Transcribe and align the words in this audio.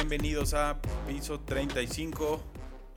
Bienvenidos 0.00 0.54
a 0.54 0.80
piso 1.08 1.40
35. 1.40 2.40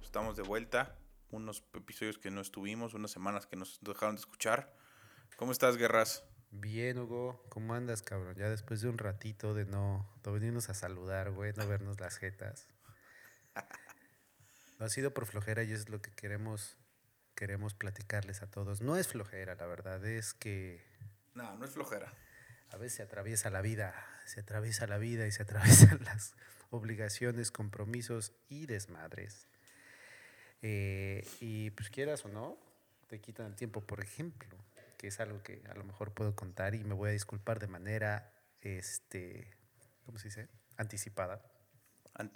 Estamos 0.04 0.38
de 0.38 0.44
vuelta. 0.44 0.96
Unos 1.32 1.64
episodios 1.74 2.20
que 2.20 2.30
no 2.30 2.42
estuvimos, 2.42 2.94
unas 2.94 3.10
semanas 3.10 3.48
que 3.48 3.56
nos 3.56 3.80
dejaron 3.82 4.14
de 4.18 4.20
escuchar. 4.20 4.72
¿Cómo 5.36 5.52
estás, 5.52 5.78
Guerras? 5.78 6.24
Bien, 6.52 7.00
Hugo. 7.00 7.44
¿Cómo 7.50 7.74
andas, 7.74 8.04
cabrón? 8.04 8.36
Ya 8.36 8.52
después 8.52 8.82
de 8.82 8.90
un 8.90 9.00
ratito 9.00 9.56
de 9.56 9.66
no, 9.66 10.08
venirnos 10.24 10.70
a 10.70 10.76
saludar, 10.76 11.32
güey, 11.32 11.54
no 11.54 11.68
vernos 11.68 12.00
las 12.00 12.18
jetas. 12.18 12.68
No 14.78 14.86
ha 14.86 14.90
sido 14.90 15.12
por 15.12 15.26
flojera 15.26 15.64
y 15.64 15.72
es 15.72 15.90
lo 15.90 16.04
que 16.04 16.12
queremos, 16.12 16.78
queremos 17.34 17.74
platicarles 17.74 18.44
a 18.44 18.52
todos. 18.52 18.82
No 18.82 18.96
es 18.96 19.08
flojera, 19.08 19.56
la 19.56 19.66
verdad, 19.66 20.06
es 20.06 20.36
que 20.36 20.86
No, 21.34 21.58
no 21.58 21.66
es 21.66 21.72
flojera. 21.72 22.14
a 22.70 22.78
veces 22.78 22.98
se 22.98 23.02
atraviesa 23.02 23.50
la 23.50 23.62
vida, 23.62 23.96
se 24.28 24.42
atraviesa 24.42 24.86
la 24.86 25.00
vida 25.00 25.26
y 25.26 25.32
se 25.32 25.42
atraviesan 25.42 26.00
las 26.06 26.36
obligaciones, 26.72 27.52
compromisos 27.52 28.32
y 28.50 28.66
desmadres. 28.66 29.48
Eh, 30.64 31.28
y 31.40 31.70
pues 31.72 31.90
quieras 31.90 32.26
o 32.26 32.30
no, 32.30 32.58
te 33.08 33.20
quitan 33.20 33.46
el 33.48 33.56
tiempo, 33.56 33.82
por 33.82 34.02
ejemplo, 34.02 34.58
que 34.98 35.08
es 35.08 35.20
algo 35.20 35.42
que 35.44 35.62
a 35.70 35.74
lo 35.76 35.84
mejor 35.84 36.14
puedo 36.14 36.36
contar 36.36 36.76
y 36.76 36.84
me 36.84 36.94
voy 36.94 37.10
a 37.10 37.14
disculpar 37.14 37.60
de 37.60 37.68
manera, 37.68 38.32
este, 38.62 39.48
¿cómo 40.06 40.18
se 40.18 40.28
dice? 40.30 40.48
Anticipada. 40.78 41.42
Ant- 42.16 42.32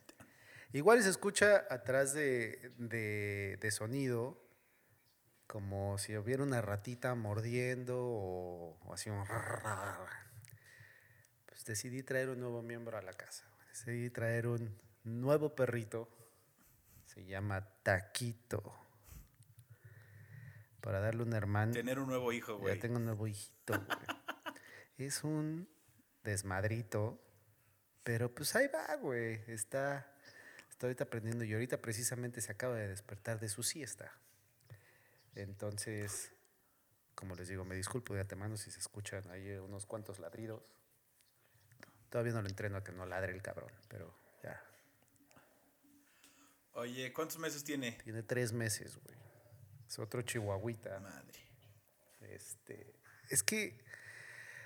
Igual 0.73 1.01
se 1.03 1.09
escucha 1.09 1.65
atrás 1.69 2.13
de, 2.13 2.73
de- 2.77 3.57
de 3.61 3.71
sonido 3.71 4.43
como 5.47 5.97
si 5.99 6.17
hubiera 6.17 6.43
una 6.43 6.61
ratita 6.61 7.13
mordiendo 7.15 7.97
o, 8.03 8.77
o 8.83 8.93
así 8.93 9.09
un... 9.09 9.23
Pues 11.45 11.63
decidí 11.65 12.03
traer 12.03 12.29
un 12.29 12.39
nuevo 12.41 12.61
miembro 12.61 12.97
a 12.97 13.01
la 13.01 13.13
casa. 13.13 13.45
Decidí 13.75 14.09
traer 14.09 14.47
un 14.47 14.73
nuevo 15.03 15.53
perrito. 15.53 16.07
Se 17.03 17.25
llama 17.25 17.67
Taquito. 17.83 18.73
Para 20.79 21.01
darle 21.01 21.23
un 21.23 21.33
hermano. 21.33 21.73
Tener 21.73 21.99
un 21.99 22.07
nuevo 22.07 22.31
hijo, 22.31 22.57
güey. 22.57 22.73
Ya 22.73 22.81
tengo 22.81 22.95
un 22.95 23.03
nuevo 23.03 23.27
hijito, 23.27 23.73
güey. 23.73 23.97
es 24.97 25.25
un 25.25 25.67
desmadrito, 26.23 27.19
pero 28.01 28.33
pues 28.33 28.55
ahí 28.55 28.69
va, 28.73 28.95
güey. 28.95 29.41
Está, 29.47 30.09
está 30.69 30.87
ahorita 30.87 31.03
aprendiendo 31.03 31.43
y 31.43 31.51
ahorita 31.51 31.81
precisamente 31.81 32.39
se 32.39 32.53
acaba 32.53 32.75
de 32.75 32.87
despertar 32.87 33.41
de 33.41 33.49
su 33.49 33.61
siesta. 33.61 34.09
Entonces, 35.35 36.31
como 37.13 37.35
les 37.35 37.49
digo, 37.49 37.65
me 37.65 37.75
disculpo 37.75 38.13
de 38.13 38.21
antemano 38.21 38.55
si 38.55 38.71
se 38.71 38.79
escuchan 38.79 39.29
ahí 39.31 39.51
unos 39.57 39.85
cuantos 39.85 40.19
ladridos. 40.19 40.63
Todavía 42.09 42.33
no 42.33 42.41
lo 42.41 42.47
entreno 42.47 42.77
a 42.77 42.83
que 42.83 42.91
no 42.91 43.05
ladre 43.05 43.33
el 43.33 43.41
cabrón, 43.41 43.71
pero 43.87 44.13
ya. 44.43 44.61
Oye, 46.73 47.11
¿cuántos 47.13 47.37
meses 47.39 47.63
tiene? 47.63 47.93
Tiene 48.03 48.23
tres 48.23 48.53
meses, 48.53 48.97
güey. 49.03 49.17
Es 49.87 49.99
otro 49.99 50.21
chihuahuita. 50.21 50.99
Madre. 50.99 51.39
Este, 52.21 52.95
es 53.29 53.43
que, 53.43 53.79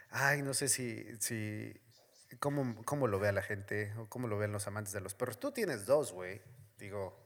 ay, 0.09 0.42
no 0.42 0.54
sé 0.54 0.70
si, 0.70 1.06
si, 1.20 1.73
cómo, 2.40 2.84
cómo 2.86 3.08
lo 3.08 3.20
vea 3.20 3.31
la 3.31 3.42
gente 3.42 3.94
o 3.98 4.08
cómo 4.08 4.28
lo 4.28 4.38
vean 4.38 4.52
los 4.52 4.68
amantes 4.68 4.94
de 4.94 5.02
los 5.02 5.14
perros. 5.14 5.40
Tú 5.40 5.52
tienes 5.52 5.86
dos, 5.86 6.12
güey. 6.12 6.42
Digo, 6.78 7.18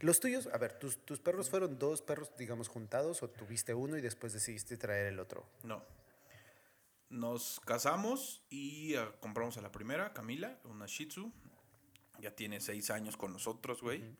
los 0.00 0.20
tuyos, 0.20 0.48
a 0.52 0.58
ver, 0.58 0.78
¿tus, 0.78 1.04
tus 1.04 1.20
perros 1.20 1.50
fueron 1.50 1.78
dos 1.78 2.02
perros, 2.02 2.30
digamos, 2.36 2.68
juntados 2.68 3.22
o 3.22 3.30
tuviste 3.30 3.74
uno 3.74 3.96
y 3.96 4.00
después 4.00 4.32
decidiste 4.32 4.76
traer 4.76 5.06
el 5.06 5.20
otro? 5.20 5.46
No. 5.62 5.84
Nos 7.10 7.60
casamos 7.66 8.42
y 8.50 8.94
ah, 8.94 9.12
compramos 9.20 9.56
a 9.56 9.60
la 9.60 9.72
primera, 9.72 10.12
Camila, 10.12 10.58
una 10.64 10.86
Shih 10.86 11.06
Tzu. 11.06 11.32
Ya 12.20 12.34
tiene 12.34 12.60
seis 12.60 12.90
años 12.90 13.16
con 13.16 13.32
nosotros, 13.32 13.82
güey. 13.82 14.16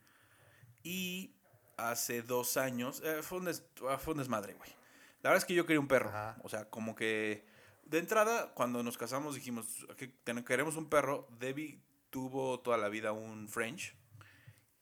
Y 0.82 1.34
hace 1.76 2.22
dos 2.22 2.56
años, 2.56 3.00
eh, 3.04 3.22
fue, 3.22 3.38
un 3.38 3.44
des- 3.46 3.64
ah, 3.88 3.98
fue 3.98 4.14
un 4.14 4.18
desmadre, 4.18 4.54
güey. 4.54 4.70
La 5.22 5.30
verdad 5.30 5.38
es 5.38 5.44
que 5.44 5.54
yo 5.54 5.66
quería 5.66 5.80
un 5.80 5.88
perro. 5.88 6.08
Ajá. 6.08 6.36
O 6.42 6.48
sea, 6.48 6.68
como 6.68 6.94
que 6.94 7.44
de 7.84 7.98
entrada, 7.98 8.52
cuando 8.54 8.82
nos 8.82 8.98
casamos, 8.98 9.34
dijimos 9.34 9.86
que 9.96 10.12
queremos 10.44 10.76
un 10.76 10.88
perro. 10.88 11.28
Debbie 11.38 11.80
tuvo 12.10 12.58
toda 12.60 12.76
la 12.76 12.88
vida 12.88 13.12
un 13.12 13.48
French. 13.48 13.94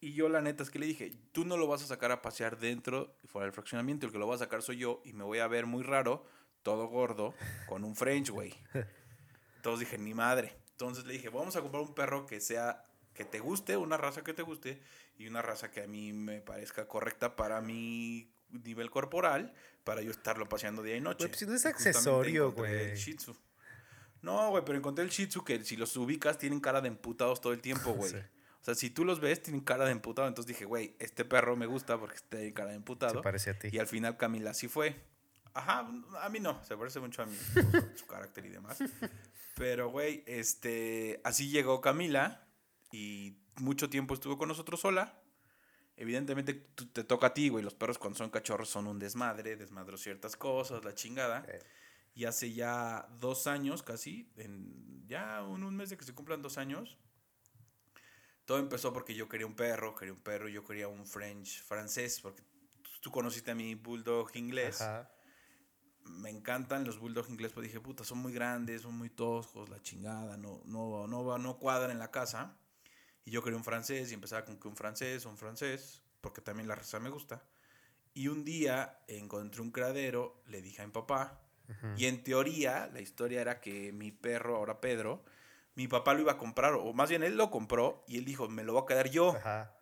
Y 0.00 0.12
yo 0.12 0.28
la 0.28 0.40
neta 0.40 0.62
es 0.62 0.70
que 0.70 0.78
le 0.78 0.86
dije, 0.86 1.10
tú 1.32 1.44
no 1.44 1.56
lo 1.56 1.66
vas 1.66 1.82
a 1.82 1.86
sacar 1.86 2.12
a 2.12 2.22
pasear 2.22 2.58
dentro 2.58 3.16
y 3.22 3.26
fuera 3.26 3.46
del 3.46 3.52
fraccionamiento, 3.52 4.06
el 4.06 4.12
que 4.12 4.18
lo 4.18 4.28
va 4.28 4.36
a 4.36 4.38
sacar 4.38 4.62
soy 4.62 4.76
yo 4.78 5.02
y 5.04 5.12
me 5.12 5.24
voy 5.24 5.40
a 5.40 5.48
ver 5.48 5.66
muy 5.66 5.82
raro, 5.82 6.24
todo 6.62 6.86
gordo, 6.88 7.34
con 7.66 7.84
un 7.84 7.96
French, 7.96 8.30
güey. 8.30 8.54
Entonces 9.56 9.88
dije, 9.88 9.98
ni 9.98 10.14
madre. 10.14 10.56
Entonces 10.72 11.04
le 11.04 11.14
dije, 11.14 11.28
vamos 11.28 11.56
a 11.56 11.60
comprar 11.60 11.82
un 11.82 11.94
perro 11.94 12.26
que 12.26 12.40
sea, 12.40 12.84
que 13.14 13.24
te 13.24 13.40
guste, 13.40 13.76
una 13.76 13.96
raza 13.96 14.22
que 14.22 14.34
te 14.34 14.42
guste 14.42 14.80
y 15.16 15.26
una 15.26 15.42
raza 15.42 15.70
que 15.70 15.82
a 15.82 15.86
mí 15.86 16.12
me 16.12 16.40
parezca 16.40 16.86
correcta 16.86 17.34
para 17.36 17.60
mi 17.60 18.30
nivel 18.50 18.90
corporal, 18.90 19.52
para 19.84 20.02
yo 20.02 20.10
estarlo 20.10 20.48
paseando 20.48 20.82
día 20.82 20.96
y 20.96 21.00
noche. 21.00 21.24
Güey, 21.24 21.28
pues 21.30 21.38
si 21.40 21.46
no 21.46 21.54
es 21.54 21.66
accesorio, 21.66 22.52
güey. 22.52 22.94
Shih 22.94 23.16
Tzu. 23.16 23.36
No, 24.22 24.50
güey, 24.50 24.64
pero 24.64 24.78
encontré 24.78 25.04
el 25.04 25.10
Shih 25.10 25.26
Tzu 25.26 25.44
que 25.44 25.64
si 25.64 25.76
los 25.76 25.96
ubicas 25.96 26.38
tienen 26.38 26.60
cara 26.60 26.80
de 26.80 26.88
emputados 26.88 27.40
todo 27.40 27.52
el 27.52 27.60
tiempo, 27.60 27.92
güey. 27.92 28.12
Sí. 28.58 28.60
O 28.60 28.64
sea, 28.64 28.74
si 28.74 28.90
tú 28.90 29.04
los 29.04 29.20
ves, 29.20 29.40
tienen 29.42 29.62
cara 29.62 29.84
de 29.84 29.92
emputado. 29.92 30.26
Entonces 30.26 30.48
dije, 30.48 30.64
güey, 30.64 30.94
este 30.98 31.24
perro 31.24 31.56
me 31.56 31.66
gusta 31.66 31.96
porque 31.96 32.18
tiene 32.28 32.52
cara 32.52 32.70
de 32.70 32.74
Se 32.74 32.78
emputado. 32.78 33.22
parece 33.22 33.50
a 33.50 33.58
ti. 33.58 33.68
Y 33.70 33.78
al 33.78 33.86
final 33.86 34.16
Camila 34.16 34.52
sí 34.52 34.66
fue. 34.66 34.96
Ajá, 35.54 35.88
a 36.20 36.28
mí 36.28 36.40
no, 36.40 36.62
se 36.64 36.76
parece 36.76 37.00
mucho 37.00 37.22
a 37.22 37.26
mí, 37.26 37.36
su 37.96 38.06
carácter 38.06 38.46
y 38.46 38.50
demás. 38.50 38.78
Pero, 39.56 39.90
güey, 39.90 40.22
este, 40.26 41.20
así 41.24 41.48
llegó 41.50 41.80
Camila 41.80 42.46
y 42.92 43.36
mucho 43.56 43.90
tiempo 43.90 44.14
estuvo 44.14 44.38
con 44.38 44.48
nosotros 44.48 44.80
sola. 44.80 45.20
Evidentemente 45.96 46.54
te 46.54 47.02
toca 47.02 47.28
a 47.28 47.34
ti, 47.34 47.48
güey. 47.48 47.64
Los 47.64 47.74
perros 47.74 47.98
cuando 47.98 48.16
son 48.16 48.30
cachorros 48.30 48.68
son 48.68 48.86
un 48.86 49.00
desmadre, 49.00 49.56
desmadro 49.56 49.96
ciertas 49.98 50.36
cosas, 50.36 50.84
la 50.84 50.94
chingada. 50.94 51.44
Eh, 51.48 51.58
Y 52.14 52.24
hace 52.24 52.52
ya 52.52 53.08
dos 53.18 53.46
años 53.48 53.82
casi, 53.82 54.30
en, 54.36 55.06
ya 55.08 55.40
en 55.40 55.64
un 55.64 55.76
mes 55.76 55.90
de 55.90 55.96
que 55.96 56.04
se 56.04 56.14
cumplan 56.14 56.40
dos 56.40 56.56
años, 56.56 56.98
todo 58.44 58.58
empezó 58.58 58.92
porque 58.92 59.14
yo 59.14 59.28
quería 59.28 59.46
un 59.46 59.54
perro, 59.54 59.94
quería 59.94 60.14
un 60.14 60.20
perro, 60.20 60.48
yo 60.48 60.64
quería 60.64 60.88
un 60.88 61.06
French 61.06 61.62
francés, 61.62 62.20
porque 62.20 62.42
tú 63.00 63.10
conociste 63.10 63.50
a 63.50 63.54
mi 63.54 63.74
bulldog 63.74 64.30
inglés. 64.36 64.80
Ajá. 64.80 65.10
Me 66.08 66.30
encantan 66.30 66.84
los 66.84 66.98
bulldog 66.98 67.28
inglés, 67.28 67.52
pero 67.54 67.62
dije, 67.62 67.80
puta, 67.80 68.04
son 68.04 68.18
muy 68.18 68.32
grandes, 68.32 68.82
son 68.82 68.96
muy 68.96 69.10
toscos, 69.10 69.68
la 69.68 69.80
chingada, 69.82 70.36
no, 70.36 70.60
no, 70.64 71.06
no, 71.06 71.24
va- 71.24 71.38
no 71.38 71.58
cuadran 71.58 71.90
en 71.90 71.98
la 71.98 72.10
casa. 72.10 72.56
Y 73.24 73.30
yo 73.30 73.42
quería 73.42 73.56
un 73.58 73.64
francés 73.64 74.10
y 74.10 74.14
empezaba 74.14 74.44
con 74.44 74.58
que 74.58 74.68
un 74.68 74.76
francés, 74.76 75.24
un 75.26 75.36
francés, 75.36 76.02
porque 76.20 76.40
también 76.40 76.66
la 76.68 76.74
raza 76.74 76.98
me 76.98 77.10
gusta. 77.10 77.42
Y 78.14 78.28
un 78.28 78.44
día 78.44 78.98
encontré 79.06 79.60
un 79.60 79.70
cradero, 79.70 80.42
le 80.46 80.62
dije 80.62 80.82
a 80.82 80.86
mi 80.86 80.92
papá, 80.92 81.40
y 81.96 82.06
en 82.06 82.24
teoría 82.24 82.88
la 82.92 83.00
historia 83.00 83.42
era 83.42 83.60
que 83.60 83.92
mi 83.92 84.10
perro, 84.10 84.56
ahora 84.56 84.80
Pedro, 84.80 85.22
mi 85.74 85.86
papá 85.86 86.14
lo 86.14 86.20
iba 86.20 86.32
a 86.32 86.38
comprar, 86.38 86.72
o 86.74 86.92
más 86.94 87.10
bien 87.10 87.22
él 87.22 87.36
lo 87.36 87.50
compró, 87.50 88.02
y 88.08 88.16
él 88.16 88.24
dijo, 88.24 88.48
me 88.48 88.64
lo 88.64 88.72
voy 88.72 88.82
a 88.82 88.86
quedar 88.86 89.10
yo 89.10 89.36
Ajá. 89.36 89.74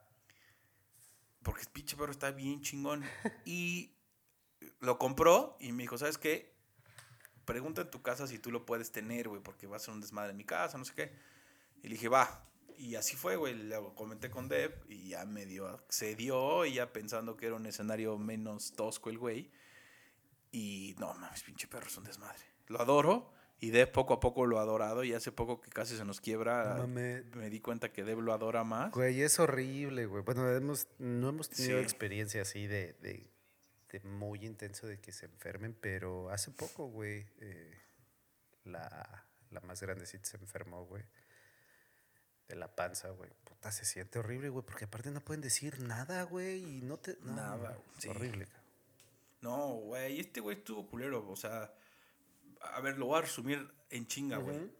porque 1.42 1.62
el 1.62 1.68
pinche 1.68 1.96
perro 1.96 2.10
está 2.12 2.30
bien 2.32 2.60
chingón. 2.62 3.04
Y 3.46 3.92
lo 4.80 4.98
compró 4.98 5.56
y 5.60 5.72
me 5.72 5.82
dijo, 5.84 5.98
¿sabes 5.98 6.18
qué? 6.18 6.54
Pregunta 7.44 7.82
en 7.82 7.90
tu 7.90 8.02
casa 8.02 8.26
si 8.26 8.38
tú 8.38 8.50
lo 8.50 8.66
puedes 8.66 8.90
tener, 8.90 9.28
güey, 9.28 9.40
porque 9.42 9.66
va 9.66 9.76
a 9.76 9.80
ser 9.80 9.94
un 9.94 10.00
desmadre 10.00 10.30
en 10.32 10.36
mi 10.36 10.44
casa, 10.44 10.78
no 10.78 10.84
sé 10.84 10.94
qué. 10.94 11.12
Y 11.82 11.88
le 11.88 11.94
dije, 11.94 12.08
va. 12.08 12.42
Y 12.78 12.96
así 12.96 13.16
fue, 13.16 13.36
güey. 13.36 13.54
Lo 13.54 13.94
comenté 13.94 14.28
con 14.30 14.48
Deb 14.48 14.84
y 14.88 15.10
ya 15.10 15.24
medio 15.24 15.68
accedió, 15.68 16.66
y 16.66 16.74
ya 16.74 16.92
pensando 16.92 17.36
que 17.36 17.46
era 17.46 17.54
un 17.54 17.66
escenario 17.66 18.18
menos 18.18 18.72
tosco 18.72 19.10
el 19.10 19.18
güey. 19.18 19.50
Y 20.52 20.94
no, 20.98 21.14
mames, 21.14 21.42
pinche 21.42 21.68
perro 21.68 21.86
es 21.86 21.96
un 21.96 22.04
desmadre. 22.04 22.42
Lo 22.68 22.80
adoro 22.80 23.32
y 23.60 23.70
Deb 23.70 23.92
poco 23.92 24.14
a 24.14 24.20
poco 24.20 24.44
lo 24.46 24.58
ha 24.58 24.62
adorado 24.62 25.04
y 25.04 25.14
hace 25.14 25.32
poco 25.32 25.60
que 25.60 25.70
casi 25.70 25.96
se 25.96 26.04
nos 26.04 26.20
quiebra. 26.20 26.74
No 26.76 26.86
me 26.88 27.22
di 27.50 27.60
cuenta 27.60 27.92
que 27.92 28.04
Deb 28.04 28.20
lo 28.20 28.32
adora 28.32 28.64
más. 28.64 28.90
Güey, 28.92 29.22
es 29.22 29.38
horrible, 29.38 30.06
güey. 30.06 30.22
Bueno, 30.22 30.50
hemos, 30.50 30.88
no 30.98 31.28
hemos 31.30 31.48
tenido 31.48 31.78
Sí. 31.78 31.82
experiencia 31.84 32.42
así 32.42 32.66
de, 32.66 32.94
de, 33.00 33.30
de 33.98 34.08
muy 34.08 34.44
intenso 34.44 34.86
de 34.86 35.00
que 35.00 35.12
se 35.12 35.26
enfermen, 35.26 35.74
pero 35.74 36.30
hace 36.30 36.50
poco, 36.50 36.86
güey, 36.86 37.26
eh, 37.40 37.78
la, 38.64 39.26
la 39.50 39.60
más 39.60 39.80
grandecita 39.80 40.24
se 40.24 40.36
enfermó, 40.36 40.84
güey. 40.84 41.04
De 42.48 42.56
la 42.56 42.74
panza, 42.74 43.10
güey. 43.10 43.30
Puta, 43.44 43.72
se 43.72 43.84
siente 43.84 44.18
horrible, 44.18 44.48
güey, 44.50 44.64
porque 44.64 44.84
aparte 44.84 45.10
no 45.10 45.24
pueden 45.24 45.40
decir 45.40 45.80
nada, 45.80 46.22
güey, 46.24 46.78
y 46.78 46.82
no 46.82 46.98
te... 46.98 47.16
no, 47.20 47.34
Nada, 47.34 47.74
güey, 47.74 47.98
sí. 47.98 48.08
horrible, 48.08 48.46
cabrón. 48.46 48.66
No, 49.40 49.66
güey, 49.76 50.20
este 50.20 50.40
güey 50.40 50.58
estuvo 50.58 50.86
culero, 50.86 51.28
o 51.28 51.36
sea, 51.36 51.72
a 52.60 52.80
ver, 52.80 52.98
lo 52.98 53.06
voy 53.06 53.18
a 53.18 53.22
resumir 53.22 53.68
en 53.90 54.06
chinga, 54.06 54.38
güey. 54.38 54.70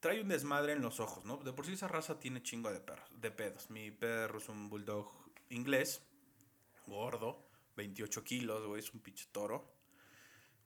Trae 0.00 0.20
un 0.20 0.28
desmadre 0.28 0.72
en 0.72 0.82
los 0.82 1.00
ojos, 1.00 1.24
¿no? 1.24 1.38
De 1.38 1.52
por 1.52 1.66
sí 1.66 1.72
esa 1.72 1.88
raza 1.88 2.18
tiene 2.18 2.42
chingo 2.42 2.72
de 2.72 2.80
perros, 2.80 3.08
de 3.20 3.30
pedos. 3.30 3.70
Mi 3.70 3.90
perro 3.90 4.38
es 4.38 4.48
un 4.48 4.68
bulldog 4.68 5.10
inglés, 5.48 6.02
gordo, 6.86 7.45
28 7.76 8.24
kilos, 8.24 8.66
güey, 8.66 8.80
es 8.80 8.92
un 8.92 9.00
pinche 9.00 9.26
toro. 9.30 9.72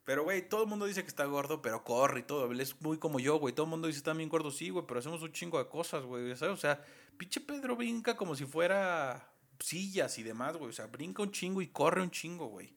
Pero, 0.05 0.25
güey, 0.25 0.49
todo 0.49 0.62
el 0.62 0.69
mundo 0.69 0.87
dice 0.87 1.03
que 1.03 1.09
está 1.09 1.25
gordo, 1.27 1.61
pero 1.62 1.85
corre 1.85 2.21
y 2.21 2.23
todo. 2.23 2.51
Él 2.51 2.61
es 2.61 2.81
muy 2.81 2.99
como 2.99 3.21
yo, 3.21 3.37
güey. 3.39 3.55
Todo 3.55 3.65
el 3.65 3.71
mundo 3.71 3.87
dice 3.87 4.01
también 4.01 4.29
gordo, 4.29 4.51
sí, 4.51 4.71
güey, 4.71 4.85
pero 4.87 5.01
hacemos 5.01 5.23
un 5.23 5.33
chingo 5.33 5.59
de 5.59 5.69
cosas, 5.69 6.05
güey. 6.05 6.35
¿Sabes? 6.37 6.55
O 6.55 6.57
sea, 6.57 6.83
pinche 7.17 7.41
Pedro 7.41 7.77
brinca 7.77 8.17
como 8.17 8.35
si 8.35 8.47
fuera 8.47 9.33
sillas 9.61 10.19
y 10.19 10.23
demás, 10.23 10.57
güey. 10.57 10.71
O 10.71 10.73
sea, 10.73 10.87
brinca 10.87 11.23
un 11.23 11.31
chingo 11.31 11.61
y 11.62 11.69
corre 11.69 12.03
un 12.03 12.11
chingo, 12.11 12.47
güey. 12.47 12.77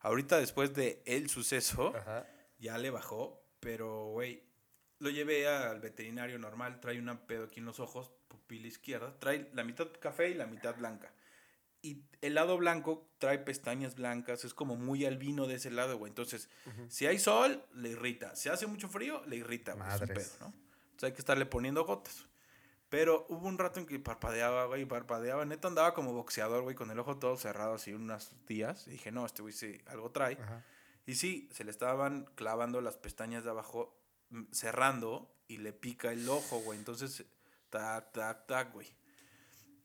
Ahorita, 0.00 0.38
después 0.38 0.74
de 0.74 1.02
el 1.06 1.28
suceso, 1.28 1.94
Ajá. 1.94 2.26
ya 2.58 2.78
le 2.78 2.90
bajó, 2.90 3.44
pero, 3.60 4.06
güey, 4.06 4.42
lo 4.98 5.10
llevé 5.10 5.46
al 5.46 5.78
veterinario 5.80 6.38
normal. 6.38 6.80
Trae 6.80 6.98
una 6.98 7.26
pedo 7.26 7.44
aquí 7.44 7.60
en 7.60 7.66
los 7.66 7.78
ojos, 7.80 8.10
pupila 8.28 8.66
izquierda. 8.66 9.16
Trae 9.20 9.50
la 9.52 9.62
mitad 9.62 9.88
café 10.00 10.30
y 10.30 10.34
la 10.34 10.46
mitad 10.46 10.76
blanca. 10.76 11.14
Y 11.82 12.04
el 12.20 12.34
lado 12.34 12.56
blanco 12.56 13.08
trae 13.18 13.38
pestañas 13.38 13.96
blancas, 13.96 14.44
es 14.44 14.54
como 14.54 14.76
muy 14.76 15.04
albino 15.04 15.46
de 15.46 15.56
ese 15.56 15.70
lado, 15.70 15.98
güey. 15.98 16.10
Entonces, 16.10 16.48
si 16.88 17.06
hay 17.06 17.18
sol, 17.18 17.64
le 17.74 17.90
irrita. 17.90 18.36
Si 18.36 18.48
hace 18.48 18.66
mucho 18.66 18.88
frío, 18.88 19.22
le 19.26 19.36
irrita, 19.36 19.74
güey. 19.74 19.88
Es 19.88 20.00
un 20.00 20.08
pedo, 20.08 20.30
¿no? 20.40 20.46
Entonces 20.46 21.02
hay 21.02 21.12
que 21.12 21.18
estarle 21.18 21.46
poniendo 21.46 21.84
gotas. 21.84 22.26
Pero 22.88 23.26
hubo 23.30 23.48
un 23.48 23.58
rato 23.58 23.80
en 23.80 23.86
que 23.86 23.98
parpadeaba, 23.98 24.66
güey, 24.66 24.84
parpadeaba. 24.84 25.44
Neta 25.44 25.66
andaba 25.66 25.94
como 25.94 26.12
boxeador, 26.12 26.62
güey, 26.62 26.76
con 26.76 26.90
el 26.90 26.98
ojo 26.98 27.18
todo 27.18 27.36
cerrado 27.36 27.74
así 27.74 27.92
unos 27.92 28.32
días. 28.46 28.86
Y 28.86 28.92
dije, 28.92 29.10
no, 29.10 29.26
este 29.26 29.42
güey 29.42 29.54
sí, 29.54 29.80
algo 29.86 30.10
trae. 30.10 30.34
Ajá. 30.34 30.62
Y 31.06 31.14
sí, 31.16 31.48
se 31.52 31.64
le 31.64 31.70
estaban 31.70 32.26
clavando 32.34 32.80
las 32.80 32.96
pestañas 32.96 33.44
de 33.44 33.50
abajo, 33.50 33.98
mm, 34.30 34.52
cerrando, 34.52 35.34
y 35.48 35.58
le 35.58 35.72
pica 35.72 36.12
el 36.12 36.28
ojo, 36.28 36.60
güey. 36.60 36.78
Entonces, 36.78 37.24
tac, 37.70 38.12
tac, 38.12 38.46
tac, 38.46 38.72
güey. 38.72 38.86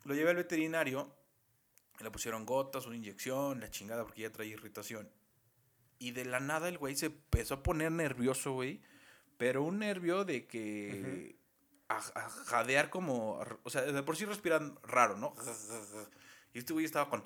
Lo 0.04 0.14
llevé 0.14 0.30
al 0.30 0.36
veterinario, 0.36 1.12
le 2.04 2.12
pusieron 2.12 2.46
gotas, 2.46 2.86
una 2.86 2.96
inyección, 2.96 3.60
la 3.60 3.70
chingada, 3.70 4.04
porque 4.04 4.22
ya 4.22 4.32
traía 4.32 4.54
irritación. 4.54 5.10
Y 6.00 6.12
de 6.12 6.26
la 6.26 6.40
nada 6.40 6.70
el 6.70 6.78
güey 6.78 6.96
se 6.96 7.08
empezó 7.08 7.56
a 7.56 7.64
poner 7.64 7.92
nervioso, 7.92 8.54
güey. 8.54 8.82
Pero 9.38 9.64
un 9.64 9.80
nervio 9.80 10.26
de 10.26 10.48
que... 10.48 11.36
a, 11.90 11.98
a 11.98 12.30
jadear 12.30 12.90
como... 12.90 13.40
O 13.64 13.70
sea, 13.70 13.82
de 13.82 14.04
por 14.04 14.16
sí 14.18 14.26
respiran 14.26 14.78
raro, 14.84 15.18
¿no? 15.18 15.34
Y 16.54 16.60
este 16.60 16.74
güey 16.74 16.86
estaba 16.86 17.10
con... 17.10 17.24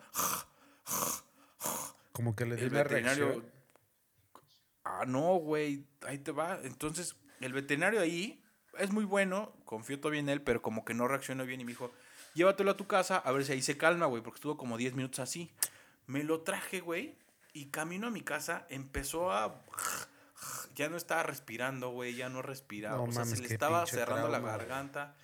Como 2.12 2.35
que 2.35 2.45
le 2.45 2.56
dio 2.56 2.65
El 2.65 2.71
veterinario. 2.71 3.25
reacción. 3.25 3.51
Ah, 4.83 5.06
no, 5.07 5.35
güey. 5.35 5.85
Ahí 6.01 6.17
te 6.19 6.31
va. 6.31 6.59
Entonces, 6.63 7.15
el 7.39 7.53
veterinario 7.53 8.01
ahí 8.01 8.44
es 8.77 8.91
muy 8.91 9.06
bueno. 9.06 9.53
Confío 9.65 10.00
todavía 10.00 10.19
en 10.19 10.29
él, 10.29 10.41
pero 10.41 10.62
como 10.62 10.83
que 10.83 10.94
no 10.94 11.07
reaccionó 11.07 11.45
bien. 11.45 11.62
Y 11.62 11.65
me 11.65 11.71
dijo, 11.71 11.91
llévatelo 12.33 12.71
a 12.71 12.77
tu 12.77 12.87
casa 12.87 13.17
a 13.17 13.31
ver 13.31 13.45
si 13.45 13.53
ahí 13.53 13.61
se 13.61 13.77
calma, 13.77 14.05
güey. 14.05 14.21
Porque 14.21 14.37
estuvo 14.37 14.57
como 14.57 14.77
10 14.77 14.93
minutos 14.95 15.19
así. 15.19 15.51
Me 16.07 16.23
lo 16.23 16.41
traje, 16.41 16.79
güey. 16.79 17.15
Y 17.53 17.65
camino 17.65 18.07
a 18.07 18.11
mi 18.11 18.21
casa, 18.21 18.65
empezó 18.69 19.31
a. 19.31 19.61
Ya 20.73 20.89
no 20.89 20.97
estaba 20.97 21.23
respirando, 21.23 21.89
güey. 21.89 22.15
Ya 22.15 22.29
no 22.29 22.41
respiraba. 22.41 22.97
No 22.97 23.03
o 23.03 23.11
sea, 23.11 23.25
mames, 23.25 23.37
se 23.37 23.43
le 23.45 23.53
estaba 23.53 23.85
cerrando 23.85 24.29
la 24.29 24.39
trauma, 24.39 24.57
garganta. 24.57 25.15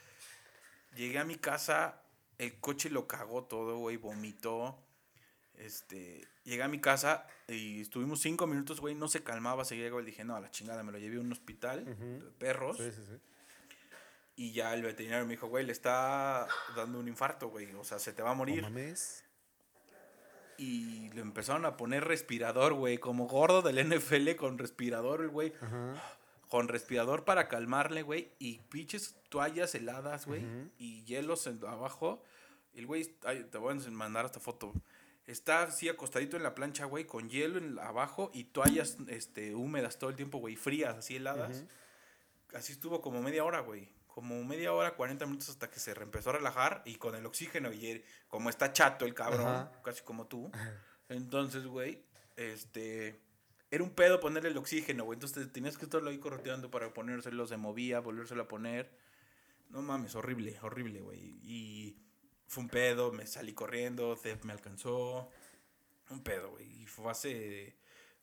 Llegué 0.95 1.19
a 1.19 1.23
mi 1.23 1.35
casa, 1.35 2.01
el 2.37 2.59
coche 2.59 2.89
lo 2.89 3.07
cagó 3.07 3.43
todo, 3.45 3.77
güey. 3.77 3.97
Vomitó. 3.97 4.83
Este, 5.57 6.27
llegué 6.43 6.63
a 6.63 6.67
mi 6.67 6.79
casa 6.79 7.25
y 7.47 7.81
estuvimos 7.81 8.21
cinco 8.21 8.45
minutos, 8.45 8.79
güey, 8.79 8.93
no 8.93 9.07
se 9.07 9.23
calmaba, 9.23 9.65
seguía, 9.65 9.89
güey, 9.89 10.05
dije, 10.05 10.23
no, 10.23 10.35
a 10.35 10.39
la 10.39 10.51
chingada, 10.51 10.83
me 10.83 10.91
lo 10.91 10.99
llevé 10.99 11.17
a 11.17 11.21
un 11.21 11.31
hospital 11.31 11.83
de 11.83 12.31
perros 12.37 12.77
Sí, 12.77 12.91
sí, 12.91 13.03
sí. 13.05 13.19
Y 14.37 14.53
ya 14.53 14.73
el 14.73 14.83
veterinario 14.83 15.25
me 15.25 15.31
dijo, 15.33 15.47
güey, 15.47 15.65
le 15.65 15.73
está 15.73 16.47
dando 16.75 16.99
un 16.99 17.07
infarto, 17.09 17.49
güey, 17.49 17.73
o 17.73 17.83
sea, 17.83 17.99
se 17.99 18.13
te 18.13 18.21
va 18.23 18.29
a 18.29 18.33
No 18.33 18.37
morir. 18.37 18.61
mames. 18.61 19.25
y 20.59 21.11
le 21.11 21.21
empezaron 21.21 21.65
a 21.65 21.77
poner 21.77 22.05
respirador, 22.05 22.73
güey, 22.73 22.97
como 22.97 23.27
gordo 23.27 23.61
del 23.61 23.77
NFL 23.77 24.35
con 24.37 24.57
respirador, 24.57 25.21
el 25.21 25.29
güey, 25.29 25.53
Ajá. 25.61 26.01
con 26.49 26.67
respirador 26.67 27.25
para 27.25 27.47
calmarle, 27.47 28.01
güey, 28.01 28.31
y 28.39 28.57
pinches 28.69 29.15
toallas 29.29 29.75
heladas, 29.75 30.25
güey, 30.25 30.43
Ujú. 30.43 30.71
y 30.79 31.03
hielos 31.03 31.45
en- 31.45 31.63
abajo. 31.63 32.23
El 32.73 32.87
güey, 32.87 33.15
ay, 33.25 33.43
te 33.51 33.57
voy 33.59 33.77
a 33.77 33.89
mandar 33.91 34.25
esta 34.25 34.39
foto. 34.39 34.73
Está 35.27 35.63
así 35.63 35.89
acostadito 35.89 36.37
en 36.37 36.43
la 36.43 36.55
plancha, 36.55 36.85
güey, 36.85 37.05
con 37.05 37.29
hielo 37.29 37.59
en, 37.59 37.77
abajo 37.77 38.31
y 38.33 38.45
toallas 38.45 38.97
este, 39.09 39.53
húmedas 39.53 39.99
todo 39.99 40.09
el 40.09 40.15
tiempo, 40.15 40.39
güey, 40.39 40.55
frías, 40.55 40.95
así 40.97 41.17
heladas. 41.17 41.65
Así 42.55 42.71
estuvo 42.73 42.99
como 43.01 43.21
media 43.21 43.43
hora, 43.43 43.59
güey. 43.59 43.89
Como 44.17 44.43
media 44.43 44.73
hora, 44.73 44.95
40 44.95 45.27
minutos 45.27 45.49
hasta 45.49 45.69
que 45.69 45.79
se 45.79 45.91
empezó 45.91 46.31
a 46.31 46.33
relajar 46.33 46.81
y 46.85 46.95
con 46.95 47.13
el 47.13 47.23
oxígeno 47.27 47.71
y 47.71 48.03
como 48.27 48.49
está 48.49 48.73
chato 48.73 49.05
el 49.05 49.13
cabrón, 49.13 49.45
Ajá. 49.45 49.71
casi 49.83 50.01
como 50.01 50.25
tú. 50.25 50.51
Entonces, 51.07 51.67
güey, 51.67 52.03
este... 52.35 53.21
Era 53.69 53.83
un 53.83 53.91
pedo 53.91 54.19
ponerle 54.19 54.49
el 54.49 54.57
oxígeno, 54.57 55.03
güey. 55.03 55.17
Entonces 55.17 55.53
tenías 55.53 55.77
que 55.77 55.85
estarlo 55.85 56.09
ahí 56.09 56.17
correteando 56.17 56.71
para 56.71 56.91
ponérselo, 56.95 57.45
se 57.45 57.57
movía, 57.57 57.99
volvérselo 57.99 58.41
a 58.41 58.47
poner. 58.47 58.91
No 59.69 59.83
mames, 59.83 60.15
horrible, 60.15 60.57
horrible, 60.63 60.99
güey. 61.01 61.39
Y 61.43 62.01
fue 62.47 62.63
un 62.63 62.69
pedo, 62.69 63.11
me 63.11 63.27
salí 63.27 63.53
corriendo, 63.53 64.15
Zep 64.15 64.43
me 64.45 64.53
alcanzó. 64.53 65.29
Un 66.09 66.23
pedo, 66.23 66.49
güey. 66.49 66.65
Y 66.81 66.87
fue 66.87 67.11
hace 67.11 67.77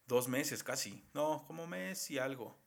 dos 0.08 0.26
meses 0.26 0.64
casi. 0.64 1.08
No, 1.14 1.44
como 1.46 1.69
mes 1.69 2.11
y 2.11 2.19
algo. 2.19 2.58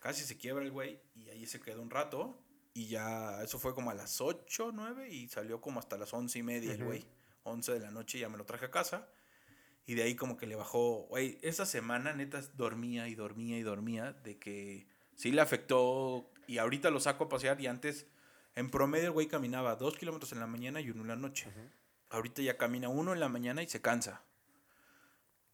Casi 0.00 0.24
se 0.24 0.36
quiebra 0.36 0.64
el 0.64 0.72
güey 0.72 1.00
y 1.14 1.28
ahí 1.28 1.46
se 1.46 1.60
quedó 1.60 1.80
un 1.80 1.90
rato. 1.90 2.42
Y 2.76 2.88
ya, 2.88 3.42
eso 3.42 3.58
fue 3.58 3.74
como 3.74 3.90
a 3.90 3.94
las 3.94 4.20
8, 4.20 4.70
9 4.74 5.08
y 5.08 5.28
salió 5.28 5.62
como 5.62 5.80
hasta 5.80 5.96
las 5.96 6.12
once 6.12 6.38
y 6.38 6.42
media 6.42 6.72
el 6.72 6.80
Ujú. 6.82 6.90
güey. 6.90 7.06
11 7.44 7.72
de 7.72 7.80
la 7.80 7.90
noche 7.90 8.18
ya 8.18 8.28
me 8.28 8.36
lo 8.36 8.44
traje 8.44 8.66
a 8.66 8.70
casa. 8.70 9.08
Y 9.86 9.94
de 9.94 10.02
ahí 10.02 10.14
como 10.14 10.36
que 10.36 10.46
le 10.46 10.56
bajó, 10.56 11.06
güey, 11.08 11.38
esa 11.40 11.64
semana 11.64 12.12
neta 12.12 12.42
dormía 12.52 13.08
y 13.08 13.14
dormía 13.14 13.56
y 13.56 13.62
dormía 13.62 14.12
de 14.12 14.38
que 14.38 14.86
sí 15.14 15.32
le 15.32 15.40
afectó 15.40 16.30
y 16.46 16.58
ahorita 16.58 16.90
lo 16.90 17.00
saco 17.00 17.24
a 17.24 17.28
pasear 17.30 17.58
y 17.62 17.66
antes 17.66 18.08
en 18.56 18.68
promedio 18.68 19.06
el 19.06 19.12
güey 19.12 19.26
caminaba 19.26 19.76
dos 19.76 19.96
kilómetros 19.96 20.32
en 20.32 20.40
la 20.40 20.46
mañana 20.46 20.82
y 20.82 20.90
uno 20.90 21.00
en 21.00 21.08
la 21.08 21.16
noche. 21.16 21.50
Ahorita 22.10 22.42
ya 22.42 22.58
camina 22.58 22.90
uno 22.90 23.14
en 23.14 23.20
la 23.20 23.30
mañana 23.30 23.62
y 23.62 23.68
se 23.68 23.80
cansa. 23.80 24.22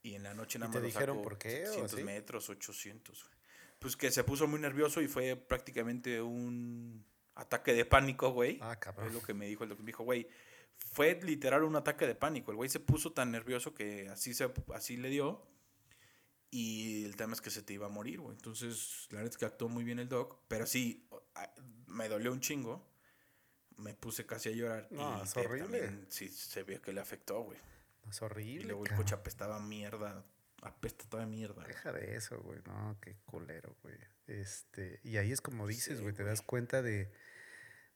Y 0.03 0.17
en 0.17 0.25
la 0.25 0.35
noche 0.35 0.59
nada 0.59 0.73
te 0.73 0.79
más 0.79 0.83
lo 0.83 0.87
dijeron 0.89 1.17
saco 1.19 1.23
por 1.29 1.39
qué, 1.39 1.63
o 1.69 1.73
700 1.75 1.93
así? 1.93 2.03
metros, 2.03 2.51
800. 2.51 3.23
güey. 3.23 3.37
Pues 3.79 3.97
que 3.97 4.11
se 4.11 4.25
puso 4.25 4.49
muy 4.49 4.59
nervioso 4.59 5.01
y 5.01 5.07
fue 5.07 5.37
prácticamente 5.37 6.21
un 6.21 7.05
ataque 7.35 7.73
de 7.75 7.85
pánico, 7.85 8.31
güey. 8.31 8.59
Ah, 8.63 8.79
cabrón. 8.79 9.09
Es 9.09 9.15
lo 9.15 9.23
que 9.23 9.35
me 9.35 9.47
dijo 9.47 9.63
el 9.65 9.71
doctor. 9.71 9.85
Me 9.85 9.89
dijo, 9.91 10.05
güey, 10.05 10.29
fue 10.77 11.19
literal 11.23 11.65
un 11.65 11.77
ataque 11.77 12.07
de 12.07 12.15
pánico. 12.15 12.51
El 12.51 12.57
güey 12.57 12.69
se 12.71 12.81
puso 12.81 13.13
tan 13.13 13.31
nervioso 13.31 13.75
que 13.75 14.09
así, 14.09 14.35
se, 14.35 14.51
así 14.75 14.97
le 14.97 15.09
dio. 15.09 15.47
Y 16.51 17.05
el 17.05 17.17
tema 17.17 17.33
es 17.33 17.41
que 17.41 17.51
se 17.51 17.63
te 17.63 17.73
iba 17.73 17.87
a 17.87 17.91
morir, 17.91 18.21
güey. 18.21 18.37
Entonces, 18.37 19.07
la 19.11 19.19
verdad 19.19 19.33
es 19.33 19.39
que 19.39 19.47
actuó 19.47 19.69
muy 19.69 19.85
bien 19.85 19.99
el 19.99 20.09
doc. 20.09 20.39
Pero 20.49 20.67
sí, 20.67 21.09
me 21.87 22.09
dolió 22.09 22.31
un 22.33 22.41
chingo. 22.41 22.87
Me 23.79 23.95
puse 23.95 24.27
casi 24.27 24.51
a 24.51 24.53
llorar. 24.53 24.89
No, 24.91 25.19
y 25.19 25.23
es 25.23 25.37
horrible. 25.37 25.63
también 25.81 26.07
sí 26.11 26.29
se 26.29 26.63
vio 26.63 26.81
que 26.83 26.93
le 26.93 27.01
afectó, 27.01 27.41
güey. 27.43 27.59
Es 28.11 28.21
Y 28.21 28.25
horrible. 28.25 28.65
luego 28.67 28.85
el 28.85 28.95
coche 28.95 29.15
apestaba 29.15 29.59
mierda. 29.61 30.25
Apesta 30.63 31.05
toda 31.09 31.27
mierda. 31.27 31.65
Deja 31.65 31.93
de 31.93 32.17
eso, 32.17 32.41
güey. 32.41 32.61
No, 32.67 32.97
qué 33.01 33.17
culero, 33.27 33.77
güey. 33.83 33.97
Este, 34.29 35.01
y 35.03 35.17
ahí 35.17 35.33
es 35.33 35.41
como 35.41 35.67
dices, 35.67 35.99
Sí, 35.99 36.03
güey, 36.03 36.15
te 36.15 36.23
das 36.23 36.41
cuenta 36.41 36.83
de, 36.83 37.13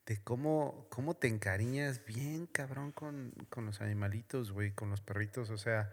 de 0.04 0.22
cómo, 0.22 0.88
cómo 0.90 1.14
te 1.14 1.28
encariñas 1.28 2.04
bien, 2.04 2.46
cabrón, 2.46 2.90
con, 2.90 3.30
con 3.50 3.66
los 3.66 3.80
animalitos, 3.80 4.50
güey, 4.50 4.72
con 4.72 4.90
los 4.90 5.00
perritos. 5.00 5.50
O 5.50 5.58
sea, 5.58 5.92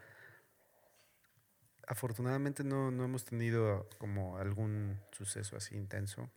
afortunadamente 1.88 2.64
no, 2.64 2.90
no 2.90 3.06
hemos 3.06 3.24
tenido 3.24 3.88
como 4.00 4.38
algún 4.40 5.00
suceso 5.12 5.56
así 5.56 5.76
intenso. 5.76 6.32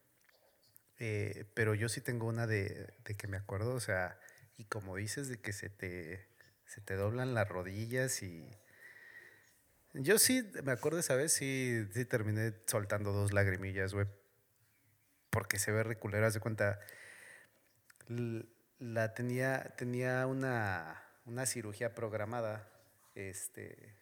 Eh, 0.99 1.47
pero 1.55 1.75
yo 1.75 1.88
sí 1.88 2.02
tengo 2.02 2.26
una 2.26 2.47
de, 2.47 2.95
de 3.05 3.14
que 3.14 3.26
me 3.26 3.38
acuerdo, 3.38 3.75
o 3.75 3.81
sea, 3.81 4.19
y 4.59 4.64
como 4.64 4.97
dices, 4.97 5.28
de 5.28 5.40
que 5.40 5.55
se 5.55 5.71
te, 5.71 6.28
se 6.66 6.83
te 6.83 6.95
doblan 6.95 7.33
las 7.33 7.49
rodillas 7.49 8.23
y... 8.23 8.50
Yo 9.99 10.19
sí, 10.19 10.47
me 10.62 10.73
acuerdo 10.73 10.99
esa 10.99 11.15
vez, 11.15 11.33
sí, 11.33 11.87
sí 11.95 12.05
terminé 12.05 12.53
soltando 12.67 13.12
dos 13.12 13.33
lagrimillas, 13.33 13.95
güey. 13.95 14.07
Porque 15.31 15.59
se 15.59 15.73
ve 15.73 15.83
reculero, 15.85 16.26
haz 16.26 16.35
de 16.35 16.41
cuenta. 16.41 16.79
La 18.79 19.15
tenía, 19.15 19.75
tenía 19.79 20.26
una, 20.26 21.03
una 21.25 21.47
cirugía 21.47 21.95
programada. 21.95 22.69
Este. 23.15 23.95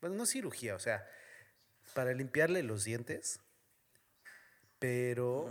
Bueno, 0.00 0.14
no 0.14 0.24
cirugía, 0.24 0.76
o 0.76 0.78
sea, 0.78 1.04
para 1.94 2.12
limpiarle 2.12 2.62
los 2.62 2.84
dientes. 2.84 3.40
Pero, 4.78 5.50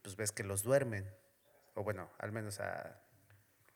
pues 0.00 0.16
ves 0.16 0.32
que 0.32 0.44
los 0.44 0.62
duermen. 0.62 1.14
O 1.74 1.84
bueno, 1.84 2.10
al 2.16 2.32
menos 2.32 2.58
a, 2.60 3.02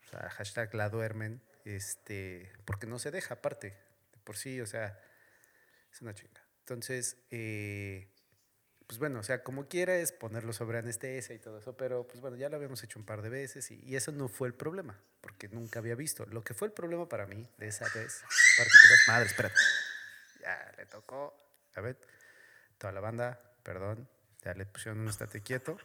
sea, 0.09 0.27
hashtag 0.31 0.73
la 0.73 0.89
duermen. 0.89 1.39
Este. 1.65 2.51
Porque 2.65 2.87
no 2.87 2.97
se 2.97 3.11
deja, 3.11 3.35
aparte. 3.35 3.77
De 4.11 4.19
por 4.23 4.37
sí, 4.37 4.59
o 4.59 4.65
sea. 4.65 4.99
Es 5.91 6.01
una 6.01 6.13
chinga. 6.13 6.41
Entonces, 6.59 7.17
eh, 7.29 8.07
pues 8.87 8.99
bueno, 8.99 9.19
o 9.19 9.23
sea, 9.23 9.43
como 9.43 9.67
quiera 9.67 9.95
es 9.97 10.11
ponerlo 10.11 10.53
sobre 10.53 10.77
anestesia 10.77 11.35
y 11.35 11.39
todo 11.39 11.59
eso, 11.59 11.75
pero 11.75 12.07
pues 12.07 12.21
bueno, 12.21 12.37
ya 12.37 12.49
lo 12.49 12.55
habíamos 12.55 12.83
hecho 12.83 12.99
un 12.99 13.05
par 13.05 13.21
de 13.21 13.29
veces 13.29 13.71
y, 13.71 13.81
y 13.83 13.95
eso 13.95 14.11
no 14.11 14.27
fue 14.27 14.47
el 14.47 14.53
problema, 14.53 15.01
porque 15.21 15.47
nunca 15.49 15.79
había 15.79 15.95
visto. 15.95 16.25
Lo 16.25 16.43
que 16.43 16.53
fue 16.53 16.67
el 16.67 16.73
problema 16.73 17.09
para 17.09 17.25
mí 17.25 17.47
de 17.57 17.67
esa 17.67 17.85
vez 17.85 18.23
particular, 18.57 18.99
madre, 19.07 19.27
espérate, 19.27 19.55
ya 20.41 20.73
le 20.77 20.85
tocó, 20.85 21.33
a 21.75 21.81
ver, 21.81 21.97
Toda 22.81 22.93
la 22.93 22.99
banda, 22.99 23.39
perdón, 23.61 24.09
ya 24.43 24.55
le 24.55 24.65
pusieron 24.65 25.01
un 25.01 25.09
estate 25.09 25.41
quieto. 25.41 25.77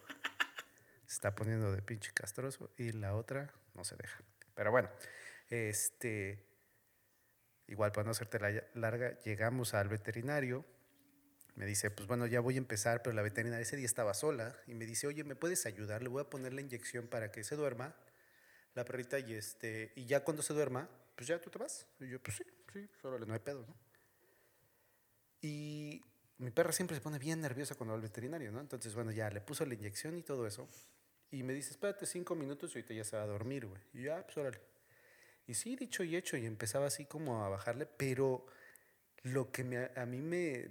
Se 1.04 1.16
está 1.16 1.34
poniendo 1.34 1.70
de 1.70 1.82
pinche 1.82 2.10
castroso. 2.14 2.70
Y 2.78 2.92
la 2.92 3.14
otra 3.14 3.52
no 3.74 3.84
se 3.84 3.96
deja. 3.96 4.18
Pero 4.54 4.70
bueno, 4.70 4.88
este. 5.50 6.45
Igual 7.68 7.92
para 7.92 8.04
no 8.04 8.10
hacerte 8.12 8.38
la 8.38 8.62
larga, 8.74 9.18
llegamos 9.20 9.74
al 9.74 9.88
veterinario. 9.88 10.64
Me 11.54 11.66
dice, 11.66 11.90
pues 11.90 12.06
bueno, 12.06 12.26
ya 12.26 12.40
voy 12.40 12.54
a 12.56 12.58
empezar, 12.58 13.02
pero 13.02 13.14
la 13.16 13.22
veterinaria 13.22 13.62
ese 13.62 13.76
día 13.76 13.86
estaba 13.86 14.14
sola 14.14 14.54
y 14.66 14.74
me 14.74 14.84
dice, 14.84 15.06
oye, 15.06 15.24
¿me 15.24 15.36
puedes 15.36 15.66
ayudar? 15.66 16.02
Le 16.02 16.08
voy 16.08 16.22
a 16.22 16.30
poner 16.30 16.52
la 16.52 16.60
inyección 16.60 17.08
para 17.08 17.32
que 17.32 17.44
se 17.44 17.56
duerma 17.56 17.94
la 18.74 18.84
perrita 18.84 19.18
y 19.18 19.32
este 19.32 19.92
y 19.96 20.04
ya 20.04 20.22
cuando 20.22 20.42
se 20.42 20.52
duerma, 20.52 20.88
pues 21.16 21.26
ya 21.26 21.40
tú 21.40 21.50
te 21.50 21.58
vas. 21.58 21.86
Y 21.98 22.08
yo, 22.08 22.20
pues 22.22 22.36
sí, 22.36 22.44
sí, 22.72 22.88
solo 23.00 23.18
no 23.18 23.32
hay 23.32 23.40
pedo. 23.40 23.66
Y 25.40 26.02
mi 26.38 26.50
perra 26.50 26.72
siempre 26.72 26.94
se 26.94 27.00
pone 27.00 27.18
bien 27.18 27.40
nerviosa 27.40 27.74
cuando 27.74 27.92
va 27.92 27.96
al 27.96 28.02
veterinario, 28.02 28.52
¿no? 28.52 28.60
Entonces, 28.60 28.94
bueno, 28.94 29.10
ya 29.10 29.30
le 29.30 29.40
puso 29.40 29.64
la 29.64 29.74
inyección 29.74 30.16
y 30.18 30.22
todo 30.22 30.46
eso. 30.46 30.68
Y 31.30 31.42
me 31.42 31.54
dice, 31.54 31.70
espérate 31.70 32.04
cinco 32.04 32.34
minutos 32.34 32.74
y 32.74 32.78
ahorita 32.78 32.94
ya 32.94 33.04
se 33.04 33.16
va 33.16 33.22
a 33.22 33.26
dormir, 33.26 33.66
güey. 33.66 33.80
Y 33.94 34.02
ya, 34.02 34.22
pues 34.24 34.36
órale. 34.36 34.60
Y 35.46 35.54
sí, 35.54 35.76
dicho 35.76 36.02
y 36.02 36.16
hecho, 36.16 36.36
y 36.36 36.46
empezaba 36.46 36.86
así 36.86 37.06
como 37.06 37.44
a 37.44 37.48
bajarle, 37.48 37.86
pero 37.86 38.46
lo 39.22 39.52
que 39.52 39.64
me, 39.64 39.90
a 39.96 40.06
mí 40.06 40.20
me, 40.20 40.68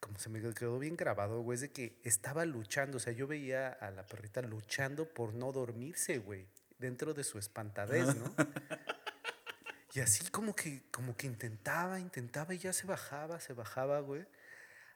como 0.00 0.18
se 0.18 0.28
me 0.28 0.40
quedó 0.54 0.78
bien 0.78 0.96
grabado, 0.96 1.42
güey, 1.42 1.54
es 1.54 1.60
de 1.60 1.70
que 1.70 2.00
estaba 2.02 2.44
luchando, 2.44 2.96
o 2.96 3.00
sea, 3.00 3.12
yo 3.12 3.26
veía 3.26 3.68
a 3.68 3.90
la 3.90 4.06
perrita 4.06 4.42
luchando 4.42 5.12
por 5.12 5.34
no 5.34 5.52
dormirse, 5.52 6.18
güey 6.18 6.48
dentro 6.80 7.14
de 7.14 7.22
su 7.22 7.38
espantadez, 7.38 8.16
¿no? 8.16 8.34
y 9.94 10.00
así 10.00 10.28
como 10.30 10.56
que, 10.56 10.82
como 10.90 11.16
que 11.16 11.26
intentaba, 11.26 12.00
intentaba 12.00 12.54
y 12.54 12.58
ya 12.58 12.72
se 12.72 12.86
bajaba, 12.86 13.38
se 13.38 13.52
bajaba, 13.52 14.00
güey. 14.00 14.26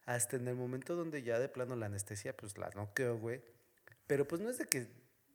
Hasta 0.07 0.37
en 0.37 0.49
el 0.49 0.57
momento 0.57 0.97
donde 0.97 1.23
ya 1.23 1.39
de 1.39 1.49
plano 1.49 1.77
la 1.77 1.87
anestesia, 1.87 2.37
pues 2.37 2.59
la 2.59 2.71
noqueó, 2.71 3.19
güey. 3.19 3.43
Pero 4.07 4.27
pues 4.27 4.41
no 4.41 4.51
es 4.51 4.59
de 4.59 4.67
que, 4.67 4.89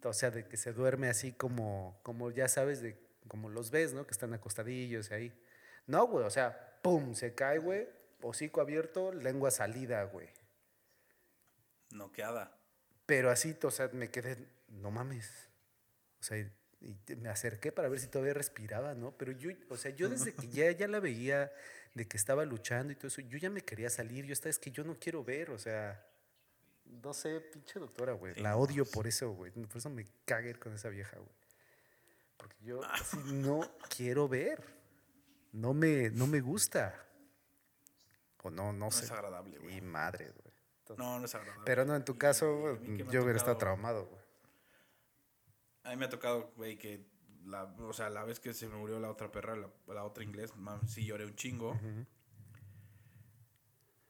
o 0.04 0.14
sea, 0.14 0.32
de 0.32 0.48
que 0.48 0.58
se 0.58 0.74
duerme 0.74 1.08
así 1.08 1.32
como, 1.32 2.00
como 2.04 2.32
ya 2.32 2.48
sabes, 2.48 2.82
de 2.82 3.00
como 3.28 3.50
los 3.50 3.72
ves, 3.72 3.94
¿no? 3.94 4.06
Que 4.06 4.12
están 4.12 4.34
acostadillos 4.34 5.12
ahí. 5.12 5.34
No, 5.88 6.08
güey, 6.08 6.26
o 6.26 6.30
sea, 6.30 6.80
pum, 6.82 7.16
se 7.16 7.34
cae, 7.34 7.60
güey, 7.60 7.88
hocico 8.22 8.62
abierto, 8.62 9.12
lengua 9.12 9.52
salida, 9.52 10.04
güey. 10.04 10.30
Noqueada. 11.92 12.56
Pero 13.06 13.32
así, 13.32 13.58
o 13.64 13.72
sea, 13.72 13.90
me 13.94 14.10
quedé, 14.12 14.38
no 14.68 14.92
mames. 14.92 15.50
O 16.20 16.24
sea, 16.24 16.38
y 16.82 17.16
me 17.16 17.30
acerqué 17.30 17.72
para 17.72 17.90
ver 17.90 18.00
si 18.00 18.08
todavía 18.08 18.34
respiraba, 18.34 18.94
¿no? 18.94 19.18
Pero 19.18 19.32
yo, 19.32 19.52
o 19.70 19.78
sea, 19.78 19.92
yo 19.92 20.10
desde 20.10 20.34
que 20.34 20.48
ya, 20.48 20.72
ya 20.72 20.88
la 20.88 21.00
veía 21.00 21.52
de 21.94 22.08
que 22.08 22.18
estaba 22.18 22.46
luchando 22.46 22.94
y 22.94 22.96
todo 22.96 23.08
eso, 23.08 23.22
yo 23.22 23.38
ya 23.38 23.50
me 23.50 23.62
quería 23.62 23.90
salir. 23.90 24.26
Yo 24.26 24.34
estaba, 24.34 24.52
es 24.52 24.60
que 24.60 24.72
yo 24.72 24.84
no 24.84 24.96
quiero 24.96 25.24
ver, 25.24 25.50
o 25.50 25.58
sea, 25.58 26.06
no 26.86 27.14
sé, 27.14 27.40
pinche 27.42 27.80
doctora, 27.80 28.14
güey. 28.14 28.36
La 28.36 28.58
odio 28.58 28.86
por 28.86 29.08
eso, 29.08 29.32
güey. 29.32 29.52
Por 29.52 29.78
eso 29.78 29.90
me 29.90 30.06
cagué 30.26 30.56
con 30.56 30.74
esa 30.74 30.90
vieja, 30.90 31.18
güey. 31.18 31.39
Porque 32.40 32.56
yo 32.64 32.82
no 33.26 33.70
quiero 33.96 34.28
ver. 34.28 34.64
No 35.52 35.74
me, 35.74 36.10
no 36.10 36.26
me 36.26 36.40
gusta. 36.40 36.96
O 38.42 38.50
no, 38.50 38.72
no, 38.72 38.90
sé. 38.90 39.06
es 39.06 39.12
agradable, 39.12 39.58
güey. 39.60 39.78
Y 39.78 39.82
madre, 39.82 40.32
güey. 40.32 40.98
no, 40.98 41.20
no 41.20 41.26
es 41.26 41.36
agradable. 41.36 41.64
Pero 41.66 41.86
no, 41.86 41.96
en 41.96 42.06
tu 42.06 42.18
caso, 42.18 42.80
yo 42.82 43.24
hubiera 43.24 43.38
estado 43.38 43.58
traumado, 43.58 44.06
güey. 44.06 44.22
A 45.84 45.90
mí 45.92 45.98
me 45.98 46.06
ha 46.06 46.10
tocado, 46.10 46.54
güey, 46.56 46.78
que 46.78 47.06
la, 47.46 47.64
o 47.64 47.94
sea, 47.94 48.10
la 48.10 48.24
vez 48.24 48.40
que 48.40 48.54
se 48.54 48.68
me 48.68 48.78
murió 48.78 49.00
la 49.00 49.12
otra 49.12 49.32
perra, 49.32 49.58
la, 49.88 50.04
otra 50.04 50.24
inglés, 50.24 50.54
sí 50.88 51.06
lloré 51.06 51.26
un 51.26 51.36
chingo. 51.36 51.78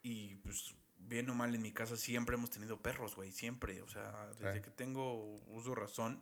Y 0.04 0.36
pues, 0.36 0.76
bien 0.98 1.30
o 1.30 1.36
mal 1.36 1.56
en 1.56 1.62
mi 1.62 1.72
casa 1.72 1.98
siempre 1.98 2.36
hemos 2.36 2.52
tenido 2.52 2.80
perros, 2.82 3.16
güey, 3.16 3.32
siempre. 3.32 3.82
O 3.82 3.88
sea, 3.88 4.30
desde 4.40 4.62
que 4.62 4.70
tengo 4.70 5.40
uso 5.48 5.74
razón, 5.74 6.22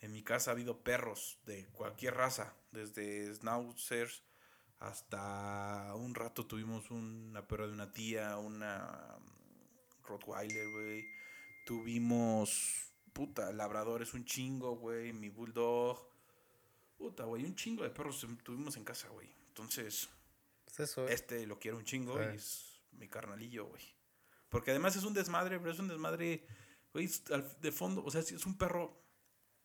en 0.00 0.12
mi 0.12 0.22
casa 0.22 0.50
ha 0.50 0.54
habido 0.54 0.82
perros 0.82 1.38
de 1.44 1.66
cualquier 1.68 2.14
raza, 2.14 2.54
desde 2.72 3.34
schnauzers 3.34 4.22
hasta 4.78 5.92
un 5.96 6.14
rato 6.14 6.46
tuvimos 6.46 6.90
una 6.90 7.46
perra 7.46 7.66
de 7.66 7.72
una 7.72 7.92
tía, 7.92 8.38
una 8.38 9.18
Rottweiler, 10.04 10.70
güey. 10.70 11.04
Tuvimos 11.66 12.92
puta, 13.12 13.52
labrador 13.52 14.02
es 14.02 14.14
un 14.14 14.24
chingo, 14.24 14.76
güey, 14.76 15.12
mi 15.12 15.28
bulldog. 15.28 16.08
Puta, 16.96 17.24
güey, 17.24 17.44
un 17.44 17.56
chingo 17.56 17.82
de 17.82 17.90
perros 17.90 18.24
tuvimos 18.44 18.76
en 18.76 18.84
casa, 18.84 19.08
güey. 19.08 19.28
Entonces, 19.48 20.08
pues 20.64 20.96
este 21.08 21.46
lo 21.46 21.58
quiero 21.58 21.76
un 21.76 21.84
chingo 21.84 22.20
y 22.20 22.36
es 22.36 22.80
mi 22.92 23.08
carnalillo, 23.08 23.66
güey. 23.66 23.82
Porque 24.48 24.70
además 24.70 24.96
es 24.96 25.04
un 25.04 25.14
desmadre, 25.14 25.58
pero 25.58 25.72
es 25.72 25.78
un 25.78 25.88
desmadre, 25.88 26.46
güey, 26.92 27.10
de 27.60 27.72
fondo, 27.72 28.04
o 28.04 28.10
sea, 28.10 28.20
es 28.20 28.46
un 28.46 28.56
perro. 28.56 29.07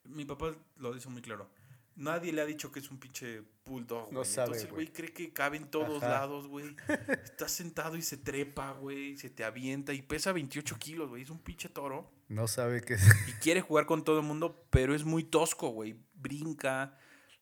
Mi 0.05 0.25
papá 0.25 0.51
lo 0.77 0.93
dice 0.93 1.09
muy 1.09 1.21
claro. 1.21 1.49
Nadie 1.95 2.33
le 2.33 2.41
ha 2.41 2.45
dicho 2.45 2.71
que 2.71 2.79
es 2.79 2.89
un 2.89 2.97
pinche 2.97 3.43
bulldog, 3.65 4.05
güey. 4.05 4.13
No 4.13 4.25
sabe, 4.25 4.47
Entonces, 4.47 4.71
güey, 4.71 4.87
cree 4.87 5.13
que 5.13 5.31
cabe 5.31 5.57
en 5.57 5.69
todos 5.69 6.01
lados, 6.01 6.47
güey. 6.47 6.75
Está 7.23 7.47
sentado 7.47 7.95
y 7.95 8.01
se 8.01 8.17
trepa, 8.17 8.71
güey. 8.71 9.15
Se 9.17 9.29
te 9.29 9.43
avienta 9.43 9.93
y 9.93 10.01
pesa 10.01 10.31
28 10.31 10.77
kilos, 10.79 11.09
güey. 11.09 11.21
Es 11.21 11.29
un 11.29 11.39
pinche 11.39 11.69
toro. 11.69 12.09
No 12.29 12.47
sabe 12.47 12.81
qué 12.81 12.97
Y 13.27 13.31
quiere 13.33 13.61
jugar 13.61 13.85
con 13.85 14.03
todo 14.03 14.19
el 14.19 14.25
mundo, 14.25 14.65
pero 14.71 14.95
es 14.95 15.03
muy 15.03 15.23
tosco, 15.23 15.69
güey. 15.69 15.95
Brinca. 16.15 16.97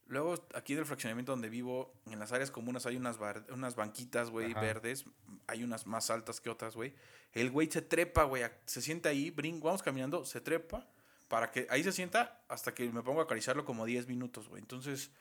Luego, 0.08 0.46
aquí 0.54 0.76
del 0.76 0.86
fraccionamiento 0.86 1.32
donde 1.32 1.48
vivo, 1.48 1.94
en 2.08 2.20
las 2.20 2.34
áreas 2.34 2.52
comunes 2.52 2.86
hay 2.86 2.98
unas, 2.98 3.18
unas 3.54 3.76
banquitas, 3.76 4.30
güey, 4.30 4.54
verdes. 4.54 5.06
Hay 5.48 5.64
unas 5.64 5.88
más 5.88 6.12
altas 6.12 6.42
que 6.42 6.50
otras, 6.50 6.76
güey. 6.76 6.94
El 7.32 7.52
güey 7.52 7.72
se 7.72 7.82
trepa, 7.82 8.26
güey. 8.26 8.44
Se 8.66 8.82
sienta 8.82 9.08
ahí, 9.08 9.32
brinca, 9.32 9.64
vamos 9.64 9.82
caminando, 9.82 10.26
se 10.26 10.42
trepa 10.42 10.86
para 11.32 11.50
que 11.50 11.66
ahí 11.70 11.82
se 11.82 11.94
sienta 11.94 12.44
hasta 12.50 12.74
que 12.74 12.92
me 12.92 13.02
pongo 13.04 13.22
a 13.22 13.24
acariciarlo 13.24 13.64
como 13.64 13.86
10 13.86 14.06
minutos, 14.10 14.50
güey. 14.50 14.62
Entonces, 14.62 15.12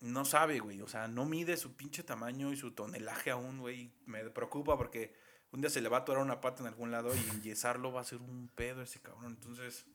no 0.00 0.26
sabe, 0.26 0.58
güey. 0.58 0.82
O 0.82 0.88
sea, 0.88 1.08
no 1.08 1.24
mide 1.24 1.56
su 1.56 1.74
pinche 1.74 2.02
tamaño 2.02 2.52
y 2.52 2.56
su 2.58 2.72
tonelaje 2.72 3.30
aún, 3.30 3.60
güey. 3.60 3.94
Me 4.04 4.22
preocupa 4.28 4.76
porque 4.76 5.14
un 5.50 5.62
día 5.62 5.70
se 5.70 5.80
le 5.80 5.88
va 5.88 5.96
a 5.96 6.00
atorar 6.00 6.22
una 6.22 6.42
pata 6.42 6.62
en 6.62 6.66
algún 6.66 6.90
lado 6.90 7.16
y 7.16 7.30
enyesarlo 7.30 7.90
va 7.90 8.02
a 8.02 8.04
ser 8.04 8.20
un 8.20 8.50
pedo 8.54 8.82
ese 8.82 9.00
cabrón. 9.00 9.32
Entonces, 9.32 9.86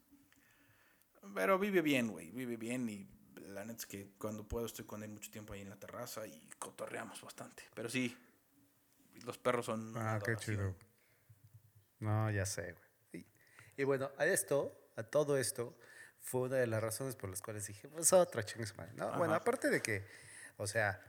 pero 1.36 1.60
vive 1.60 1.84
bien, 1.84 2.08
güey. 2.08 2.32
Vive 2.32 2.58
bien 2.58 2.90
y 2.90 3.08
la 3.36 3.64
neta 3.64 3.78
es 3.78 3.86
que 3.86 4.10
cuando 4.18 4.48
puedo 4.48 4.66
estoy 4.66 4.86
con 4.86 5.04
él 5.04 5.12
mucho 5.12 5.30
tiempo 5.30 5.54
ahí 5.54 5.62
en 5.62 5.70
la 5.70 5.78
terraza 5.78 6.26
y 6.26 6.50
cotorreamos 6.58 7.22
bastante. 7.22 7.62
Pero 7.76 7.90
sí, 7.90 8.18
los 9.24 9.38
perros 9.38 9.68
son. 9.68 9.94
Ah, 9.98 10.20
qué 10.26 10.36
chido. 10.38 10.76
No, 12.00 12.32
ya 12.32 12.48
sé, 12.48 12.74
güey. 12.74 13.24
Y, 13.78 13.82
y 13.82 13.84
bueno, 13.84 14.10
a 14.18 14.26
esto 14.26 14.87
a 14.98 15.04
todo 15.04 15.38
esto 15.38 15.78
fue 16.20 16.42
una 16.42 16.58
de 16.58 16.68
las 16.68 16.82
razones 16.82 17.16
por 17.16 17.30
las 17.30 17.42
cuales 17.42 17.68
dije, 17.68 17.88
pues 17.88 18.12
otra 18.12 18.44
chingue 18.44 18.66
No, 18.96 19.18
bueno, 19.18 19.34
aparte 19.34 19.70
de 19.70 19.82
que, 19.82 20.06
o 20.58 20.68
sea, 20.68 21.02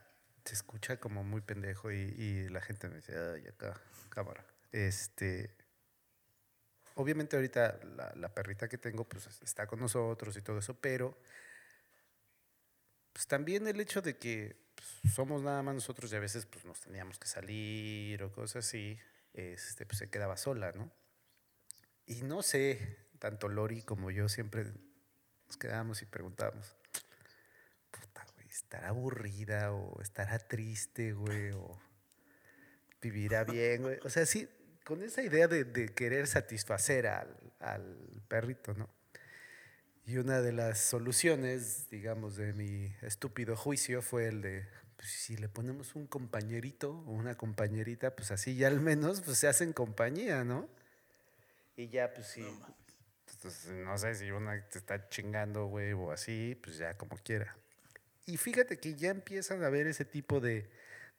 se 0.44 0.54
escucha 0.54 0.98
como 0.98 1.24
muy 1.24 1.40
pendejo 1.40 1.90
y, 1.90 2.48
la 2.50 2.60
gente 2.60 2.88
me 2.88 2.96
dice, 2.96 3.16
ay, 3.16 3.48
acá, 3.48 3.80
cámara. 4.10 4.44
Este, 4.70 5.54
obviamente 6.94 7.36
ahorita 7.36 7.80
la, 8.16 8.34
perrita 8.34 8.68
que 8.68 8.78
tengo 8.78 9.08
pues 9.08 9.26
está 9.42 9.66
con 9.66 9.80
nosotros 9.80 10.36
y 10.36 10.42
todo 10.42 10.58
eso, 10.58 10.74
pero 10.74 11.16
pues 13.12 13.26
también 13.26 13.66
el 13.66 13.80
hecho 13.80 14.02
de 14.02 14.18
que 14.18 14.56
pues, 14.74 15.14
somos 15.14 15.42
nada 15.42 15.62
más 15.62 15.74
nosotros 15.74 16.12
y 16.12 16.16
a 16.16 16.20
veces 16.20 16.46
pues 16.46 16.64
nos 16.64 16.80
teníamos 16.80 17.18
que 17.18 17.26
salir 17.26 18.22
o 18.22 18.30
cosas 18.30 18.66
así, 18.66 18.98
este, 19.32 19.86
pues 19.86 19.98
se 19.98 20.10
quedaba 20.10 20.36
sola, 20.36 20.72
¿no? 20.72 20.92
Y 22.06 22.22
no 22.22 22.42
sé, 22.42 23.07
tanto 23.18 23.48
Lori 23.48 23.82
como 23.82 24.10
yo 24.10 24.28
siempre 24.28 24.66
nos 25.46 25.56
quedábamos 25.56 26.02
y 26.02 26.06
preguntábamos, 26.06 26.76
puta, 27.90 28.26
güey, 28.34 28.48
¿estará 28.48 28.88
aburrida 28.88 29.72
o 29.72 30.00
estará 30.02 30.38
triste, 30.38 31.12
güey? 31.12 31.52
O 31.52 31.80
vivirá 33.00 33.44
bien, 33.44 33.82
güey. 33.82 33.98
O 34.04 34.10
sea, 34.10 34.26
sí, 34.26 34.48
con 34.84 35.02
esa 35.02 35.22
idea 35.22 35.48
de, 35.48 35.92
querer 35.94 36.26
satisfacer 36.26 37.06
al, 37.06 37.36
perrito, 38.28 38.74
¿no? 38.74 38.88
Y 40.06 40.16
una 40.16 40.40
de 40.40 40.52
las 40.52 40.78
soluciones, 40.80 41.90
digamos, 41.90 42.36
de 42.36 42.54
mi 42.54 42.94
estúpido 43.02 43.56
juicio 43.56 44.00
fue 44.00 44.28
el 44.28 44.40
de, 44.40 44.66
pues 44.96 45.10
si 45.10 45.36
le 45.36 45.50
ponemos 45.50 45.94
un 45.94 46.06
compañerito 46.06 46.90
o 46.90 47.12
una 47.12 47.36
compañerita, 47.36 48.16
pues 48.16 48.30
así 48.30 48.56
ya 48.56 48.68
al 48.68 48.80
menos 48.80 49.20
pues, 49.20 49.38
se 49.38 49.48
hacen 49.48 49.74
compañía, 49.74 50.44
¿no? 50.44 50.68
Y 51.76 51.88
ya, 51.88 52.12
pues 52.14 52.26
sí. 52.28 52.44
Entonces, 53.38 53.70
no 53.70 53.96
sé 53.96 54.16
si 54.16 54.32
una 54.32 54.60
te 54.68 54.78
está 54.78 55.08
chingando, 55.08 55.66
güey, 55.66 55.92
o 55.92 56.10
así, 56.10 56.58
pues 56.60 56.76
ya 56.76 56.96
como 56.96 57.16
quiera. 57.18 57.56
Y 58.26 58.36
fíjate 58.36 58.78
que 58.78 58.96
ya 58.96 59.10
empiezan 59.10 59.62
a 59.62 59.68
ver 59.68 59.86
ese 59.86 60.04
tipo 60.04 60.40
de, 60.40 60.68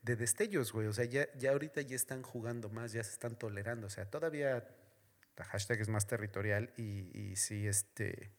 de 0.02 0.18
destellos, 0.18 0.74
güey. 0.74 0.88
O 0.88 0.94
sea, 0.94 1.06
ya, 1.06 1.32
ya 1.38 1.52
ahorita 1.52 1.80
ya 1.80 1.96
están 1.96 2.22
jugando 2.22 2.68
más, 2.68 2.92
ya 2.92 3.02
se 3.06 3.14
están 3.14 3.38
tolerando. 3.38 3.88
O 3.88 3.90
sea, 3.90 4.04
todavía 4.06 4.68
la 5.38 5.46
hashtag 5.46 5.80
es 5.80 5.88
más 5.88 6.08
territorial 6.08 6.74
y, 6.76 7.10
y 7.18 7.38
sí, 7.38 7.66
este, 7.66 8.32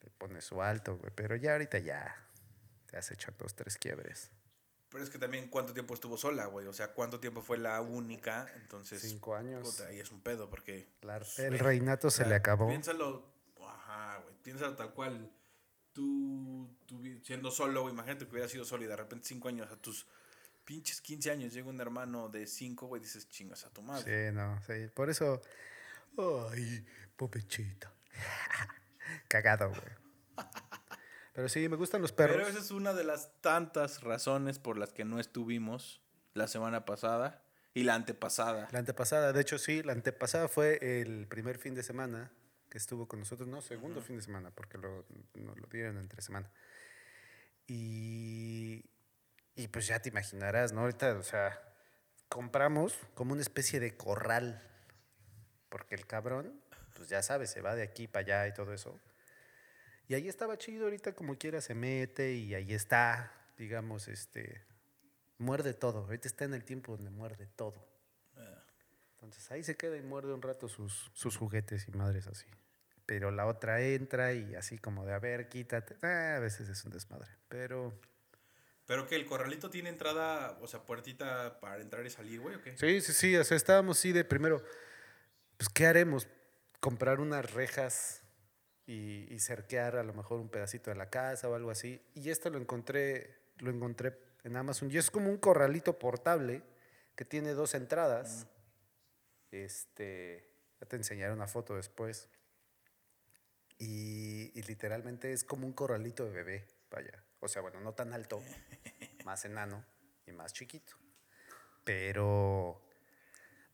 le 0.00 0.10
pone 0.16 0.40
su 0.40 0.62
alto, 0.62 0.98
güey. 0.98 1.10
Pero 1.16 1.34
ya 1.34 1.54
ahorita 1.54 1.80
ya 1.80 2.14
te 2.86 2.96
has 2.96 3.10
hecho 3.10 3.32
dos, 3.36 3.56
tres 3.56 3.76
quiebres. 3.76 4.30
Pero 4.90 5.04
es 5.04 5.10
que 5.10 5.18
también 5.18 5.48
cuánto 5.48 5.72
tiempo 5.74 5.92
estuvo 5.94 6.16
sola, 6.16 6.46
güey. 6.46 6.66
O 6.66 6.72
sea, 6.72 6.92
cuánto 6.94 7.20
tiempo 7.20 7.42
fue 7.42 7.58
la 7.58 7.80
única. 7.82 8.50
Entonces, 8.56 9.02
Cinco 9.02 9.34
años. 9.34 9.62
puta, 9.68 9.88
ahí 9.88 10.00
es 10.00 10.10
un 10.10 10.20
pedo 10.22 10.48
porque... 10.48 10.88
La- 11.02 11.18
pues, 11.18 11.38
el 11.40 11.48
güey, 11.50 11.60
reinato 11.60 12.10
se 12.10 12.24
le 12.26 12.34
acabó. 12.34 12.68
Piénsalo, 12.68 13.24
ajá, 13.66 14.18
güey. 14.22 14.34
Piénsalo 14.42 14.74
tal 14.76 14.94
cual. 14.94 15.30
Tú, 15.92 16.70
tú 16.86 17.02
siendo 17.24 17.50
solo, 17.50 17.82
güey, 17.82 17.92
imagínate 17.92 18.24
que 18.24 18.30
hubieras 18.30 18.50
sido 18.50 18.64
solo 18.64 18.84
y 18.84 18.86
de 18.86 18.96
repente 18.96 19.26
cinco 19.26 19.48
años 19.48 19.70
a 19.70 19.76
tus 19.76 20.06
pinches 20.64 21.00
15 21.00 21.30
años 21.32 21.52
llega 21.52 21.68
un 21.68 21.80
hermano 21.80 22.28
de 22.28 22.46
cinco, 22.46 22.86
güey, 22.86 23.02
dices 23.02 23.28
chingas 23.28 23.64
a 23.64 23.70
tu 23.70 23.82
madre. 23.82 24.30
Sí, 24.30 24.34
no, 24.36 24.60
sí. 24.62 24.88
Por 24.94 25.10
eso. 25.10 25.42
Ay, 26.52 26.86
pobrecito. 27.16 27.88
Cagado, 29.28 29.70
güey. 29.70 30.07
Pero 31.38 31.48
sí, 31.48 31.68
me 31.68 31.76
gustan 31.76 32.02
los 32.02 32.10
perros. 32.10 32.36
Pero 32.36 32.48
esa 32.48 32.58
es 32.58 32.72
una 32.72 32.92
de 32.94 33.04
las 33.04 33.30
tantas 33.42 34.02
razones 34.02 34.58
por 34.58 34.76
las 34.76 34.92
que 34.92 35.04
no 35.04 35.20
estuvimos 35.20 36.02
la 36.34 36.48
semana 36.48 36.84
pasada 36.84 37.44
y 37.74 37.84
la 37.84 37.94
antepasada. 37.94 38.66
La 38.72 38.80
antepasada, 38.80 39.32
de 39.32 39.40
hecho, 39.40 39.56
sí, 39.56 39.84
la 39.84 39.92
antepasada 39.92 40.48
fue 40.48 41.00
el 41.00 41.28
primer 41.28 41.58
fin 41.58 41.76
de 41.76 41.84
semana 41.84 42.32
que 42.68 42.76
estuvo 42.76 43.06
con 43.06 43.20
nosotros. 43.20 43.48
No, 43.48 43.62
segundo 43.62 44.02
fin 44.02 44.16
de 44.16 44.22
semana, 44.22 44.50
porque 44.50 44.78
lo, 44.78 45.04
nos 45.34 45.56
lo 45.56 45.68
dieron 45.68 45.98
entre 45.98 46.22
semana. 46.22 46.50
Y, 47.68 48.84
y 49.54 49.68
pues 49.68 49.86
ya 49.86 50.02
te 50.02 50.08
imaginarás, 50.08 50.72
¿no? 50.72 50.80
Ahorita, 50.80 51.12
o 51.12 51.22
sea, 51.22 51.62
compramos 52.28 52.98
como 53.14 53.34
una 53.34 53.42
especie 53.42 53.78
de 53.78 53.96
corral. 53.96 54.60
Porque 55.68 55.94
el 55.94 56.04
cabrón, 56.04 56.60
pues 56.96 57.08
ya 57.08 57.22
sabes, 57.22 57.48
se 57.48 57.60
va 57.60 57.76
de 57.76 57.84
aquí 57.84 58.08
para 58.08 58.24
allá 58.24 58.48
y 58.48 58.54
todo 58.54 58.74
eso. 58.74 59.00
Y 60.08 60.14
ahí 60.14 60.26
estaba 60.26 60.56
chido, 60.56 60.84
ahorita 60.84 61.14
como 61.14 61.36
quiera 61.36 61.60
se 61.60 61.74
mete 61.74 62.32
y 62.32 62.54
ahí 62.54 62.72
está, 62.72 63.30
digamos, 63.58 64.08
este, 64.08 64.64
muerde 65.36 65.74
todo. 65.74 65.98
Ahorita 66.00 66.26
está 66.26 66.46
en 66.46 66.54
el 66.54 66.64
tiempo 66.64 66.96
donde 66.96 67.10
muerde 67.10 67.46
todo. 67.54 67.86
Entonces 69.12 69.50
ahí 69.50 69.64
se 69.64 69.76
queda 69.76 69.96
y 69.96 70.02
muerde 70.02 70.32
un 70.32 70.40
rato 70.40 70.68
sus, 70.68 71.10
sus 71.12 71.36
juguetes 71.36 71.88
y 71.88 71.90
madres 71.90 72.26
así. 72.28 72.46
Pero 73.04 73.30
la 73.30 73.46
otra 73.46 73.82
entra 73.82 74.32
y 74.32 74.54
así 74.54 74.78
como 74.78 75.04
de, 75.04 75.12
a 75.12 75.18
ver, 75.18 75.48
quítate. 75.48 75.96
Ah, 76.02 76.36
a 76.36 76.40
veces 76.40 76.68
es 76.68 76.84
un 76.84 76.92
desmadre. 76.92 77.28
Pero 77.48 77.92
Pero 78.86 79.06
que 79.08 79.16
el 79.16 79.26
corralito 79.26 79.70
tiene 79.70 79.88
entrada, 79.88 80.56
o 80.62 80.68
sea, 80.68 80.84
puertita 80.84 81.58
para 81.60 81.82
entrar 81.82 82.06
y 82.06 82.10
salir, 82.10 82.40
güey, 82.40 82.54
¿o 82.54 82.62
qué? 82.62 82.76
sí, 82.78 83.00
sí, 83.00 83.12
sí. 83.12 83.36
O 83.36 83.44
sea, 83.44 83.56
estábamos 83.56 83.98
así 83.98 84.12
de 84.12 84.24
primero, 84.24 84.62
pues, 85.56 85.68
¿qué 85.68 85.86
haremos? 85.86 86.28
Comprar 86.80 87.18
unas 87.18 87.52
rejas 87.52 88.22
y, 88.88 89.32
y 89.32 89.38
cerquear 89.38 89.96
a 89.96 90.02
lo 90.02 90.14
mejor 90.14 90.40
un 90.40 90.48
pedacito 90.48 90.90
de 90.90 90.96
la 90.96 91.10
casa 91.10 91.48
o 91.48 91.54
algo 91.54 91.70
así. 91.70 92.02
Y 92.14 92.30
esto 92.30 92.48
lo 92.48 92.58
encontré, 92.58 93.36
lo 93.58 93.70
encontré 93.70 94.18
en 94.44 94.56
Amazon. 94.56 94.90
Y 94.90 94.96
es 94.96 95.10
como 95.10 95.28
un 95.28 95.36
corralito 95.36 95.98
portable 95.98 96.62
que 97.14 97.26
tiene 97.26 97.52
dos 97.52 97.74
entradas. 97.74 98.46
Este, 99.50 100.50
ya 100.80 100.86
te 100.88 100.96
enseñaré 100.96 101.34
una 101.34 101.46
foto 101.46 101.76
después. 101.76 102.30
Y, 103.76 104.58
y 104.58 104.62
literalmente 104.62 105.32
es 105.34 105.44
como 105.44 105.66
un 105.66 105.74
corralito 105.74 106.24
de 106.24 106.30
bebé, 106.30 106.66
vaya. 106.90 107.22
O 107.40 107.46
sea, 107.46 107.60
bueno, 107.60 107.80
no 107.80 107.92
tan 107.92 108.14
alto, 108.14 108.42
más 109.26 109.44
enano 109.44 109.84
y 110.26 110.32
más 110.32 110.54
chiquito. 110.54 110.96
Pero, 111.84 112.80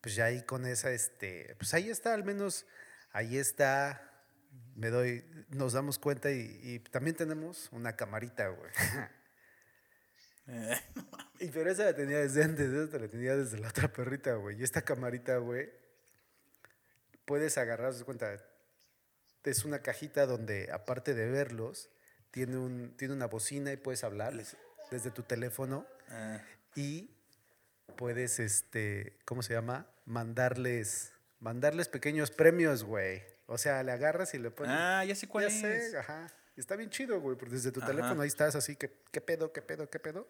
pues 0.01 0.15
ya 0.15 0.25
ahí 0.25 0.43
con 0.43 0.65
esa, 0.65 0.91
este, 0.91 1.55
pues 1.57 1.73
ahí 1.73 1.89
está, 1.89 2.13
al 2.13 2.25
menos, 2.25 2.65
ahí 3.11 3.37
está, 3.37 4.14
me 4.75 4.89
doy, 4.89 5.25
nos 5.49 5.73
damos 5.73 5.99
cuenta 5.99 6.31
y, 6.31 6.59
y 6.63 6.79
también 6.79 7.15
tenemos 7.15 7.69
una 7.71 7.95
camarita, 7.95 8.49
güey. 8.49 8.71
Eh, 10.47 10.75
Y 11.39 11.47
pero 11.49 11.69
esa 11.69 11.85
la 11.85 11.95
tenía 11.95 12.19
desde 12.19 12.43
antes, 12.43 12.71
esa 12.71 12.97
la 12.97 13.07
tenía 13.09 13.35
desde 13.35 13.59
la 13.59 13.67
otra 13.67 13.91
perrita, 13.91 14.35
güey. 14.35 14.59
Y 14.59 14.63
esta 14.63 14.81
camarita, 14.81 15.37
güey, 15.37 15.69
puedes 17.25 17.57
agarrar, 17.57 17.93
de 17.93 18.03
cuenta, 18.05 18.37
es 19.43 19.65
una 19.65 19.79
cajita 19.79 20.25
donde, 20.25 20.71
aparte 20.71 21.13
de 21.13 21.29
verlos, 21.29 21.89
tiene, 22.31 22.57
un, 22.57 22.95
tiene 22.97 23.13
una 23.13 23.27
bocina 23.27 23.71
y 23.73 23.77
puedes 23.77 24.03
hablar 24.03 24.33
desde 24.91 25.11
tu 25.11 25.23
teléfono 25.23 25.85
ah, 26.09 26.41
y 26.73 27.11
puedes, 27.97 28.39
este, 28.39 29.17
¿cómo 29.25 29.41
se 29.43 29.53
llama? 29.53 29.87
Mandarles, 30.05 31.11
mandarles 31.39 31.89
pequeños 31.89 32.31
premios, 32.31 32.83
güey. 32.83 33.23
O 33.47 33.57
sea, 33.57 33.83
le 33.83 33.91
agarras 33.91 34.33
y 34.33 34.39
le 34.39 34.51
pones... 34.51 34.75
Ah, 34.75 35.03
ya 35.05 35.15
sé 35.15 35.27
cuál 35.27 35.47
ya 35.47 35.53
es. 35.53 35.91
sé, 35.91 35.97
ajá. 35.97 36.27
Está 36.55 36.75
bien 36.75 36.89
chido, 36.89 37.19
güey, 37.19 37.37
porque 37.37 37.55
desde 37.55 37.71
tu 37.71 37.79
Ajá. 37.81 37.87
teléfono 37.89 38.21
ahí 38.21 38.27
estás 38.27 38.55
así, 38.55 38.75
que, 38.75 38.91
¿qué 39.11 39.21
pedo, 39.21 39.51
qué 39.51 39.61
pedo, 39.61 39.89
qué 39.89 39.99
pedo? 39.99 40.27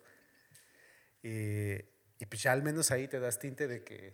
Eh, 1.23 1.87
y 2.19 2.25
pues 2.25 2.41
ya 2.43 2.51
al 2.51 2.63
menos 2.63 2.91
ahí 2.91 3.07
te 3.07 3.19
das 3.19 3.39
tinte 3.39 3.67
de 3.67 3.83
que, 3.83 4.13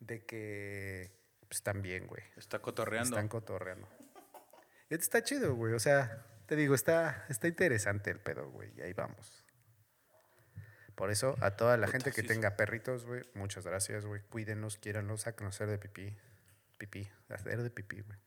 de 0.00 0.24
que, 0.24 1.10
pues 1.40 1.58
están 1.58 1.80
bien, 1.82 2.06
güey. 2.06 2.22
Está 2.36 2.58
cotorreando. 2.58 3.10
Están 3.10 3.28
cotorreando. 3.28 3.88
Y 4.90 4.94
Está 4.94 5.22
chido, 5.22 5.54
güey. 5.54 5.72
O 5.74 5.78
sea, 5.80 6.26
te 6.46 6.56
digo, 6.56 6.74
está, 6.74 7.24
está 7.28 7.48
interesante 7.48 8.10
el 8.10 8.18
pedo, 8.20 8.50
güey. 8.50 8.72
Y 8.76 8.82
ahí 8.82 8.92
vamos. 8.92 9.44
Por 10.94 11.10
eso, 11.10 11.36
a 11.40 11.52
toda 11.52 11.76
la 11.76 11.86
Puta, 11.86 11.98
gente 11.98 12.12
que 12.12 12.22
sí, 12.22 12.28
tenga 12.28 12.56
perritos, 12.56 13.04
güey, 13.04 13.22
muchas 13.34 13.64
gracias, 13.66 14.06
güey. 14.06 14.20
Cuídenlos, 14.22 14.78
quiéranlos, 14.78 15.22
sáquenlos 15.22 15.54
a 15.54 15.64
hacer 15.64 15.68
de 15.68 15.78
pipí. 15.78 16.16
Pipí, 16.78 17.08
hacer 17.28 17.62
de 17.62 17.70
pipí, 17.70 18.00
güey. 18.00 18.18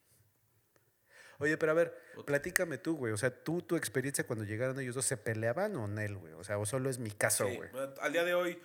Oye, 1.40 1.56
pero 1.58 1.72
a 1.72 1.76
ver, 1.76 1.96
platícame 2.26 2.80
tú, 2.80 2.96
güey. 2.98 3.14
O 3.14 3.18
sea, 3.18 3.44
tú, 3.44 3.62
tu 3.62 3.76
experiencia 3.76 4.26
cuando 4.26 4.44
llegaron 4.44 4.80
ellos 4.80 4.96
dos, 4.96 5.06
¿se 5.06 5.18
peleaban 5.18 5.76
o 5.76 5.88
no, 5.88 6.20
güey? 6.20 6.34
O 6.34 6.44
sea, 6.44 6.58
o 6.58 6.66
solo 6.66 6.90
es 6.90 6.98
mi 6.98 7.12
caso, 7.12 7.48
Sí, 7.48 7.56
güey. 7.58 7.70
al 8.02 8.12
día 8.12 8.24
de 8.24 8.34
hoy, 8.34 8.60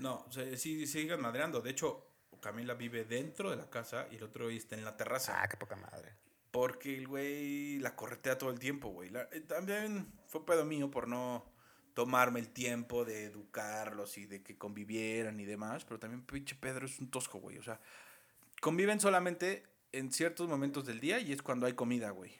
no, 0.00 0.26
o 0.28 0.32
sea, 0.32 0.44
sí, 0.56 0.86
siguen 0.86 1.20
madreando. 1.22 1.62
De 1.62 1.70
hecho, 1.70 2.06
Camila 2.42 2.74
vive 2.74 3.04
dentro 3.04 3.50
de 3.50 3.56
la 3.56 3.70
casa 3.70 4.06
y 4.10 4.16
el 4.16 4.24
otro 4.24 4.44
güey 4.44 4.58
está 4.58 4.74
en 4.76 4.84
la 4.84 4.96
terraza. 4.96 5.40
Ah, 5.42 5.48
qué 5.48 5.56
poca 5.56 5.76
madre. 5.76 6.12
Porque 6.50 6.96
el 6.96 7.08
güey 7.08 7.78
la 7.78 7.96
corretea 7.96 8.36
todo 8.36 8.50
el 8.50 8.58
tiempo, 8.58 8.88
güey. 8.90 9.10
Eh, 9.32 9.40
también 9.42 10.12
fue 10.26 10.44
pedo 10.44 10.64
mío 10.64 10.90
por 10.90 11.08
no 11.08 11.50
tomarme 11.94 12.40
el 12.40 12.50
tiempo 12.50 13.04
de 13.04 13.24
educarlos 13.24 14.18
y 14.18 14.26
de 14.26 14.42
que 14.42 14.56
convivieran 14.58 15.40
y 15.40 15.46
demás. 15.46 15.84
Pero 15.84 15.98
también 15.98 16.24
pinche 16.24 16.54
Pedro 16.54 16.86
es 16.86 16.98
un 17.00 17.10
tosco, 17.10 17.38
güey. 17.38 17.58
O 17.58 17.62
sea, 17.62 17.80
conviven 18.60 19.00
solamente 19.00 19.64
en 19.92 20.12
ciertos 20.12 20.48
momentos 20.48 20.86
del 20.86 21.00
día 21.00 21.18
y 21.20 21.32
es 21.32 21.42
cuando 21.42 21.66
hay 21.66 21.72
comida, 21.74 22.10
güey. 22.10 22.32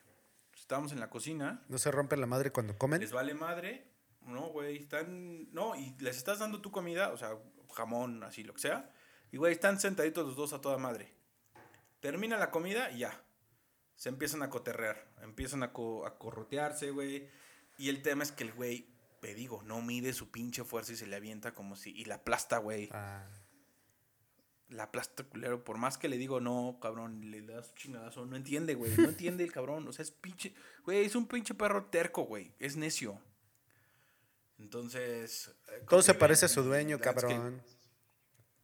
Estamos 0.56 0.92
en 0.92 1.00
la 1.00 1.08
cocina, 1.08 1.64
¿No 1.68 1.78
se 1.78 1.90
rompe 1.90 2.16
la 2.16 2.26
madre 2.26 2.52
cuando 2.52 2.76
comen? 2.76 3.00
les 3.00 3.12
vale 3.12 3.32
madre. 3.34 3.86
No, 4.22 4.48
güey, 4.48 4.76
están... 4.76 5.50
No, 5.54 5.74
y 5.74 5.94
les 6.00 6.18
estás 6.18 6.40
dando 6.40 6.60
tu 6.60 6.70
comida, 6.70 7.10
o 7.10 7.16
sea, 7.16 7.38
jamón, 7.74 8.22
así, 8.22 8.42
lo 8.44 8.52
que 8.52 8.60
sea. 8.60 8.92
Y, 9.32 9.38
güey, 9.38 9.52
están 9.52 9.80
sentaditos 9.80 10.26
los 10.26 10.36
dos 10.36 10.52
a 10.52 10.60
toda 10.60 10.76
madre. 10.76 11.14
Termina 12.00 12.36
la 12.36 12.50
comida 12.50 12.90
y 12.90 12.98
ya. 12.98 13.22
Se 13.96 14.10
empiezan 14.10 14.42
a 14.42 14.50
coterrear. 14.50 15.08
Empiezan 15.22 15.62
a, 15.62 15.72
co- 15.72 16.04
a 16.06 16.18
corrotearse, 16.18 16.90
güey. 16.90 17.28
Y 17.78 17.88
el 17.88 18.02
tema 18.02 18.22
es 18.22 18.32
que 18.32 18.44
el 18.44 18.52
güey, 18.52 18.90
te 19.22 19.34
digo, 19.34 19.62
no 19.62 19.80
mide 19.80 20.12
su 20.12 20.30
pinche 20.30 20.62
fuerza 20.64 20.92
y 20.92 20.96
se 20.96 21.06
le 21.06 21.16
avienta 21.16 21.54
como 21.54 21.74
si... 21.74 21.90
Y 21.96 22.04
la 22.04 22.16
aplasta, 22.16 22.58
güey. 22.58 22.90
Ah, 22.92 23.24
La 24.70 24.84
aplasta 24.84 25.24
culero. 25.24 25.64
Por 25.64 25.78
más 25.78 25.96
que 25.96 26.08
le 26.08 26.18
digo, 26.18 26.40
no, 26.40 26.78
cabrón, 26.80 27.30
le 27.30 27.40
das 27.42 27.70
un 27.70 27.74
chingadazo. 27.76 28.26
No 28.26 28.36
entiende, 28.36 28.74
güey. 28.74 28.92
No 28.96 29.08
entiende 29.08 29.42
el 29.44 29.50
cabrón. 29.52 29.88
O 29.88 29.92
sea, 29.92 30.02
es 30.02 30.10
pinche... 30.10 30.54
Güey, 30.84 31.06
es 31.06 31.14
un 31.14 31.26
pinche 31.26 31.54
perro 31.54 31.86
terco, 31.86 32.22
güey. 32.24 32.52
Es 32.58 32.76
necio. 32.76 33.18
Entonces... 34.58 35.50
eh, 35.68 35.84
todo 35.88 36.02
se 36.02 36.14
parece 36.14 36.46
a 36.46 36.48
su 36.48 36.62
dueño, 36.62 36.98
que- 36.98 37.04
cabrón. 37.04 37.62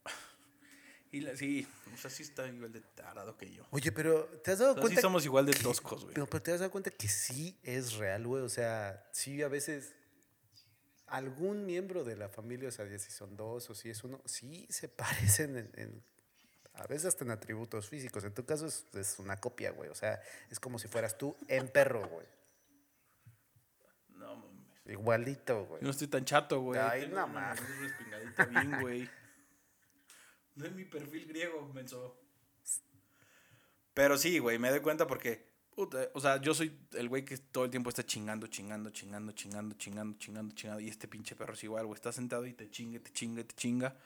y 1.12 1.21
la- 1.21 1.37
sí, 1.37 1.67
o 1.95 1.97
sea, 1.97 2.11
sí 2.11 2.23
está 2.25 2.47
igual 2.49 2.73
de 2.73 2.81
tarado 2.81 3.37
que 3.38 3.51
yo. 3.53 3.67
Oye, 3.71 3.93
pero 3.93 4.25
¿te 4.43 4.51
has 4.53 4.59
dado 4.59 4.73
O 4.73 4.75
sea, 4.75 4.83
sí 4.83 4.87
cuenta? 4.88 5.01
somos 5.01 5.25
igual 5.25 5.47
de 5.47 5.53
toscos, 5.55 6.03
güey. 6.03 6.14
Pero, 6.14 6.27
pero 6.27 6.43
te 6.43 6.53
has 6.53 6.61
dado 6.61 6.71
cuenta 6.73 6.90
que 6.90 7.09
sí 7.09 7.59
es 7.62 7.95
real, 7.95 8.27
güey. 8.27 8.43
O 8.43 8.49
sea, 8.49 9.09
sí 9.12 9.40
a 9.43 9.49
veces 9.49 9.95
algún 11.16 11.66
miembro 11.66 12.05
de 12.05 12.16
la 12.16 12.29
familia, 12.29 12.68
o 12.68 12.72
sea, 12.72 12.87
si 12.98 13.11
son 13.11 13.37
dos 13.37 13.68
o 13.70 13.74
si 13.74 13.90
es 13.90 14.03
uno, 14.05 14.20
sí 14.24 14.66
se 14.70 14.88
parecen 15.48 15.57
en, 15.57 15.70
en- 15.74 16.05
a 16.77 16.87
veces 16.88 17.05
hasta 17.07 17.24
en 17.24 17.31
atributos 17.31 17.88
físicos. 17.88 18.24
En 18.24 18.35
tu 18.35 18.44
caso 18.44 18.66
es, 18.66 18.85
es 18.94 19.18
una 19.20 19.37
copia, 19.37 19.70
güey. 19.70 19.90
O 19.90 19.94
sea, 19.94 20.20
es 20.50 20.59
como 20.59 20.79
si 20.81 20.88
fueras 20.88 21.16
tú 21.16 21.37
en 21.46 21.68
perro, 21.68 22.09
güey. 22.09 22.27
No, 24.09 24.35
mames. 24.37 24.87
Igualito, 24.87 25.66
güey. 25.66 25.83
No 25.83 25.90
estoy 25.90 26.09
tan 26.09 26.24
chato, 26.24 26.61
güey. 26.62 26.81
Ay, 26.81 27.07
no 27.07 27.29
mames. 27.29 27.62
bien, 28.50 28.81
güey. 28.81 29.09
No 30.57 30.66
es 30.66 30.72
mi 30.72 30.85
perfil 30.85 31.27
griego, 31.29 31.64
menso. 31.72 32.20
Pero 33.94 34.18
sí, 34.18 34.40
güey, 34.40 34.59
me 34.59 34.70
doy 34.70 34.81
cuenta 34.81 35.07
porque, 35.07 35.46
puta, 35.75 36.09
o 36.15 36.21
sea, 36.21 36.41
yo 36.41 36.55
soy 36.55 36.77
el 36.93 37.09
güey 37.09 37.25
que 37.25 37.37
todo 37.39 37.65
el 37.65 37.71
tiempo 37.71 37.91
está 37.91 38.05
chingando, 38.05 38.47
chingando, 38.47 38.91
chingando, 38.91 39.33
chingando, 39.33 39.75
chingando, 39.77 40.17
chingando, 40.19 40.55
chingando. 40.55 40.81
Y 40.81 40.89
este 40.89 41.09
pinche 41.09 41.35
perro 41.37 41.55
es 41.55 41.65
igual, 41.65 41.87
güey. 41.87 41.97
Está 41.97 42.13
sentado 42.13 42.47
y 42.47 42.53
te 42.53 42.71
chingue, 42.71 43.01
te 43.01 43.13
chingue, 43.13 43.45
te 43.45 43.55
chinga. 43.55 43.97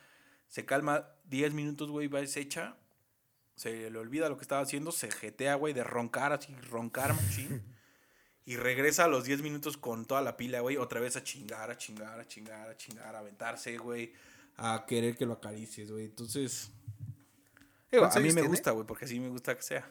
Se 0.48 0.64
calma 0.64 1.06
10 1.24 1.52
minutos, 1.54 1.90
güey, 1.90 2.08
va 2.08 2.20
y 2.20 2.26
se 2.26 2.40
echa. 2.40 2.76
Se 3.54 3.90
le 3.90 3.98
olvida 3.98 4.28
lo 4.28 4.36
que 4.36 4.42
estaba 4.42 4.62
haciendo, 4.62 4.92
se 4.92 5.10
jetea, 5.10 5.56
güey, 5.56 5.74
de 5.74 5.84
roncar 5.84 6.32
así, 6.32 6.54
roncar, 6.70 7.14
machín. 7.20 7.62
Y 8.46 8.56
regresa 8.56 9.04
a 9.04 9.08
los 9.08 9.24
10 9.24 9.42
minutos 9.42 9.76
con 9.76 10.06
toda 10.06 10.22
la 10.22 10.36
pila, 10.36 10.60
güey. 10.60 10.76
Otra 10.78 11.00
vez 11.00 11.16
a 11.16 11.22
chingar, 11.22 11.70
a 11.70 11.76
chingar, 11.76 12.18
a 12.18 12.26
chingar, 12.26 12.70
a 12.70 12.76
chingar, 12.76 13.14
a 13.14 13.18
aventarse, 13.18 13.76
güey. 13.76 14.12
A 14.56 14.86
querer 14.86 15.16
que 15.16 15.26
lo 15.26 15.34
acaricies, 15.34 15.90
güey. 15.90 16.06
Entonces. 16.06 16.70
digo, 17.90 18.02
¿Cuántos 18.02 18.16
a 18.16 18.20
mí 18.20 18.28
me 18.28 18.34
tiene? 18.34 18.48
gusta, 18.48 18.70
güey, 18.70 18.86
porque 18.86 19.04
así 19.04 19.20
me 19.20 19.28
gusta 19.28 19.54
que 19.54 19.62
sea. 19.62 19.90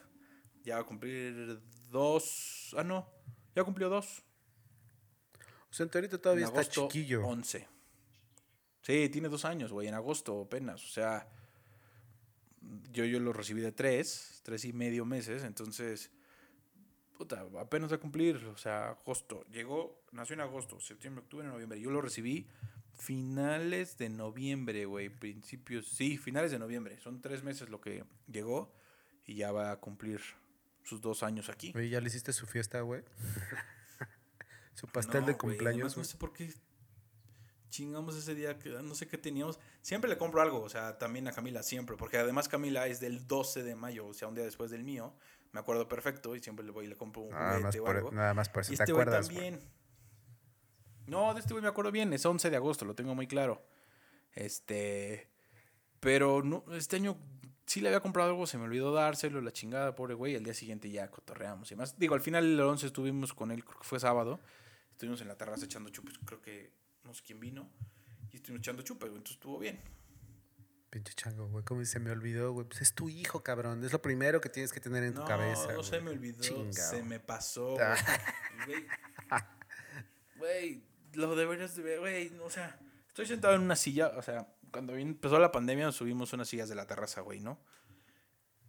Ya 0.68 0.76
va 0.76 0.82
a 0.82 0.84
cumplir 0.86 1.62
dos. 1.90 2.76
Ah, 2.78 2.84
no. 2.84 3.10
Ya 3.56 3.64
cumplió 3.64 3.88
dos. 3.88 4.22
O 5.70 5.74
sea, 5.74 5.86
teoría 5.88 6.10
todavía 6.10 6.44
en 6.44 6.50
está 6.50 6.60
agosto, 6.60 6.90
chiquillo. 6.90 7.26
11. 7.26 7.66
Sí, 8.82 9.08
tiene 9.08 9.30
dos 9.30 9.46
años, 9.46 9.72
güey, 9.72 9.88
en 9.88 9.94
agosto 9.94 10.42
apenas. 10.42 10.84
O 10.84 10.90
sea, 10.90 11.26
yo, 12.92 13.06
yo 13.06 13.18
lo 13.22 13.32
recibí 13.32 13.62
de 13.62 13.72
tres, 13.72 14.42
tres 14.44 14.66
y 14.66 14.74
medio 14.74 15.06
meses, 15.06 15.46
entonces, 15.46 16.12
puta, 17.18 17.46
apenas 17.62 17.90
va 17.90 17.96
a 17.96 18.00
cumplir, 18.02 18.36
o 18.48 18.58
sea, 18.58 18.90
agosto. 18.90 19.46
Llegó, 19.50 20.04
nació 20.12 20.34
en 20.34 20.42
agosto, 20.42 20.82
septiembre, 20.82 21.24
octubre, 21.24 21.48
noviembre. 21.48 21.80
Yo 21.80 21.92
lo 21.92 22.02
recibí 22.02 22.46
finales 22.92 23.98
de 23.98 24.10
noviembre, 24.10 24.84
güey, 24.84 25.08
principios, 25.08 25.88
sí, 25.88 26.18
finales 26.18 26.52
de 26.52 26.60
noviembre. 26.60 27.00
Son 27.00 27.22
tres 27.22 27.42
meses 27.42 27.70
lo 27.70 27.80
que 27.80 28.04
llegó 28.30 28.74
y 29.26 29.36
ya 29.36 29.54
va 29.54 29.72
a 29.72 29.80
cumplir 29.80 30.20
sus 30.88 31.02
dos 31.02 31.22
años 31.24 31.50
aquí. 31.50 31.74
Oye, 31.76 31.90
¿ya 31.90 32.00
le 32.02 32.08
hiciste 32.08 32.32
su 32.34 32.48
fiesta, 32.48 32.82
güey? 32.82 33.04
su 34.74 34.88
pastel 34.88 35.22
No, 35.22 35.28
de 35.28 35.38
cumpleaños. 35.38 35.94
además, 35.94 35.98
no 35.98 36.04
sé 36.06 36.18
por 36.18 36.34
qué 36.34 36.54
chingamos 37.70 38.16
ese 38.16 38.34
día, 38.34 38.58
que 38.58 38.70
no 38.70 38.96
sé 38.96 39.08
qué 39.08 39.18
teníamos. 39.18 39.60
Siempre 39.82 40.10
le 40.10 40.18
compro 40.18 40.42
algo, 40.42 40.62
o 40.62 40.70
sea, 40.70 40.98
también 40.98 41.28
a 41.28 41.32
Camila, 41.34 41.62
siempre. 41.62 41.98
Porque 41.98 42.18
además 42.18 42.48
Camila 42.48 42.88
es 42.88 43.00
del 43.00 43.28
12 43.28 43.64
de 43.64 43.76
mayo, 43.76 44.08
o 44.08 44.14
sea, 44.14 44.28
un 44.30 44.36
día 44.36 44.46
después 44.46 44.72
del 44.72 44.84
mío. 44.84 45.14
Me 45.52 45.60
acuerdo 45.60 45.88
perfecto 45.88 46.36
y 46.36 46.40
siempre 46.40 46.66
le 46.66 46.72
voy 46.72 46.86
y 46.86 46.88
le 46.88 46.96
compro 46.96 47.24
un 47.24 47.30
Nada 47.32 47.60
más, 47.60 47.76
juguete 47.76 47.80
o 47.80 47.84
por, 47.86 47.96
algo. 47.98 48.12
nada 48.12 48.34
más 48.34 48.50
por 48.50 48.64
Y 48.64 48.66
si 48.66 48.78
te 48.78 48.84
este 48.84 48.92
acuerdas. 48.92 49.28
también. 49.28 49.60
No, 51.06 51.34
de 51.34 51.40
este 51.40 51.54
güey 51.54 51.62
me 51.64 51.70
acuerdo 51.70 51.92
bien, 51.92 52.12
es 52.14 52.26
11 52.26 52.50
de 52.50 52.56
agosto, 52.56 52.86
lo 52.86 52.96
tengo 52.96 53.14
muy 53.16 53.28
claro. 53.28 53.66
Este. 54.34 55.30
Pero 56.00 56.44
no, 56.44 56.64
este 56.74 56.96
año 56.98 57.18
sí 57.68 57.82
le 57.82 57.90
había 57.90 58.00
comprado 58.00 58.30
algo, 58.30 58.48
se 58.48 58.58
me 58.58 58.64
olvidó 58.64 58.92
dárselo, 58.94 59.42
la 59.42 59.52
chingada, 59.52 59.96
pobre 59.96 60.16
güey. 60.16 60.34
El 60.34 60.44
día 60.44 60.54
siguiente 60.56 60.90
ya 60.90 61.12
cotorreamos 61.12 61.72
y 61.72 61.76
más. 61.76 62.00
Digo, 62.00 62.16
al 62.16 62.22
final 62.22 62.46
el 62.46 62.60
11 62.60 62.88
estuvimos 62.88 63.34
con 63.34 63.52
él, 63.52 63.64
creo 63.64 63.78
que 63.80 63.88
fue 63.88 64.00
sábado. 64.00 64.40
Estuvimos 64.92 65.22
en 65.22 65.28
la 65.28 65.38
terraza 65.38 65.66
echando 65.66 65.90
chupes, 65.92 66.18
creo 66.26 66.42
que 66.42 66.72
no 67.04 67.14
sé 67.14 67.22
quién 67.24 67.40
vino. 67.40 67.70
Y 68.32 68.38
estuvimos 68.38 68.62
echando 68.62 68.82
chupes, 68.82 69.10
güey, 69.10 69.18
entonces 69.18 69.36
estuvo 69.36 69.60
bien. 69.60 69.80
Pinche 70.90 71.14
chango, 71.14 71.48
güey. 71.50 71.64
¿Cómo 71.66 71.84
se 71.84 72.00
me 72.00 72.10
olvidó, 72.12 72.54
güey? 72.54 72.66
Pues 72.66 72.82
es 72.82 72.94
tu 72.94 73.10
hijo, 73.10 73.44
cabrón. 73.44 73.84
Es 73.84 73.92
lo 73.92 74.02
primero 74.02 74.40
que 74.40 74.50
tienes 74.50 74.72
que 74.72 74.80
tener 74.80 75.04
en 75.04 75.14
tu 75.14 75.24
cabeza. 75.26 75.74
no 75.74 75.84
se 75.84 76.00
güey. 76.00 76.02
me 76.04 76.12
olvidó, 76.12 76.42
Chingao. 76.42 76.72
se 76.72 77.04
me 77.04 77.20
pasó, 77.20 77.76
güey. 78.66 78.66
Güey, 78.66 78.86
Güey, 80.38 80.84
lo 81.14 81.36
deberías 81.36 81.76
de 81.76 81.84
ver, 81.84 82.00
güey, 82.00 82.32
o 82.42 82.50
sea, 82.50 82.80
estoy 83.08 83.26
sentado 83.26 83.56
en 83.56 83.62
una 83.62 83.76
silla, 83.76 84.10
o 84.16 84.22
sea, 84.22 84.48
cuando 84.72 84.96
empezó 84.96 85.40
la 85.40 85.52
pandemia 85.52 85.86
nos 85.86 85.96
subimos 85.96 86.34
unas 86.34 86.48
sillas 86.48 86.70
de 86.70 86.76
la 86.76 86.88
terraza, 86.88 87.22
güey, 87.22 87.40
¿no? 87.40 87.60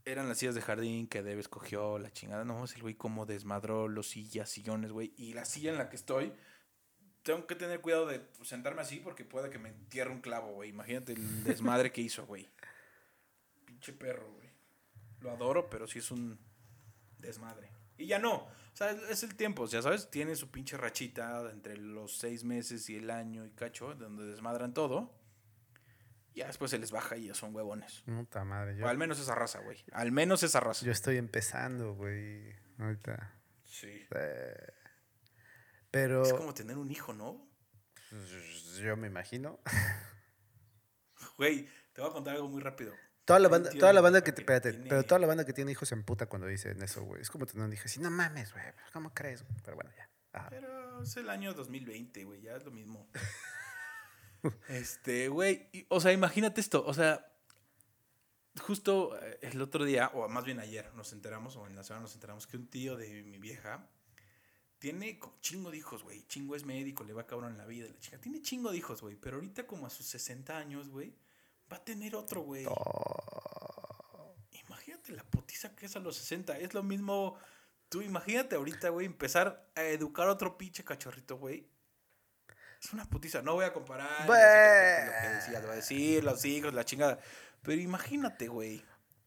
Eran 0.04 0.28
las 0.28 0.38
sillas 0.38 0.54
de 0.54 0.62
jardín 0.62 1.06
que 1.06 1.22
Debe 1.22 1.40
escogió, 1.40 1.98
la 1.98 2.10
chingada, 2.12 2.44
no, 2.44 2.64
es 2.64 2.74
el 2.74 2.82
güey 2.82 2.94
como 2.94 3.26
desmadró 3.26 3.88
los 3.88 4.08
sillas, 4.08 4.48
sillones, 4.48 4.90
güey, 4.92 5.12
y 5.16 5.34
la 5.34 5.44
silla 5.44 5.70
en 5.70 5.78
la 5.78 5.90
que 5.90 5.96
estoy, 5.96 6.32
tengo 7.22 7.46
que 7.46 7.54
tener 7.54 7.80
cuidado 7.82 8.06
de 8.06 8.22
sentarme 8.42 8.80
así 8.80 9.00
porque 9.00 9.24
puede 9.24 9.50
que 9.50 9.58
me 9.58 9.68
entierre 9.68 10.10
un 10.10 10.20
clavo, 10.22 10.52
güey, 10.54 10.70
imagínate 10.70 11.12
el 11.12 11.44
desmadre 11.44 11.92
que 11.92 12.00
hizo, 12.00 12.24
güey. 12.26 12.48
Pinche 13.66 13.92
perro, 13.92 14.32
güey. 14.32 14.48
Lo 15.20 15.30
adoro, 15.30 15.68
pero 15.68 15.86
sí 15.86 15.98
es 15.98 16.10
un 16.10 16.38
desmadre. 17.18 17.70
Y 17.98 18.06
ya 18.06 18.18
no. 18.18 18.34
O 18.36 18.76
sea, 18.78 18.92
es- 18.92 19.22
el 19.24 19.34
tiempo. 19.34 19.66
Sea, 19.66 19.82
¿sabes? 19.82 20.08
Tiene 20.10 20.36
su 20.36 20.50
pinche 20.50 20.76
rachita 20.76 21.50
entre 21.50 21.76
los 21.76 22.16
seis 22.16 22.44
meses 22.44 22.88
y 22.88 22.96
el 22.96 23.10
año 23.10 23.44
y 23.44 23.50
cacho, 23.50 23.94
donde 23.94 24.24
desmadran 24.24 24.72
todo. 24.72 25.12
Ya 26.38 26.46
después 26.46 26.70
se 26.70 26.78
les 26.78 26.90
baja 26.90 27.16
y 27.16 27.26
ya 27.26 27.34
son 27.34 27.54
huevones. 27.54 28.02
Puta 28.06 28.44
madre. 28.44 28.76
Yo, 28.76 28.86
O 28.86 28.88
al 28.88 28.96
menos 28.98 29.18
esa 29.18 29.34
raza, 29.34 29.58
güey. 29.60 29.84
Al 29.92 30.12
menos 30.12 30.42
esa 30.42 30.60
raza. 30.60 30.84
yo 30.86 30.92
estoy 30.92 31.16
empezando, 31.16 31.94
güey. 31.94 32.54
Ahorita. 32.78 33.34
Sí. 33.64 34.06
Eh, 34.14 34.72
pero 35.90 36.22
Es 36.22 36.32
como 36.32 36.54
tener 36.54 36.76
un 36.78 36.90
hijo, 36.90 37.12
¿no? 37.12 37.46
pues, 38.10 38.76
yo 38.76 38.96
me 38.96 39.06
imagino. 39.08 39.60
Güey, 41.36 41.68
te 41.92 42.00
voy 42.00 42.10
a 42.10 42.12
contar 42.12 42.34
algo 42.34 42.48
muy 42.48 42.60
rápido. 42.62 42.92
Toda 43.24 43.38
la 43.40 43.48
banda, 43.48 43.70
toda 43.70 43.92
la 43.92 44.00
banda 44.00 44.22
que 44.22 44.32
que 44.32 44.40
espérate, 44.40 44.70
tiene- 44.72 44.88
pero 44.88 45.04
toda 45.04 45.18
la 45.18 45.26
banda 45.26 45.44
que 45.44 45.52
tiene 45.52 45.70
hijos 45.72 45.88
se 45.88 45.94
emputa 45.94 46.26
cuando 46.26 46.46
dicen 46.46 46.80
eso, 46.82 47.02
güey. 47.02 47.20
Es 47.22 47.30
como 47.30 47.46
tener 47.46 47.64
un 47.66 47.72
hijo 47.72 47.82
así, 47.84 48.00
no 48.00 48.10
mames, 48.10 48.52
güey. 48.52 48.64
¿Cómo 48.92 49.12
crees? 49.12 49.42
güey?" 49.44 49.54
Pero 49.62 49.76
bueno, 49.76 49.90
ya. 49.96 50.08
Ajá. 50.32 50.48
Pero 50.50 51.02
es 51.02 51.16
el 51.16 51.28
año 51.30 51.52
2020, 51.54 52.24
güey, 52.24 52.40
ya 52.40 52.56
es 52.56 52.64
lo 52.64 52.70
mismo. 52.70 53.08
este, 54.68 55.28
güey, 55.28 55.68
o 55.88 56.00
sea, 56.00 56.12
imagínate 56.12 56.60
esto, 56.60 56.84
o 56.86 56.94
sea, 56.94 57.32
justo 58.60 59.18
eh, 59.20 59.38
el 59.42 59.60
otro 59.60 59.84
día, 59.84 60.10
o 60.14 60.28
más 60.28 60.44
bien 60.44 60.60
ayer, 60.60 60.92
nos 60.94 61.12
enteramos, 61.12 61.56
o 61.56 61.66
en 61.66 61.76
la 61.76 61.82
semana 61.82 62.02
nos 62.02 62.14
enteramos 62.14 62.46
que 62.46 62.56
un 62.56 62.68
tío 62.68 62.96
de 62.96 63.22
mi 63.22 63.38
vieja 63.38 63.88
tiene 64.78 65.18
chingo 65.40 65.70
de 65.70 65.78
hijos, 65.78 66.04
güey. 66.04 66.24
Chingo 66.26 66.54
es 66.54 66.64
médico, 66.64 67.04
le 67.04 67.12
va 67.12 67.26
cabrón 67.26 67.52
en 67.52 67.58
la 67.58 67.66
vida, 67.66 67.88
la 67.88 67.98
chica. 67.98 68.18
Tiene 68.18 68.40
chingo 68.40 68.70
de 68.70 68.78
hijos, 68.78 69.00
güey, 69.00 69.16
pero 69.16 69.36
ahorita 69.36 69.66
como 69.66 69.86
a 69.86 69.90
sus 69.90 70.06
60 70.06 70.56
años, 70.56 70.88
güey, 70.88 71.14
va 71.70 71.78
a 71.78 71.84
tener 71.84 72.14
otro, 72.14 72.42
güey. 72.42 72.64
Imagínate 74.68 75.12
la 75.12 75.24
putiza 75.24 75.74
que 75.74 75.86
es 75.86 75.96
a 75.96 76.00
los 76.00 76.16
60. 76.16 76.58
Es 76.58 76.74
lo 76.74 76.82
mismo. 76.82 77.36
Tú 77.88 78.02
imagínate 78.02 78.56
ahorita, 78.56 78.90
güey, 78.90 79.06
empezar 79.06 79.68
a 79.74 79.82
educar 79.82 80.28
a 80.28 80.32
otro 80.32 80.56
pinche 80.56 80.84
cachorrito, 80.84 81.38
güey. 81.38 81.66
Es 82.82 82.92
una 82.92 83.04
putiza. 83.04 83.42
No 83.42 83.54
voy 83.54 83.64
a 83.64 83.72
comparar. 83.72 84.26
lo 84.26 84.32
que 84.32 85.34
decía, 85.34 85.60
lo 85.60 85.66
va 85.66 85.72
a 85.72 85.76
decir, 85.76 86.24
los 86.24 86.44
hijos, 86.44 86.72
la 86.72 86.84
chingada. 86.84 87.18
Pero 87.62 87.80
imagínate, 87.80 88.48
güey. 88.48 88.84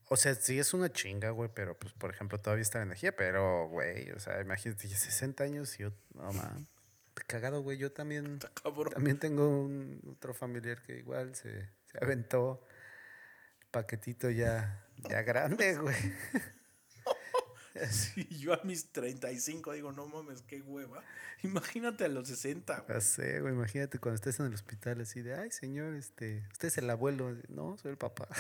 O 0.08 0.18
sea, 0.18 0.36
sí 0.36 0.60
es 0.60 0.74
una 0.74 0.92
chinga, 0.92 1.30
güey, 1.30 1.50
pero 1.54 1.78
pues, 1.78 1.94
por 1.94 2.12
ejemplo, 2.12 2.38
todavía 2.38 2.64
está 2.64 2.80
en 2.80 2.88
energía, 2.88 3.16
pero, 3.16 3.70
güey, 3.70 4.12
o 4.12 4.20
sea, 4.20 4.42
imagínate, 4.42 4.90
ya 4.90 4.98
60 4.98 5.44
años 5.44 5.80
y 5.80 5.84
yo, 5.84 5.92
no 6.14 6.34
mames. 6.34 6.68
Cagado, 7.28 7.62
güey, 7.62 7.78
yo 7.78 7.94
también, 7.94 8.40
también 8.94 9.20
tengo 9.20 9.48
un 9.48 10.02
otro 10.12 10.34
familiar 10.34 10.82
que 10.82 10.98
igual 10.98 11.34
se, 11.36 11.70
se 11.86 11.98
aventó 12.02 12.66
paquetito 13.72 14.30
ya, 14.30 14.86
ya 15.10 15.22
grande, 15.22 15.78
güey. 15.78 15.96
Sí, 17.92 18.28
yo 18.30 18.54
a 18.54 18.62
mis 18.64 18.92
35 18.92 19.74
digo, 19.74 19.92
no 19.92 20.08
mames, 20.08 20.42
qué 20.42 20.62
hueva. 20.62 21.04
Imagínate 21.44 22.06
a 22.06 22.08
los 22.08 22.28
60, 22.28 22.82
güey. 22.82 22.98
Ya 22.98 23.02
sé, 23.02 23.40
güey, 23.42 23.54
imagínate 23.54 24.00
cuando 24.00 24.16
estés 24.16 24.40
en 24.40 24.48
el 24.48 24.54
hospital 24.54 25.02
así 25.02 25.22
de, 25.22 25.36
ay, 25.36 25.52
señor, 25.52 25.96
este, 25.96 26.46
usted 26.52 26.68
es 26.68 26.78
el 26.78 26.90
abuelo. 26.90 27.36
No, 27.50 27.78
soy 27.78 27.92
el 27.92 27.98
papá. 27.98 28.28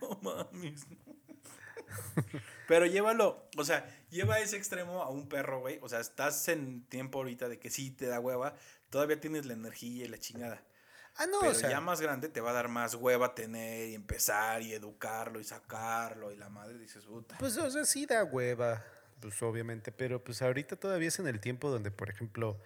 No 0.00 0.18
mames. 0.22 0.86
Pero 2.66 2.84
llévalo, 2.84 3.48
o 3.56 3.64
sea, 3.64 3.88
lleva 4.10 4.38
ese 4.38 4.56
extremo 4.56 5.02
a 5.02 5.08
un 5.08 5.28
perro, 5.28 5.60
güey. 5.60 5.78
O 5.80 5.88
sea, 5.88 6.00
estás 6.00 6.48
en 6.48 6.84
tiempo 6.84 7.18
ahorita 7.18 7.48
de 7.48 7.58
que 7.58 7.70
sí 7.70 7.90
te 7.90 8.06
da 8.06 8.20
hueva, 8.20 8.54
todavía 8.90 9.20
tienes 9.20 9.46
la 9.46 9.54
energía 9.54 10.04
y 10.04 10.08
la 10.08 10.18
chingada. 10.18 10.62
Ah, 11.18 11.26
no, 11.26 11.40
Pero 11.40 11.50
o 11.52 11.54
sea, 11.54 11.68
ya 11.70 11.80
más 11.80 12.00
grande 12.00 12.28
te 12.28 12.40
va 12.40 12.50
a 12.50 12.52
dar 12.52 12.68
más 12.68 12.94
hueva 12.94 13.34
tener 13.34 13.88
y 13.88 13.94
empezar 13.94 14.62
y 14.62 14.72
educarlo 14.72 15.40
y 15.40 15.44
sacarlo 15.44 16.30
y 16.30 16.36
la 16.36 16.48
madre 16.48 16.78
dices, 16.78 17.04
puta. 17.04 17.36
Pues, 17.38 17.56
o 17.58 17.70
sea, 17.70 17.84
sí 17.84 18.06
da 18.06 18.22
hueva, 18.24 18.84
pues 19.20 19.42
obviamente, 19.42 19.90
pero 19.92 20.22
pues 20.22 20.42
ahorita 20.42 20.76
todavía 20.76 21.08
es 21.08 21.18
en 21.18 21.26
el 21.26 21.40
tiempo 21.40 21.70
donde, 21.70 21.90
por 21.90 22.08
ejemplo, 22.08 22.60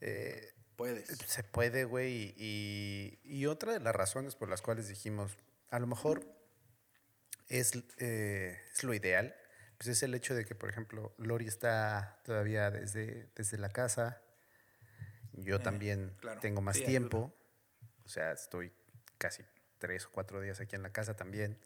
eh, 0.00 0.52
Puedes. 0.76 1.08
se 1.26 1.42
puede, 1.44 1.84
güey, 1.84 2.34
y, 2.36 3.18
y 3.24 3.46
otra 3.46 3.72
de 3.72 3.80
las 3.80 3.94
razones 3.94 4.34
por 4.36 4.48
las 4.48 4.60
cuales 4.62 4.88
dijimos, 4.88 5.36
a 5.70 5.78
lo 5.78 5.86
mejor 5.86 6.26
es, 7.48 7.72
eh, 7.98 8.58
es 8.74 8.84
lo 8.84 8.92
ideal, 8.94 9.34
pues 9.78 9.88
es 9.88 10.02
el 10.02 10.14
hecho 10.14 10.34
de 10.34 10.44
que, 10.44 10.54
por 10.54 10.68
ejemplo, 10.68 11.14
Lori 11.18 11.46
está 11.46 12.20
todavía 12.24 12.70
desde, 12.70 13.30
desde 13.36 13.58
la 13.58 13.68
casa, 13.70 14.20
yo 15.32 15.56
Eh, 15.56 15.60
también 15.60 16.14
claro. 16.20 16.40
tengo 16.40 16.60
más 16.60 16.76
Sí, 16.76 16.84
tiempo, 16.84 17.34
o 18.06 18.08
sea, 18.08 18.32
estoy 18.32 18.72
casi 19.18 19.42
tres 19.78 20.06
o 20.06 20.10
cuatro 20.12 20.40
días 20.40 20.60
aquí 20.60 20.76
en 20.76 20.82
la 20.82 20.92
casa 20.92 21.14
también. 21.14 21.58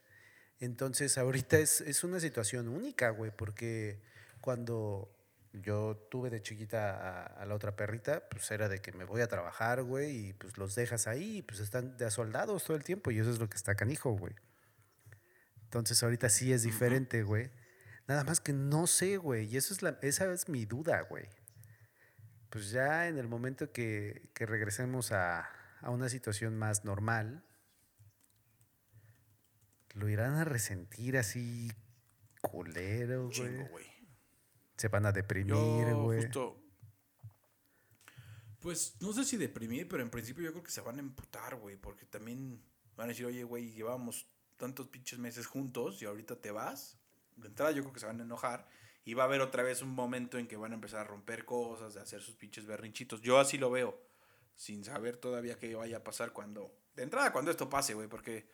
Entonces, 0.59 1.16
ahorita 1.18 1.59
es, 1.59 1.81
es 1.83 2.03
una 2.03 2.18
situación 2.18 2.68
única, 2.68 3.11
güey, 3.11 3.31
porque 3.31 4.00
cuando 4.40 5.14
yo 5.53 5.96
tuve 6.11 6.31
de 6.31 6.42
chiquita 6.42 6.90
a, 6.90 7.26
a 7.26 7.46
la 7.46 7.55
otra 7.55 7.76
perrita, 7.76 8.29
pues 8.29 8.50
era 8.50 8.68
de 8.68 8.81
que 8.81 8.92
me 8.92 9.05
voy 9.05 9.20
a 9.20 9.29
trabajar, 9.29 9.83
güey, 9.83 10.29
y 10.29 10.33
pues 10.33 10.57
los 10.59 10.74
dejas 10.74 11.07
ahí, 11.07 11.38
y 11.38 11.42
pues 11.42 11.61
están 11.61 11.96
de 11.96 12.11
soldados 12.11 12.64
todo 12.64 12.76
el 12.76 12.85
tiempo, 12.85 13.11
y 13.11 13.18
eso 13.18 13.31
es 13.31 13.38
lo 13.38 13.48
que 13.48 13.57
está 13.57 13.74
canijo, 13.74 14.11
güey. 14.12 14.35
Entonces, 15.64 16.03
ahorita 16.03 16.29
sí 16.29 16.53
es 16.53 16.62
diferente, 16.62 17.22
güey. 17.22 17.50
Nada 18.07 18.24
más 18.24 18.40
que 18.40 18.53
no 18.53 18.87
sé, 18.87 19.18
güey, 19.18 19.46
y 19.46 19.57
eso 19.57 19.74
es 19.74 19.83
la, 19.83 19.98
esa 20.03 20.33
es 20.33 20.48
mi 20.48 20.64
duda, 20.64 21.03
güey. 21.03 21.29
Pues 22.48 22.70
ya 22.70 23.09
en 23.09 23.18
el 23.18 23.29
momento 23.29 23.70
que, 23.72 24.31
que 24.35 24.46
regresemos 24.46 25.12
a, 25.12 25.48
a 25.81 25.90
una 25.90 26.09
situación 26.09 26.57
más 26.57 26.85
normal, 26.85 27.45
lo 29.95 30.09
irán 30.09 30.35
a 30.35 30.45
resentir 30.45 31.16
así 31.16 31.71
culero, 32.40 33.31
güey. 33.71 33.87
Se 34.77 34.88
van 34.88 35.07
a 35.07 35.12
deprimir, 35.12 35.95
güey. 35.95 36.23
justo... 36.23 36.57
Pues 38.61 38.97
no 39.01 39.14
sé 39.14 39.25
si 39.25 39.38
deprimir, 39.38 39.88
pero 39.88 40.03
en 40.03 40.11
principio 40.11 40.45
yo 40.45 40.53
creo 40.53 40.62
que 40.62 40.71
se 40.71 40.83
van 40.83 40.97
a 40.97 41.01
emputar, 41.01 41.57
güey. 41.57 41.77
Porque 41.77 42.05
también 42.05 42.62
van 42.95 43.07
a 43.07 43.09
decir, 43.09 43.25
oye, 43.25 43.43
güey, 43.43 43.73
llevamos 43.73 44.29
tantos 44.59 44.88
pinches 44.88 45.19
meses 45.19 45.47
juntos 45.47 46.03
y 46.03 46.05
ahorita 46.05 46.37
te 46.37 46.51
vas. 46.51 46.99
De 47.37 47.49
entrada 47.49 47.71
yo 47.71 47.83
creo 47.83 47.95
que 47.95 48.01
se 48.01 48.07
van 48.07 48.21
a 48.21 48.25
enojar. 48.25 48.69
Y 49.03 49.14
va 49.14 49.23
a 49.23 49.27
haber 49.27 49.40
otra 49.40 49.62
vez 49.62 49.81
un 49.81 49.88
momento 49.88 50.37
en 50.37 50.47
que 50.47 50.59
van 50.59 50.73
a 50.73 50.75
empezar 50.75 51.01
a 51.01 51.05
romper 51.05 51.47
cosas, 51.47 51.95
de 51.95 52.01
hacer 52.01 52.21
sus 52.21 52.37
pinches 52.37 52.66
berrinchitos. 52.66 53.23
Yo 53.23 53.38
así 53.38 53.57
lo 53.57 53.71
veo. 53.71 53.99
Sin 54.61 54.85
saber 54.85 55.16
todavía 55.16 55.57
qué 55.57 55.75
vaya 55.75 55.96
a 55.96 56.05
pasar 56.05 56.35
cuando... 56.35 56.70
De 56.94 57.03
entrada 57.03 57.33
cuando 57.33 57.51
esto 57.51 57.70
pase, 57.70 57.94
güey. 57.94 58.09
Porque... 58.09 58.46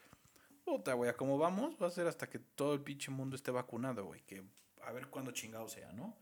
Puta, 0.64 0.92
güey, 0.92 1.10
a 1.10 1.16
como 1.16 1.36
vamos, 1.36 1.74
va 1.82 1.88
a 1.88 1.90
ser 1.90 2.06
hasta 2.06 2.30
que 2.30 2.38
todo 2.38 2.74
el 2.74 2.80
pinche 2.80 3.10
mundo 3.10 3.34
esté 3.34 3.50
vacunado, 3.50 4.04
güey. 4.04 4.20
Que 4.22 4.44
a 4.84 4.92
ver 4.92 5.08
cuándo 5.08 5.32
chingado 5.32 5.68
sea, 5.68 5.90
¿no? 5.90 6.16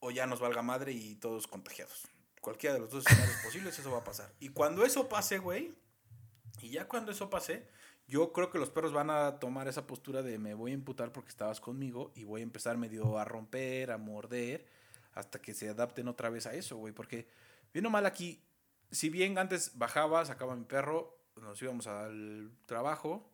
O 0.00 0.10
ya 0.10 0.26
nos 0.26 0.38
valga 0.38 0.60
madre 0.60 0.92
y 0.92 1.14
todos 1.16 1.46
contagiados. 1.46 2.06
Cualquiera 2.42 2.74
de 2.74 2.80
los 2.80 2.90
dos 2.90 3.06
escenarios 3.06 3.38
posibles, 3.44 3.78
eso 3.78 3.90
va 3.90 4.00
a 4.00 4.04
pasar. 4.04 4.30
Y 4.38 4.50
cuando 4.50 4.84
eso 4.84 5.08
pase, 5.08 5.38
güey, 5.38 5.74
y 6.60 6.68
ya 6.68 6.86
cuando 6.86 7.10
eso 7.10 7.30
pase, 7.30 7.66
yo 8.06 8.34
creo 8.34 8.50
que 8.50 8.58
los 8.58 8.68
perros 8.68 8.92
van 8.92 9.08
a 9.08 9.38
tomar 9.38 9.66
esa 9.66 9.86
postura 9.86 10.22
de 10.22 10.38
me 10.38 10.52
voy 10.52 10.72
a 10.72 10.74
imputar 10.74 11.10
porque 11.10 11.30
estabas 11.30 11.58
conmigo 11.58 12.12
y 12.14 12.24
voy 12.24 12.42
a 12.42 12.44
empezar 12.44 12.76
medio 12.76 13.18
a 13.18 13.24
romper, 13.24 13.92
a 13.92 13.96
morder, 13.96 14.66
hasta 15.14 15.40
que 15.40 15.54
se 15.54 15.70
adapten 15.70 16.06
otra 16.06 16.28
vez 16.28 16.46
a 16.46 16.52
eso, 16.52 16.76
güey. 16.76 16.92
Porque, 16.92 17.28
bien 17.72 17.86
o 17.86 17.90
mal 17.90 18.06
aquí, 18.06 18.42
si 18.90 19.08
bien 19.08 19.38
antes 19.38 19.78
bajaba, 19.78 20.24
sacaba 20.24 20.52
a 20.52 20.56
mi 20.56 20.64
perro, 20.64 21.18
nos 21.36 21.60
íbamos 21.62 21.86
al 21.86 22.50
trabajo, 22.66 23.30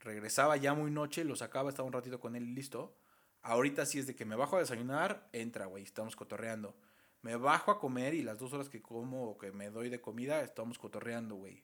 regresaba 0.00 0.56
ya 0.56 0.74
muy 0.74 0.90
noche, 0.90 1.24
lo 1.24 1.36
sacaba, 1.36 1.70
estaba 1.70 1.86
un 1.86 1.92
ratito 1.92 2.20
con 2.20 2.36
él 2.36 2.44
y 2.44 2.54
listo. 2.54 2.96
Ahorita 3.42 3.86
sí 3.86 3.98
es 3.98 4.06
de 4.06 4.14
que 4.14 4.24
me 4.24 4.36
bajo 4.36 4.56
a 4.56 4.60
desayunar, 4.60 5.28
entra, 5.32 5.66
güey, 5.66 5.82
estamos 5.84 6.16
cotorreando. 6.16 6.74
Me 7.22 7.36
bajo 7.36 7.70
a 7.70 7.78
comer 7.78 8.14
y 8.14 8.22
las 8.22 8.38
dos 8.38 8.52
horas 8.52 8.68
que 8.68 8.82
como 8.82 9.30
o 9.30 9.38
que 9.38 9.52
me 9.52 9.70
doy 9.70 9.88
de 9.88 10.00
comida, 10.00 10.42
estamos 10.42 10.78
cotorreando, 10.78 11.36
güey. 11.36 11.62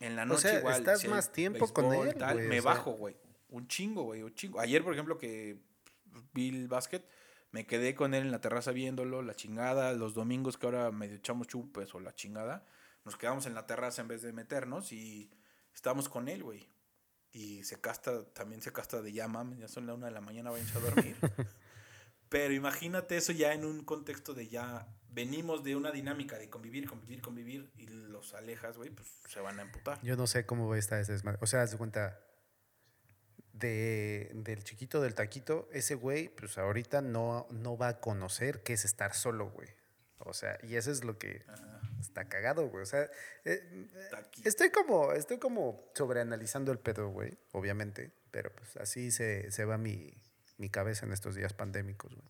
En 0.00 0.16
la 0.16 0.22
O 0.22 0.26
noche 0.26 0.42
sea, 0.48 0.58
igual. 0.58 0.74
estás 0.76 1.00
si 1.00 1.08
más 1.08 1.32
tiempo 1.32 1.72
con 1.72 1.92
él, 1.92 2.14
tal, 2.16 2.36
güey, 2.36 2.48
me 2.48 2.60
bajo, 2.60 2.92
güey. 2.92 3.16
Un 3.48 3.66
chingo, 3.66 4.04
güey, 4.04 4.22
un 4.22 4.34
chingo. 4.34 4.60
Ayer, 4.60 4.82
por 4.84 4.92
ejemplo, 4.92 5.18
que 5.18 5.58
vi 6.32 6.48
el 6.48 6.68
básquet, 6.68 7.06
me 7.50 7.66
quedé 7.66 7.94
con 7.94 8.14
él 8.14 8.24
en 8.24 8.32
la 8.32 8.40
terraza 8.40 8.72
viéndolo, 8.72 9.22
la 9.22 9.34
chingada. 9.34 9.92
Los 9.92 10.14
domingos 10.14 10.56
que 10.58 10.66
ahora 10.66 10.90
medio 10.90 11.16
echamos 11.16 11.46
chupes 11.46 11.94
o 11.94 12.00
la 12.00 12.14
chingada, 12.14 12.66
nos 13.04 13.16
quedamos 13.16 13.46
en 13.46 13.54
la 13.54 13.66
terraza 13.66 14.02
en 14.02 14.08
vez 14.08 14.22
de 14.22 14.32
meternos 14.32 14.92
y 14.92 15.30
estábamos 15.74 16.08
con 16.08 16.28
él, 16.28 16.42
güey. 16.42 16.68
Y 17.32 17.64
se 17.64 17.80
casta, 17.80 18.24
también 18.32 18.62
se 18.62 18.72
casta 18.72 19.02
de 19.02 19.12
ya, 19.12 19.28
mames, 19.28 19.58
ya 19.58 19.68
son 19.68 19.86
la 19.86 19.94
una 19.94 20.06
de 20.06 20.12
la 20.12 20.20
mañana, 20.20 20.50
vayan 20.50 20.68
a 20.74 20.80
dormir. 20.80 21.16
Pero 22.28 22.52
imagínate 22.52 23.16
eso 23.16 23.32
ya 23.32 23.52
en 23.52 23.64
un 23.64 23.84
contexto 23.84 24.34
de 24.34 24.48
ya 24.48 24.88
venimos 25.10 25.62
de 25.62 25.76
una 25.76 25.92
dinámica 25.92 26.36
de 26.38 26.50
convivir, 26.50 26.88
convivir, 26.88 27.22
convivir 27.22 27.70
y 27.76 27.86
los 27.86 28.34
alejas, 28.34 28.76
güey, 28.76 28.90
pues 28.90 29.08
se 29.28 29.40
van 29.40 29.58
a 29.60 29.62
emputar. 29.62 30.00
Yo 30.02 30.16
no 30.16 30.26
sé 30.26 30.44
cómo 30.44 30.74
estar 30.74 31.00
ese 31.00 31.12
desmadre. 31.12 31.38
O 31.40 31.46
sea, 31.46 31.62
haz 31.62 31.70
de 31.70 31.78
cuenta, 31.78 32.20
de, 33.58 34.30
del 34.34 34.62
chiquito 34.64 35.00
del 35.00 35.14
taquito, 35.14 35.68
ese 35.72 35.94
güey, 35.94 36.28
pues 36.28 36.58
ahorita 36.58 37.00
no, 37.00 37.46
no 37.50 37.76
va 37.76 37.88
a 37.88 38.00
conocer 38.00 38.62
qué 38.62 38.74
es 38.74 38.84
estar 38.84 39.14
solo, 39.14 39.50
güey. 39.50 39.68
O 40.18 40.32
sea, 40.32 40.58
y 40.62 40.76
eso 40.76 40.90
es 40.90 41.04
lo 41.04 41.18
que 41.18 41.44
Ajá. 41.46 41.80
está 42.00 42.28
cagado, 42.28 42.68
güey. 42.68 42.82
O 42.82 42.86
sea, 42.86 43.08
eh, 43.44 43.88
estoy 44.44 44.70
como, 44.70 45.12
estoy 45.12 45.38
como 45.38 45.90
sobreanalizando 45.94 46.72
el 46.72 46.78
pedo, 46.78 47.08
güey, 47.08 47.38
obviamente. 47.52 48.12
Pero 48.30 48.52
pues 48.54 48.76
así 48.76 49.10
se, 49.10 49.50
se 49.50 49.64
va 49.64 49.78
mi, 49.78 50.14
mi 50.58 50.68
cabeza 50.68 51.06
en 51.06 51.12
estos 51.12 51.34
días 51.34 51.52
pandémicos, 51.52 52.14
güey. 52.14 52.28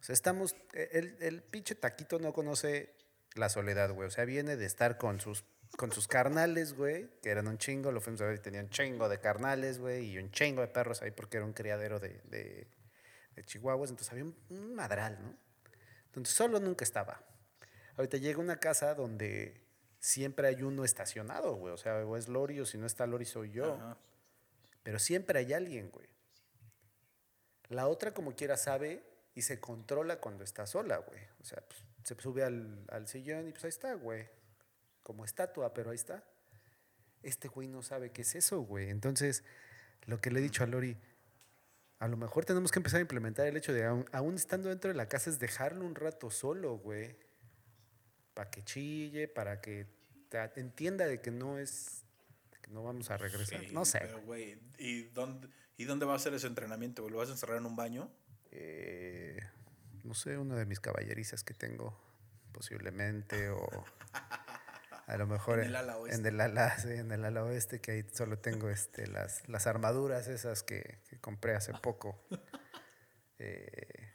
O 0.00 0.04
sea, 0.06 0.12
estamos, 0.12 0.56
el, 0.72 1.16
el 1.20 1.42
pinche 1.42 1.74
taquito 1.74 2.18
no 2.18 2.32
conoce 2.32 2.94
la 3.34 3.48
soledad, 3.48 3.92
güey. 3.92 4.08
O 4.08 4.10
sea, 4.10 4.24
viene 4.24 4.56
de 4.56 4.66
estar 4.66 4.98
con 4.98 5.20
sus, 5.20 5.44
con 5.76 5.92
sus 5.92 6.08
carnales, 6.08 6.74
güey, 6.74 7.08
que 7.20 7.30
eran 7.30 7.48
un 7.48 7.58
chingo, 7.58 7.92
lo 7.92 8.00
fuimos 8.00 8.20
a 8.22 8.26
ver 8.26 8.36
y 8.36 8.40
tenía 8.40 8.60
un 8.60 8.70
chingo 8.70 9.08
de 9.08 9.20
carnales, 9.20 9.78
güey, 9.78 10.10
y 10.10 10.18
un 10.18 10.30
chingo 10.30 10.60
de 10.60 10.68
perros 10.68 11.02
ahí 11.02 11.10
porque 11.10 11.36
era 11.36 11.46
un 11.46 11.52
criadero 11.52 11.98
de, 12.00 12.20
de, 12.24 12.68
de 13.34 13.44
chihuahuas. 13.44 13.90
Entonces 13.90 14.12
había 14.12 14.24
un, 14.24 14.36
un 14.50 14.74
madral, 14.74 15.18
¿no? 15.22 15.36
Entonces 16.06 16.34
solo 16.34 16.60
nunca 16.60 16.84
estaba. 16.84 17.22
Ahorita 17.96 18.16
llega 18.16 18.38
una 18.38 18.58
casa 18.58 18.94
donde 18.94 19.66
siempre 19.98 20.48
hay 20.48 20.62
uno 20.62 20.84
estacionado, 20.84 21.54
güey. 21.56 21.74
O 21.74 21.76
sea, 21.76 22.06
o 22.06 22.16
es 22.16 22.28
Lori 22.28 22.60
o 22.60 22.66
si 22.66 22.78
no 22.78 22.86
está 22.86 23.06
Lori 23.06 23.24
soy 23.24 23.50
yo. 23.50 23.74
Ajá. 23.74 23.98
Pero 24.82 25.00
siempre 25.00 25.40
hay 25.40 25.52
alguien, 25.52 25.90
güey. 25.90 26.08
La 27.68 27.88
otra, 27.88 28.14
como 28.14 28.36
quiera, 28.36 28.56
sabe 28.56 29.02
y 29.34 29.42
se 29.42 29.58
controla 29.58 30.20
cuando 30.20 30.44
está 30.44 30.64
sola, 30.64 30.98
güey. 30.98 31.20
O 31.40 31.44
sea, 31.44 31.60
pues, 31.66 31.82
se 32.04 32.14
sube 32.20 32.44
al, 32.44 32.84
al 32.88 33.08
sillón 33.08 33.48
y 33.48 33.50
pues 33.50 33.64
ahí 33.64 33.70
está, 33.70 33.94
güey. 33.94 34.28
Como 35.06 35.24
estatua, 35.24 35.72
pero 35.72 35.90
ahí 35.90 35.94
está. 35.94 36.24
Este 37.22 37.46
güey 37.46 37.68
no 37.68 37.80
sabe 37.80 38.10
qué 38.10 38.22
es 38.22 38.34
eso, 38.34 38.58
güey. 38.62 38.90
Entonces, 38.90 39.44
lo 40.06 40.20
que 40.20 40.32
le 40.32 40.40
he 40.40 40.42
dicho 40.42 40.64
a 40.64 40.66
Lori, 40.66 40.96
a 42.00 42.08
lo 42.08 42.16
mejor 42.16 42.44
tenemos 42.44 42.72
que 42.72 42.80
empezar 42.80 42.98
a 42.98 43.02
implementar 43.02 43.46
el 43.46 43.56
hecho 43.56 43.72
de, 43.72 43.84
aún 43.84 44.34
estando 44.34 44.68
dentro 44.68 44.88
de 44.88 44.96
la 44.96 45.06
casa, 45.08 45.30
es 45.30 45.38
dejarlo 45.38 45.86
un 45.86 45.94
rato 45.94 46.28
solo, 46.32 46.78
güey. 46.78 47.16
Para 48.34 48.50
que 48.50 48.64
chille, 48.64 49.28
para 49.28 49.60
que 49.60 49.86
te- 50.28 50.58
entienda 50.60 51.06
de 51.06 51.20
que 51.20 51.30
no 51.30 51.56
es, 51.60 52.02
que 52.60 52.72
no 52.72 52.82
vamos 52.82 53.08
a 53.08 53.16
regresar. 53.16 53.60
Sí, 53.60 53.68
no 53.72 53.84
sé. 53.84 54.00
Pero, 54.00 54.22
güey, 54.22 54.58
¿y 54.76 55.02
dónde, 55.10 55.48
¿y 55.76 55.84
dónde 55.84 56.04
va 56.04 56.16
a 56.16 56.18
ser 56.18 56.34
ese 56.34 56.48
entrenamiento? 56.48 57.02
güey? 57.02 57.12
¿Lo 57.12 57.18
vas 57.18 57.28
a 57.28 57.32
encerrar 57.32 57.58
en 57.58 57.66
un 57.66 57.76
baño? 57.76 58.10
eh, 58.50 59.38
no 60.02 60.14
sé, 60.14 60.36
una 60.36 60.56
de 60.56 60.66
mis 60.66 60.80
caballerizas 60.80 61.44
que 61.44 61.54
tengo, 61.54 61.96
posiblemente, 62.52 63.50
o 63.50 63.84
a 65.06 65.16
lo 65.16 65.26
mejor 65.26 65.60
En 65.60 65.66
el 65.66 65.76
ala 65.76 65.96
oeste. 65.98 66.18
en 66.20 66.26
el 66.26 66.40
ala, 66.40 66.78
sí, 66.78 66.88
en 66.90 67.10
el 67.12 67.24
ala 67.24 67.44
oeste, 67.44 67.80
que 67.80 67.92
ahí 67.92 68.04
solo 68.12 68.38
tengo 68.38 68.68
este, 68.70 69.06
las, 69.06 69.48
las 69.48 69.66
armaduras 69.66 70.26
esas 70.28 70.62
que, 70.62 70.98
que 71.08 71.18
compré 71.20 71.54
hace 71.54 71.72
poco. 71.82 72.26
Eh, 73.38 74.12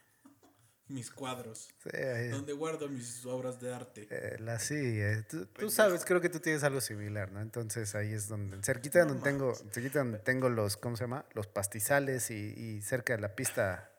Mis 0.87 1.09
cuadros. 1.11 1.69
sí, 1.83 1.95
ahí- 1.95 2.29
¿Dónde 2.29 2.51
guardo 2.53 2.89
mis 2.89 3.25
obras 3.25 3.59
de 3.61 3.73
arte? 3.73 4.07
eh, 4.09 4.35
la 4.39 4.59
sí, 4.59 4.75
eh, 4.75 5.23
tú, 5.29 5.45
tú 5.45 5.53
Pendejo. 5.53 5.71
sabes, 5.71 6.03
creo 6.03 6.19
que 6.19 6.27
tú 6.29 6.39
tienes 6.39 6.63
algo 6.63 6.81
similar, 6.81 7.31
¿no? 7.31 7.39
Entonces 7.41 7.95
ahí 7.95 8.11
es 8.13 8.27
donde, 8.27 8.61
cerquita 8.63 8.99
No 9.05 9.13
donde 9.13 9.23
tengo, 9.23 9.55
cerquita 9.55 9.99
donde 9.99 10.19
tengo 10.19 10.49
los, 10.49 10.75
¿cómo 10.75 10.97
se 10.97 11.05
llama? 11.05 11.25
Los 11.33 11.47
pastizales 11.47 12.29
y, 12.31 12.53
y 12.57 12.81
cerca 12.81 13.15
de 13.15 13.21
la 13.21 13.35
pista, 13.35 13.89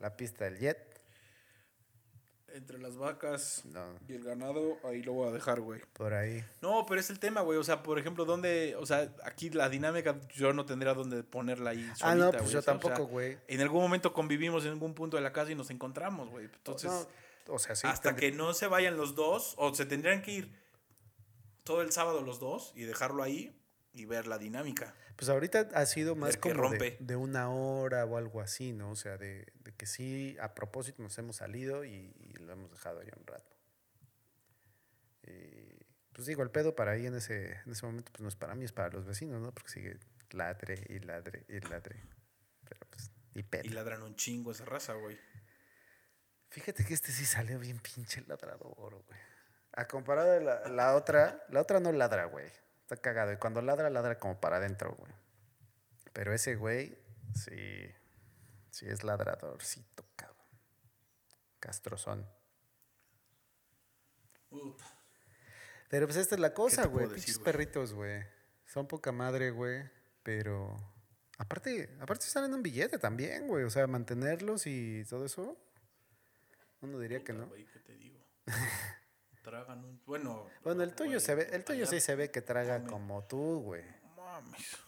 la 0.00 0.16
pista 0.16 0.44
del 0.46 0.58
jet. 0.58 0.93
Entre 2.54 2.78
las 2.78 2.96
vacas 2.96 3.62
No, 3.64 3.84
y 4.06 4.12
el 4.14 4.22
ganado, 4.22 4.78
ahí 4.84 5.02
lo 5.02 5.12
voy 5.12 5.28
a 5.28 5.32
dejar, 5.32 5.60
güey. 5.60 5.80
por 5.92 6.14
ahí. 6.14 6.44
No, 6.62 6.86
pero 6.86 7.00
es 7.00 7.10
el 7.10 7.18
tema, 7.18 7.40
güey. 7.40 7.58
O 7.58 7.64
sea, 7.64 7.82
por 7.82 7.98
ejemplo, 7.98 8.24
¿dónde? 8.24 8.76
O 8.78 8.86
sea, 8.86 9.12
aquí 9.24 9.50
la 9.50 9.68
dinámica, 9.68 10.20
yo 10.36 10.52
no 10.52 10.64
tendría 10.64 10.94
dónde 10.94 11.24
ponerla 11.24 11.70
ahí. 11.70 11.82
Solita, 11.96 12.10
ah, 12.10 12.14
no, 12.14 12.30
pues 12.30 12.42
güey, 12.42 12.52
yo 12.52 12.58
o 12.60 12.62
sea, 12.62 12.72
tampoco, 12.78 13.06
güey. 13.06 13.38
en 13.48 13.60
algún 13.60 13.82
momento 13.82 14.12
convivimos 14.12 14.64
en 14.64 14.70
algún 14.70 14.94
punto 14.94 15.16
de 15.16 15.22
la 15.24 15.32
casa 15.32 15.50
y 15.50 15.56
nos 15.56 15.70
encontramos, 15.70 16.30
güey. 16.30 16.44
Entonces, 16.44 16.92
No, 17.48 17.54
o 17.54 17.58
sea, 17.58 17.74
sí. 17.74 17.88
hasta 17.88 18.14
que 18.14 18.30
no 18.30 18.54
se 18.54 18.68
vayan 18.68 18.96
los 18.96 19.16
dos, 19.16 19.54
o 19.58 19.74
se 19.74 19.84
tendrían 19.84 20.22
que 20.22 20.30
ir 20.30 20.64
todo 21.64 21.82
el 21.82 21.90
sábado 21.90 22.20
los 22.20 22.38
dos 22.38 22.72
y 22.76 22.84
dejarlo 22.84 23.24
ahí 23.24 23.60
y 23.92 24.04
ver 24.04 24.28
la 24.28 24.38
dinámica. 24.38 24.94
Pues 25.16 25.28
ahorita 25.28 25.68
ha 25.74 25.86
sido 25.86 26.16
más 26.16 26.36
como 26.36 26.70
de, 26.70 27.16
una 27.16 27.50
hora 27.50 28.04
o 28.04 28.16
algo 28.16 28.40
así, 28.40 28.72
¿no? 28.72 28.90
O 28.90 28.96
sea, 28.96 29.16
de, 29.16 29.46
de 29.60 29.72
que 29.72 29.86
sí, 29.86 30.36
a 30.40 30.54
propósito 30.54 31.02
nos 31.02 31.16
hemos 31.18 31.36
salido 31.36 31.84
y, 31.84 32.14
y 32.18 32.32
lo 32.40 32.52
hemos 32.52 32.70
dejado 32.70 33.00
ahí 33.00 33.08
un 33.16 33.26
rato. 33.26 33.54
Y, 35.22 35.84
pues 36.12 36.26
digo, 36.26 36.42
el 36.42 36.50
pedo 36.50 36.74
para 36.74 36.92
ahí 36.92 37.06
en 37.06 37.14
ese, 37.14 37.60
en 37.64 37.72
ese 37.72 37.86
momento, 37.86 38.10
pues 38.12 38.22
no 38.22 38.28
es 38.28 38.36
para 38.36 38.54
mí, 38.54 38.64
es 38.64 38.72
para 38.72 38.90
los 38.90 39.04
vecinos, 39.04 39.40
¿no? 39.40 39.52
Porque 39.52 39.70
sigue 39.70 39.98
ladre 40.30 40.84
y 40.88 40.98
ladre 41.00 41.44
y 41.48 41.60
ladre. 41.60 42.02
Pero 42.68 42.80
pues, 42.90 43.10
y 43.34 43.42
pedo. 43.42 43.64
Y 43.64 43.68
ladran 43.70 44.02
un 44.02 44.16
chingo 44.16 44.52
esa 44.52 44.64
raza, 44.64 44.94
güey. 44.94 45.18
Fíjate 46.50 46.84
que 46.84 46.94
este 46.94 47.10
sí 47.10 47.24
salió 47.24 47.58
bien 47.58 47.80
pinche 47.80 48.22
ladrador, 48.26 49.02
güey. 49.06 49.20
A 49.72 49.88
comparado 49.88 50.32
de 50.32 50.40
la, 50.40 50.68
la 50.68 50.94
otra, 50.94 51.44
la 51.48 51.60
otra 51.60 51.80
no 51.80 51.90
ladra, 51.90 52.26
güey. 52.26 52.48
Está 52.84 52.98
cagado. 52.98 53.32
Y 53.32 53.38
cuando 53.38 53.62
ladra, 53.62 53.88
ladra 53.88 54.18
como 54.18 54.38
para 54.38 54.58
adentro, 54.58 54.94
güey. 54.94 55.10
Pero 56.12 56.34
ese 56.34 56.54
güey, 56.54 56.98
sí, 57.34 57.90
sí 58.70 58.86
es 58.86 59.02
ladradorcito, 59.04 60.04
cabrón. 60.14 60.46
Castrozón. 61.60 62.28
Puta. 64.50 64.84
Pero 65.88 66.06
pues 66.06 66.18
esta 66.18 66.34
es 66.34 66.40
la 66.42 66.52
cosa, 66.52 66.86
güey. 66.86 67.08
Pinches 67.08 67.38
perritos, 67.38 67.94
güey. 67.94 68.22
Son 68.66 68.86
poca 68.86 69.12
madre, 69.12 69.50
güey. 69.50 69.88
Pero 70.22 70.76
aparte, 71.38 71.96
aparte 72.00 72.26
están 72.26 72.44
en 72.44 72.52
un 72.52 72.62
billete 72.62 72.98
también, 72.98 73.48
güey. 73.48 73.64
O 73.64 73.70
sea, 73.70 73.86
mantenerlos 73.86 74.66
y 74.66 75.04
todo 75.08 75.24
eso. 75.24 75.56
Uno 76.82 76.98
diría 76.98 77.24
que 77.24 77.32
no. 77.32 77.46
güey, 77.46 77.64
¿qué 77.64 77.78
te 77.80 77.96
digo? 77.96 78.20
Tragan 79.44 79.84
un. 79.84 80.00
Bueno. 80.06 80.46
Bueno, 80.64 80.82
el 80.82 80.94
tuyo 80.94 81.10
güey, 81.10 81.20
se 81.20 81.34
ve, 81.34 81.48
el 81.52 81.64
tuyo 81.64 81.82
allá- 81.82 81.90
sí 81.90 82.00
se 82.00 82.14
ve 82.16 82.30
que 82.30 82.40
traga 82.42 82.82
como 82.84 83.22
tú, 83.24 83.60
güey. 83.60 83.84
Mames. 84.16 84.78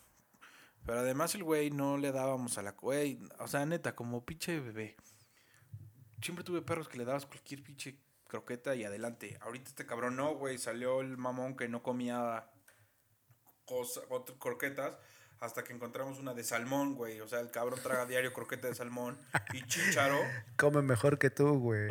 Pero 0.85 1.01
además 1.01 1.35
el 1.35 1.45
güey 1.45 1.71
no 1.71 1.99
le 1.99 2.11
dábamos 2.11 2.57
a 2.59 2.63
la 2.63 2.73
güey. 2.73 3.21
O 3.39 3.47
sea, 3.49 3.67
neta, 3.67 3.95
como 3.95 4.25
pinche 4.25 4.59
bebé. 4.59 4.97
siempre 6.23 6.43
tuve 6.45 6.63
perros 6.63 6.89
que 6.89 6.97
le 6.99 7.05
dabas 7.05 7.27
cualquier 7.27 7.63
pinche 7.63 8.01
croqueta 8.29 8.75
y 8.75 8.85
adelante. 8.85 9.37
Ahorita 9.43 9.69
este 9.69 9.85
cabrón 9.87 10.17
no, 10.17 10.35
güey. 10.35 10.57
Salió 10.59 11.01
el 11.03 11.17
mamón 11.19 11.55
que 11.57 11.69
no 11.69 11.83
comía 11.83 12.49
cosa, 13.67 14.01
otras 14.09 14.39
croquetas 14.39 14.97
hasta 15.41 15.63
que 15.65 15.73
encontramos 15.75 16.19
una 16.19 16.33
de 16.33 16.43
salmón, 16.45 16.95
güey. 16.95 17.21
O 17.21 17.29
sea, 17.29 17.41
el 17.41 17.51
cabrón 17.51 17.79
traga 17.83 18.07
diario 18.07 18.33
croqueta 18.33 18.69
de 18.69 18.75
salmón 18.75 19.19
y 19.53 19.63
chicharo. 19.67 20.19
Come 20.57 20.81
mejor 20.83 21.19
que 21.19 21.29
tú, 21.31 21.59
güey. 21.59 21.89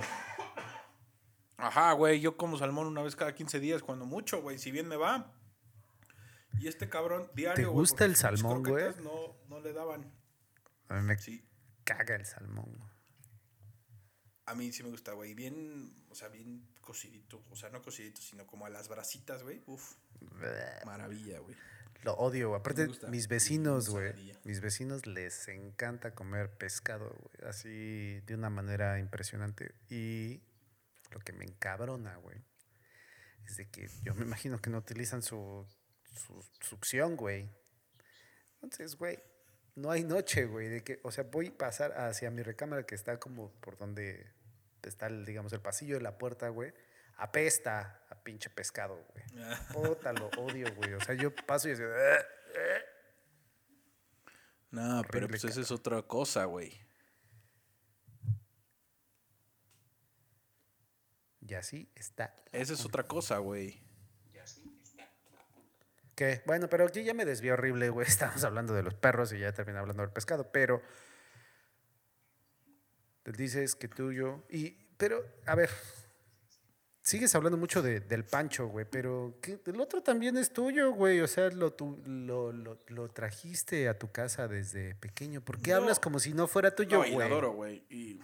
Ajá, 1.57 1.93
güey, 1.93 2.19
yo 2.19 2.35
como 2.37 2.57
salmón 2.57 2.87
una 2.87 3.01
vez 3.01 3.15
cada 3.15 3.33
15 3.33 3.59
días, 3.59 3.81
cuando 3.81 4.05
mucho, 4.05 4.41
güey, 4.41 4.57
si 4.57 4.71
bien 4.71 4.87
me 4.87 4.97
va. 4.97 5.31
Y 6.59 6.67
este 6.67 6.87
cabrón 6.89 7.29
diario, 7.33 7.55
¿Te 7.67 7.71
gusta 7.71 8.05
el 8.05 8.15
salmón, 8.15 8.63
güey? 8.63 8.85
No, 9.03 9.35
no 9.49 9.59
le 9.59 9.73
daban. 9.73 10.11
A 10.89 10.95
mí 10.95 11.01
me 11.01 11.17
Sí, 11.17 11.43
caga 11.83 12.15
el 12.15 12.25
salmón. 12.25 12.65
güey. 12.65 12.89
a 14.47 14.55
mí 14.55 14.71
sí 14.71 14.83
me 14.83 14.89
gusta, 14.89 15.13
güey. 15.13 15.33
Bien, 15.33 15.93
o 16.09 16.15
sea, 16.15 16.27
bien 16.29 16.67
cocidito. 16.81 17.43
O 17.49 17.55
sea, 17.55 17.69
no 17.69 17.81
cocidito, 17.81 18.21
sino 18.21 18.45
como 18.45 18.65
a 18.65 18.69
las 18.69 18.87
brasitas, 18.89 19.43
güey. 19.43 19.63
Uf, 19.65 19.95
maravilla, 20.85 21.39
güey. 21.39 21.55
Lo 22.03 22.13
odio. 22.13 22.49
güey. 22.49 22.59
Aparte, 22.59 22.87
mis 23.09 23.27
vecinos, 23.27 23.89
güey. 23.89 24.13
Mis 24.43 24.61
vecinos 24.61 25.07
les 25.07 25.47
encanta 25.47 26.13
comer 26.13 26.55
pescado, 26.57 27.09
güey. 27.09 27.49
Así 27.49 28.21
de 28.27 28.35
una 28.35 28.49
manera 28.49 28.99
impresionante. 28.99 29.73
Y 29.89 30.41
lo 31.15 31.21
que 31.21 31.31
me 31.31 31.45
encabrona, 31.45 32.17
güey. 32.17 32.43
Es 33.45 33.55
de 33.55 33.69
que 33.69 33.87
yo 34.03 34.13
me 34.13 34.23
imagino 34.23 34.59
que 34.59 34.69
no 34.69 34.79
utilizan 34.79 35.23
su, 35.23 35.65
su 36.03 36.43
succión, 36.59 37.15
güey. 37.15 37.49
Entonces, 38.55 38.97
güey, 38.97 39.17
no 39.75 39.91
hay 39.91 40.03
noche, 40.03 40.45
güey. 40.45 40.67
De 40.67 40.83
que, 40.83 40.99
o 41.03 41.11
sea, 41.11 41.23
voy 41.23 41.47
a 41.47 41.57
pasar 41.57 41.93
hacia 41.93 42.29
mi 42.31 42.41
recámara 42.41 42.85
que 42.85 42.95
está 42.95 43.17
como 43.17 43.51
por 43.61 43.77
donde 43.77 44.29
está, 44.83 45.07
el, 45.07 45.25
digamos, 45.25 45.53
el 45.53 45.61
pasillo 45.61 45.95
de 45.95 46.01
la 46.01 46.17
puerta, 46.17 46.49
güey. 46.49 46.73
Apesta 47.15 48.03
a 48.09 48.15
pinche 48.21 48.49
pescado, 48.49 49.01
güey. 49.13 49.23
Puta, 49.73 50.11
lo 50.11 50.27
odio, 50.37 50.67
güey. 50.75 50.93
O 50.95 51.01
sea, 51.01 51.15
yo 51.15 51.33
paso 51.33 51.69
y 51.69 51.71
así. 51.71 51.83
No, 54.71 55.03
pero 55.09 55.29
pues 55.29 55.45
esa 55.45 55.61
es 55.61 55.71
otra 55.71 56.01
cosa, 56.01 56.43
güey. 56.43 56.84
Y 61.47 61.53
así 61.53 61.89
está. 61.95 62.33
Esa 62.51 62.73
es 62.73 62.85
otra 62.85 63.03
cosa, 63.03 63.37
güey. 63.37 63.79
¿Qué? 66.15 66.41
Bueno, 66.45 66.69
pero 66.69 66.85
aquí 66.85 67.03
ya 67.03 67.13
me 67.13 67.25
desvió 67.25 67.53
horrible, 67.53 67.89
güey. 67.89 68.07
Estamos 68.07 68.43
hablando 68.43 68.73
de 68.73 68.83
los 68.83 68.93
perros 68.93 69.33
y 69.33 69.39
ya 69.39 69.51
terminé 69.53 69.79
hablando 69.79 70.01
del 70.01 70.11
pescado, 70.11 70.49
pero. 70.51 70.81
Dices 73.25 73.75
que 73.75 73.87
tuyo. 73.87 74.43
Y. 74.49 74.71
Pero, 74.97 75.23
a 75.45 75.55
ver. 75.55 75.69
Sigues 77.01 77.35
hablando 77.35 77.57
mucho 77.57 77.83
de- 77.83 77.99
del 77.99 78.23
pancho, 78.25 78.65
güey, 78.67 78.85
pero 78.89 79.37
¿qué? 79.39 79.59
el 79.67 79.79
otro 79.79 80.01
también 80.01 80.37
es 80.37 80.51
tuyo, 80.51 80.91
güey. 80.91 81.19
O 81.21 81.27
sea, 81.27 81.49
lo, 81.51 81.71
tu- 81.71 82.01
lo, 82.07 82.51
lo, 82.51 82.79
lo 82.87 83.09
trajiste 83.09 83.87
a 83.87 83.99
tu 83.99 84.11
casa 84.11 84.47
desde 84.47 84.95
pequeño. 84.95 85.41
¿Por 85.41 85.61
qué 85.61 85.71
No. 85.71 85.77
hablas 85.77 85.99
como 85.99 86.17
si 86.17 86.33
no 86.33 86.47
fuera 86.47 86.73
tuyo, 86.75 86.97
no, 86.99 87.05
y 87.05 87.11
güey? 87.13 87.27
adoro, 87.27 87.51
güey. 87.51 87.83
Y... 87.91 88.19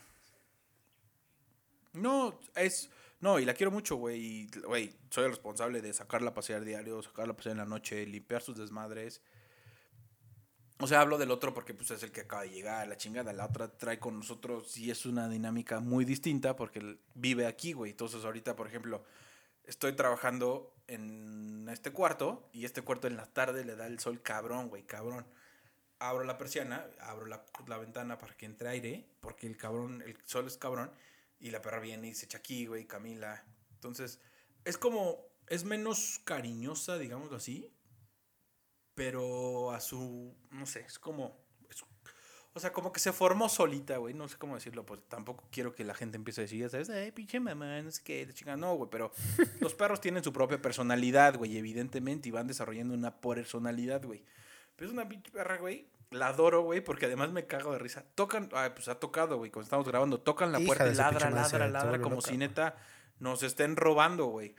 No, 1.94 2.40
es... 2.56 2.90
No, 3.22 3.38
y 3.38 3.46
la 3.46 3.54
quiero 3.54 3.72
mucho, 3.72 3.96
güey. 3.98 4.50
Güey, 4.66 4.96
soy 5.12 5.26
el 5.26 5.30
responsable 5.30 5.82
de 5.82 5.94
sacarla 5.94 6.32
a 6.32 6.34
pasear 6.34 6.66
diario, 6.66 7.02
sacarla 7.04 7.34
a 7.34 7.38
pasear 7.38 7.54
en 7.54 7.60
la 7.60 7.66
noche, 7.66 8.06
limpiar 8.08 8.42
sus 8.42 8.58
desmadres. 8.58 9.22
O 10.80 10.88
sea, 10.88 11.02
hablo 11.02 11.20
del 11.20 11.30
otro 11.30 11.54
porque 11.54 11.76
pues 11.76 11.92
es 11.92 12.02
el 12.02 12.12
que 12.12 12.22
acaba 12.22 12.42
de 12.42 12.50
llegar, 12.50 12.88
la 12.88 12.98
chingada. 12.98 13.32
La 13.32 13.46
otra 13.46 13.78
trae 13.78 14.00
con 14.00 14.18
nosotros 14.18 14.76
y 14.76 14.90
es 14.90 15.06
una 15.06 15.30
dinámica 15.30 15.80
muy 15.80 16.04
distinta 16.04 16.56
porque 16.56 16.98
vive 17.14 17.46
aquí, 17.46 17.74
güey. 17.74 17.92
Entonces 17.92 18.26
ahorita, 18.26 18.56
por 18.56 18.66
ejemplo, 18.66 19.04
estoy 19.66 19.94
trabajando 19.94 20.74
en 20.88 21.70
este 21.72 21.92
cuarto 21.92 22.50
y 22.52 22.66
este 22.66 22.82
cuarto 22.82 23.06
en 23.06 23.18
la 23.18 23.28
tarde 23.28 23.64
le 23.64 23.76
da 23.76 23.86
el 23.86 24.00
sol 24.00 24.24
cabrón, 24.24 24.70
güey, 24.70 24.82
cabrón. 24.82 25.28
Abro 26.00 26.24
la 26.24 26.40
persiana, 26.40 26.88
abro 27.02 27.28
la, 27.28 27.46
la 27.68 27.78
ventana 27.78 28.18
para 28.18 28.36
que 28.36 28.48
entre 28.48 28.70
aire, 28.70 29.06
porque 29.20 29.46
el 29.46 29.58
cabrón, 29.58 30.02
el 30.02 30.18
sol 30.26 30.48
es 30.48 30.58
cabrón, 30.58 30.90
y 31.42 31.52
la 31.52 31.62
perra 31.62 31.80
viene 31.80 32.08
y 32.10 32.14
se 32.16 32.26
echa 32.26 32.38
aquí, 32.38 32.66
güey, 32.68 32.86
Camila. 32.86 33.44
Entonces, 33.74 34.20
es 34.64 34.78
como, 34.78 35.26
es 35.48 35.64
menos 35.66 36.22
cariñosa, 36.24 36.98
digámoslo 36.98 37.36
así, 37.38 37.74
pero 38.96 39.72
a 39.72 39.80
su, 39.80 40.36
no 40.52 40.66
sé, 40.66 40.82
es 40.82 41.00
como, 41.00 41.38
es- 41.70 41.84
o 42.54 42.60
sea, 42.60 42.74
como 42.74 42.92
que 42.92 43.00
se 43.00 43.14
formó 43.14 43.48
solita, 43.50 43.98
güey, 43.98 44.14
no 44.14 44.28
sé 44.28 44.38
cómo 44.38 44.56
decirlo, 44.56 44.86
pues 44.86 45.02
tampoco 45.08 45.48
quiero 45.52 45.74
que 45.74 45.84
la 45.86 45.94
gente 45.96 46.18
empiece 46.18 46.42
a 46.42 46.44
decir, 46.44 46.60
ya 46.60 46.70
sabes, 46.70 46.90
ay, 46.90 47.12
pinche 47.12 47.40
mamá, 47.40 47.82
no 47.82 47.92
sé 47.92 48.02
qué, 48.04 48.26
la 48.26 48.34
chingada, 48.34 48.58
no, 48.58 48.76
güey, 48.76 48.90
pero 48.90 49.12
los 49.62 49.74
perros 49.74 50.02
tienen 50.02 50.24
su 50.24 50.34
propia 50.34 50.62
personalidad, 50.62 51.38
güey, 51.38 51.58
evidentemente, 51.58 52.28
y 52.30 52.32
van 52.32 52.48
desarrollando 52.48 52.94
una 52.94 53.20
personalidad, 53.22 54.04
güey. 54.06 54.24
Pero 54.76 54.88
es 54.90 54.94
una 54.94 55.08
pinche 55.08 55.32
perra, 55.32 55.58
güey. 55.58 55.88
La 56.12 56.28
adoro, 56.28 56.62
güey, 56.62 56.82
porque 56.82 57.06
además 57.06 57.32
me 57.32 57.48
cago 57.48 57.72
de 57.72 57.80
risa. 57.80 58.04
Tocan, 58.16 58.50
ah, 58.54 58.72
pues 58.74 58.90
ha 58.90 59.00
tocado, 59.00 59.38
güey, 59.38 59.50
cuando 59.50 59.64
estamos 59.64 59.88
grabando, 59.88 60.20
tocan 60.20 60.52
la 60.52 60.60
Hija 60.60 60.68
puerta 60.68 60.88
y 60.88 60.94
ladra, 60.94 61.30
ladra, 61.30 61.68
ladra, 61.68 62.02
como 62.02 62.18
loca, 62.18 62.30
si 62.30 62.38
neta 62.38 62.76
nos 63.20 63.44
estén 63.44 63.78
robando, 63.78 64.26
güey. 64.26 64.56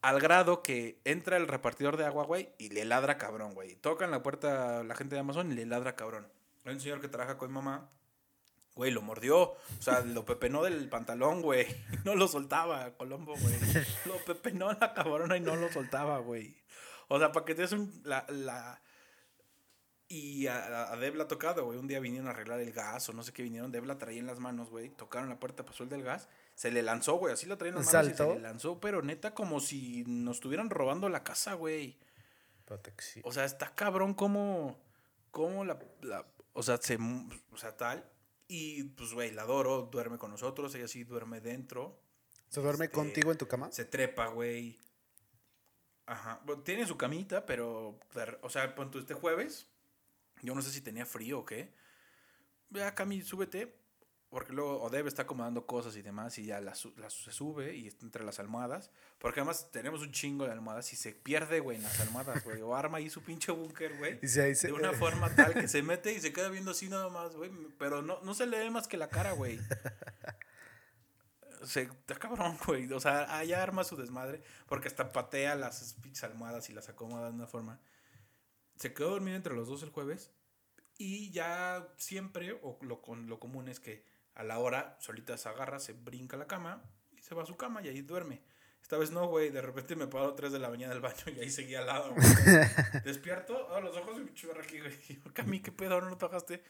Al 0.00 0.20
grado 0.20 0.62
que 0.62 1.00
entra 1.04 1.38
el 1.38 1.48
repartidor 1.48 1.96
de 1.96 2.04
agua, 2.04 2.24
güey, 2.24 2.50
y 2.58 2.68
le 2.68 2.84
ladra 2.84 3.18
cabrón, 3.18 3.54
güey. 3.54 3.74
Tocan 3.76 4.10
la 4.10 4.22
puerta 4.22 4.84
la 4.84 4.94
gente 4.94 5.16
de 5.16 5.20
Amazon 5.20 5.50
y 5.50 5.54
le 5.56 5.66
ladra 5.66 5.96
cabrón. 5.96 6.28
Hay 6.64 6.74
un 6.74 6.80
señor 6.80 7.00
que 7.00 7.08
trabaja 7.08 7.36
con 7.36 7.48
mi 7.48 7.54
mamá, 7.54 7.90
güey, 8.74 8.90
lo 8.90 9.02
mordió. 9.02 9.40
O 9.40 9.58
sea, 9.80 10.00
lo 10.00 10.24
pepenó 10.24 10.62
del 10.62 10.88
pantalón, 10.88 11.42
güey. 11.42 11.66
No 12.04 12.14
lo 12.14 12.28
soltaba, 12.28 12.92
Colombo, 12.96 13.34
güey. 13.34 13.54
Lo 14.04 14.18
pepenó 14.24 14.72
la 14.72 14.92
cabrona 14.92 15.36
y 15.36 15.40
no 15.40 15.56
lo 15.56 15.72
soltaba, 15.72 16.18
güey. 16.18 16.54
O 17.08 17.18
sea, 17.18 17.32
para 17.32 17.46
que 17.46 17.54
te 17.54 17.62
des 17.62 17.72
un, 17.72 18.02
la, 18.04 18.26
la... 18.28 18.82
Y 20.06 20.46
a, 20.48 20.92
a 20.92 20.96
Deb 20.96 21.14
la 21.16 21.24
ha 21.24 21.28
tocado, 21.28 21.64
güey. 21.64 21.78
Un 21.78 21.86
día 21.86 21.98
vinieron 21.98 22.28
a 22.28 22.30
arreglar 22.32 22.60
el 22.60 22.72
gas 22.72 23.08
o 23.08 23.12
no 23.12 23.22
sé 23.22 23.32
qué 23.32 23.42
vinieron. 23.42 23.72
Deb 23.72 23.84
la 23.84 23.96
traía 23.98 24.20
en 24.20 24.26
las 24.26 24.38
manos, 24.38 24.68
güey. 24.70 24.90
Tocaron 24.90 25.28
la 25.28 25.40
puerta, 25.40 25.64
pasó 25.64 25.82
el 25.82 25.88
del 25.88 26.02
gas. 26.02 26.28
Se 26.54 26.70
le 26.70 26.82
lanzó, 26.82 27.14
güey. 27.14 27.32
Así 27.32 27.46
la 27.46 27.56
traía 27.56 27.70
en 27.70 27.76
las 27.78 27.92
manos 27.92 28.12
y 28.12 28.14
se 28.14 28.34
le 28.34 28.40
lanzó. 28.40 28.80
Pero 28.80 29.02
neta, 29.02 29.34
como 29.34 29.60
si 29.60 30.04
nos 30.06 30.36
estuvieran 30.36 30.70
robando 30.70 31.08
la 31.08 31.24
casa, 31.24 31.54
güey. 31.54 31.98
Protección. 32.66 33.24
O 33.26 33.32
sea, 33.32 33.44
está 33.44 33.74
cabrón 33.74 34.14
como, 34.14 34.78
como 35.30 35.64
la, 35.64 35.78
la- 36.02 36.26
o 36.52 36.62
sea, 36.62 36.76
se, 36.76 36.98
o 37.52 37.56
sea, 37.56 37.76
tal. 37.76 38.08
Y 38.46 38.84
pues, 38.84 39.12
güey, 39.14 39.30
la 39.32 39.42
adoro, 39.42 39.88
duerme 39.90 40.18
con 40.18 40.30
nosotros, 40.30 40.74
ella 40.74 40.86
sí 40.86 41.02
duerme 41.04 41.40
dentro. 41.40 41.98
¿Se 42.50 42.60
duerme 42.60 42.84
este, 42.84 42.94
contigo 42.94 43.32
en 43.32 43.38
tu 43.38 43.48
cama? 43.48 43.72
Se 43.72 43.84
trepa, 43.86 44.28
güey. 44.28 44.78
Ajá. 46.06 46.40
Bueno, 46.44 46.62
tiene 46.62 46.86
su 46.86 46.96
camita, 46.96 47.46
pero, 47.46 47.98
o 48.42 48.50
sea, 48.50 48.74
pon 48.74 48.90
tú 48.90 48.98
este 48.98 49.14
jueves. 49.14 49.66
Yo 50.44 50.54
no 50.54 50.62
sé 50.62 50.70
si 50.70 50.80
tenía 50.80 51.06
frío 51.06 51.40
o 51.40 51.44
qué. 51.44 51.72
Vea, 52.70 52.94
Cami, 52.94 53.22
súbete. 53.22 53.82
Porque 54.30 54.52
luego 54.52 54.82
Odeb 54.82 55.06
está 55.06 55.22
acomodando 55.22 55.64
cosas 55.64 55.94
y 55.96 56.02
demás 56.02 56.36
y 56.38 56.46
ya 56.46 56.60
la, 56.60 56.74
su- 56.74 56.92
la- 56.96 57.08
se 57.08 57.30
sube 57.30 57.76
y 57.76 57.86
está 57.86 58.04
entre 58.04 58.24
las 58.24 58.40
almohadas. 58.40 58.90
Porque 59.20 59.38
además 59.38 59.70
tenemos 59.70 60.02
un 60.02 60.10
chingo 60.10 60.44
de 60.44 60.50
almohadas 60.50 60.92
y 60.92 60.96
se 60.96 61.12
pierde, 61.12 61.60
güey, 61.60 61.76
en 61.76 61.84
las 61.84 62.00
almohadas, 62.00 62.42
güey. 62.42 62.60
O 62.60 62.74
arma 62.74 62.98
ahí 62.98 63.08
su 63.08 63.22
pinche 63.22 63.52
búnker, 63.52 63.96
güey. 63.96 64.18
Y 64.22 64.26
se- 64.26 64.42
ahí 64.42 64.54
se- 64.56 64.66
De 64.66 64.72
una 64.72 64.92
forma 64.92 65.32
tal 65.36 65.54
que 65.54 65.68
se 65.68 65.82
mete 65.82 66.12
y 66.12 66.20
se 66.20 66.32
queda 66.32 66.48
viendo 66.48 66.72
así 66.72 66.88
nada 66.88 67.08
más, 67.10 67.36
güey. 67.36 67.52
Pero 67.78 68.02
no, 68.02 68.20
no 68.22 68.34
se 68.34 68.46
le 68.46 68.58
ve 68.58 68.70
más 68.70 68.88
que 68.88 68.96
la 68.96 69.08
cara, 69.08 69.30
güey. 69.32 69.60
Se, 71.64 71.82
está 71.82 72.16
cabrón, 72.16 72.58
güey. 72.66 72.92
O 72.92 73.00
sea, 73.00 73.38
allá 73.38 73.62
arma 73.62 73.84
su 73.84 73.96
desmadre. 73.96 74.42
Porque 74.66 74.88
hasta 74.88 75.12
patea 75.12 75.54
las 75.54 75.94
pinches 76.02 76.24
almohadas 76.24 76.68
y 76.70 76.72
las 76.72 76.88
acomoda 76.88 77.28
de 77.28 77.34
una 77.34 77.46
forma. 77.46 77.78
Se 78.76 78.92
quedó 78.92 79.10
dormido 79.10 79.36
entre 79.36 79.54
los 79.54 79.68
dos 79.68 79.82
el 79.82 79.90
jueves. 79.90 80.30
Y 80.96 81.30
ya 81.30 81.88
siempre, 81.96 82.58
o 82.62 82.78
lo, 82.82 83.02
con, 83.02 83.28
lo 83.28 83.40
común 83.40 83.68
es 83.68 83.80
que 83.80 84.04
a 84.34 84.44
la 84.44 84.58
hora 84.58 84.96
solita 85.00 85.36
se 85.36 85.48
agarra, 85.48 85.78
se 85.78 85.92
brinca 85.92 86.36
a 86.36 86.38
la 86.38 86.46
cama 86.46 86.82
y 87.12 87.20
se 87.20 87.34
va 87.34 87.42
a 87.42 87.46
su 87.46 87.56
cama 87.56 87.82
y 87.82 87.88
ahí 87.88 88.02
duerme. 88.02 88.42
Esta 88.84 88.98
vez 88.98 89.10
no, 89.10 89.26
güey. 89.28 89.50
De 89.50 89.62
repente 89.62 89.96
me 89.96 90.06
paro 90.06 90.28
a 90.28 90.36
3 90.36 90.52
de 90.52 90.58
la 90.58 90.68
mañana 90.68 90.92
del 90.92 91.02
baño 91.02 91.24
y 91.34 91.40
ahí 91.40 91.50
seguía 91.50 91.80
al 91.80 91.86
lado, 91.86 92.14
güey. 92.14 92.26
Despierto, 93.04 93.68
abro 93.70 93.86
los 93.86 93.96
ojos 93.96 94.18
y 94.18 94.24
me 94.24 94.34
churra 94.34 94.62
aquí, 94.62 94.78
güey. 94.78 94.92
Cami, 95.32 95.60
¿qué 95.60 95.72
pedo? 95.72 96.00
¿No 96.00 96.10
lo 96.10 96.18
tocaste? 96.18 96.62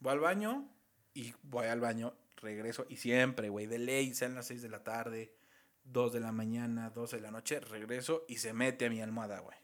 Voy 0.00 0.12
al 0.12 0.20
baño 0.20 0.66
y 1.12 1.34
voy 1.42 1.66
al 1.66 1.80
baño, 1.80 2.14
regreso. 2.36 2.86
Y 2.88 2.96
siempre, 2.96 3.50
güey, 3.50 3.66
de 3.66 3.78
ley, 3.78 4.14
sean 4.14 4.34
las 4.34 4.46
6 4.46 4.62
de 4.62 4.70
la 4.70 4.82
tarde, 4.82 5.36
2 5.84 6.14
de 6.14 6.20
la 6.20 6.32
mañana, 6.32 6.88
12 6.88 7.16
de 7.16 7.22
la 7.22 7.30
noche, 7.30 7.60
regreso 7.60 8.24
y 8.28 8.38
se 8.38 8.54
mete 8.54 8.86
a 8.86 8.90
mi 8.90 9.02
almohada, 9.02 9.40
güey. 9.40 9.58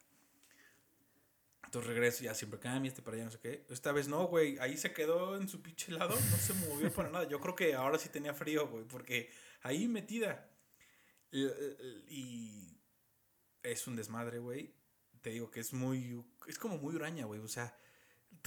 Entonces 1.64 1.88
regreso 1.88 2.24
ya 2.24 2.34
siempre 2.34 2.60
Cami, 2.60 2.88
este 2.88 3.02
para 3.02 3.16
allá, 3.16 3.24
no 3.26 3.30
sé 3.30 3.40
qué. 3.40 3.66
Esta 3.68 3.92
vez 3.92 4.08
no, 4.08 4.26
güey. 4.26 4.58
Ahí 4.60 4.76
se 4.76 4.92
quedó 4.92 5.36
en 5.36 5.48
su 5.48 5.62
pinche 5.62 5.92
lado, 5.92 6.14
no 6.14 6.36
se 6.36 6.54
movió 6.54 6.92
para 6.92 7.10
nada. 7.10 7.28
Yo 7.28 7.40
creo 7.40 7.54
que 7.54 7.74
ahora 7.74 7.98
sí 7.98 8.08
tenía 8.08 8.34
frío, 8.34 8.68
güey, 8.68 8.84
porque 8.84 9.30
ahí 9.62 9.88
metida. 9.88 10.48
Y, 11.32 12.78
es 13.62 13.86
un 13.86 13.96
desmadre, 13.96 14.38
güey. 14.38 14.74
Te 15.22 15.30
digo 15.30 15.50
que 15.50 15.60
es 15.60 15.72
muy. 15.72 16.24
Es 16.46 16.58
como 16.58 16.78
muy 16.78 16.94
huraña, 16.94 17.24
güey. 17.24 17.40
O 17.40 17.48
sea, 17.48 17.76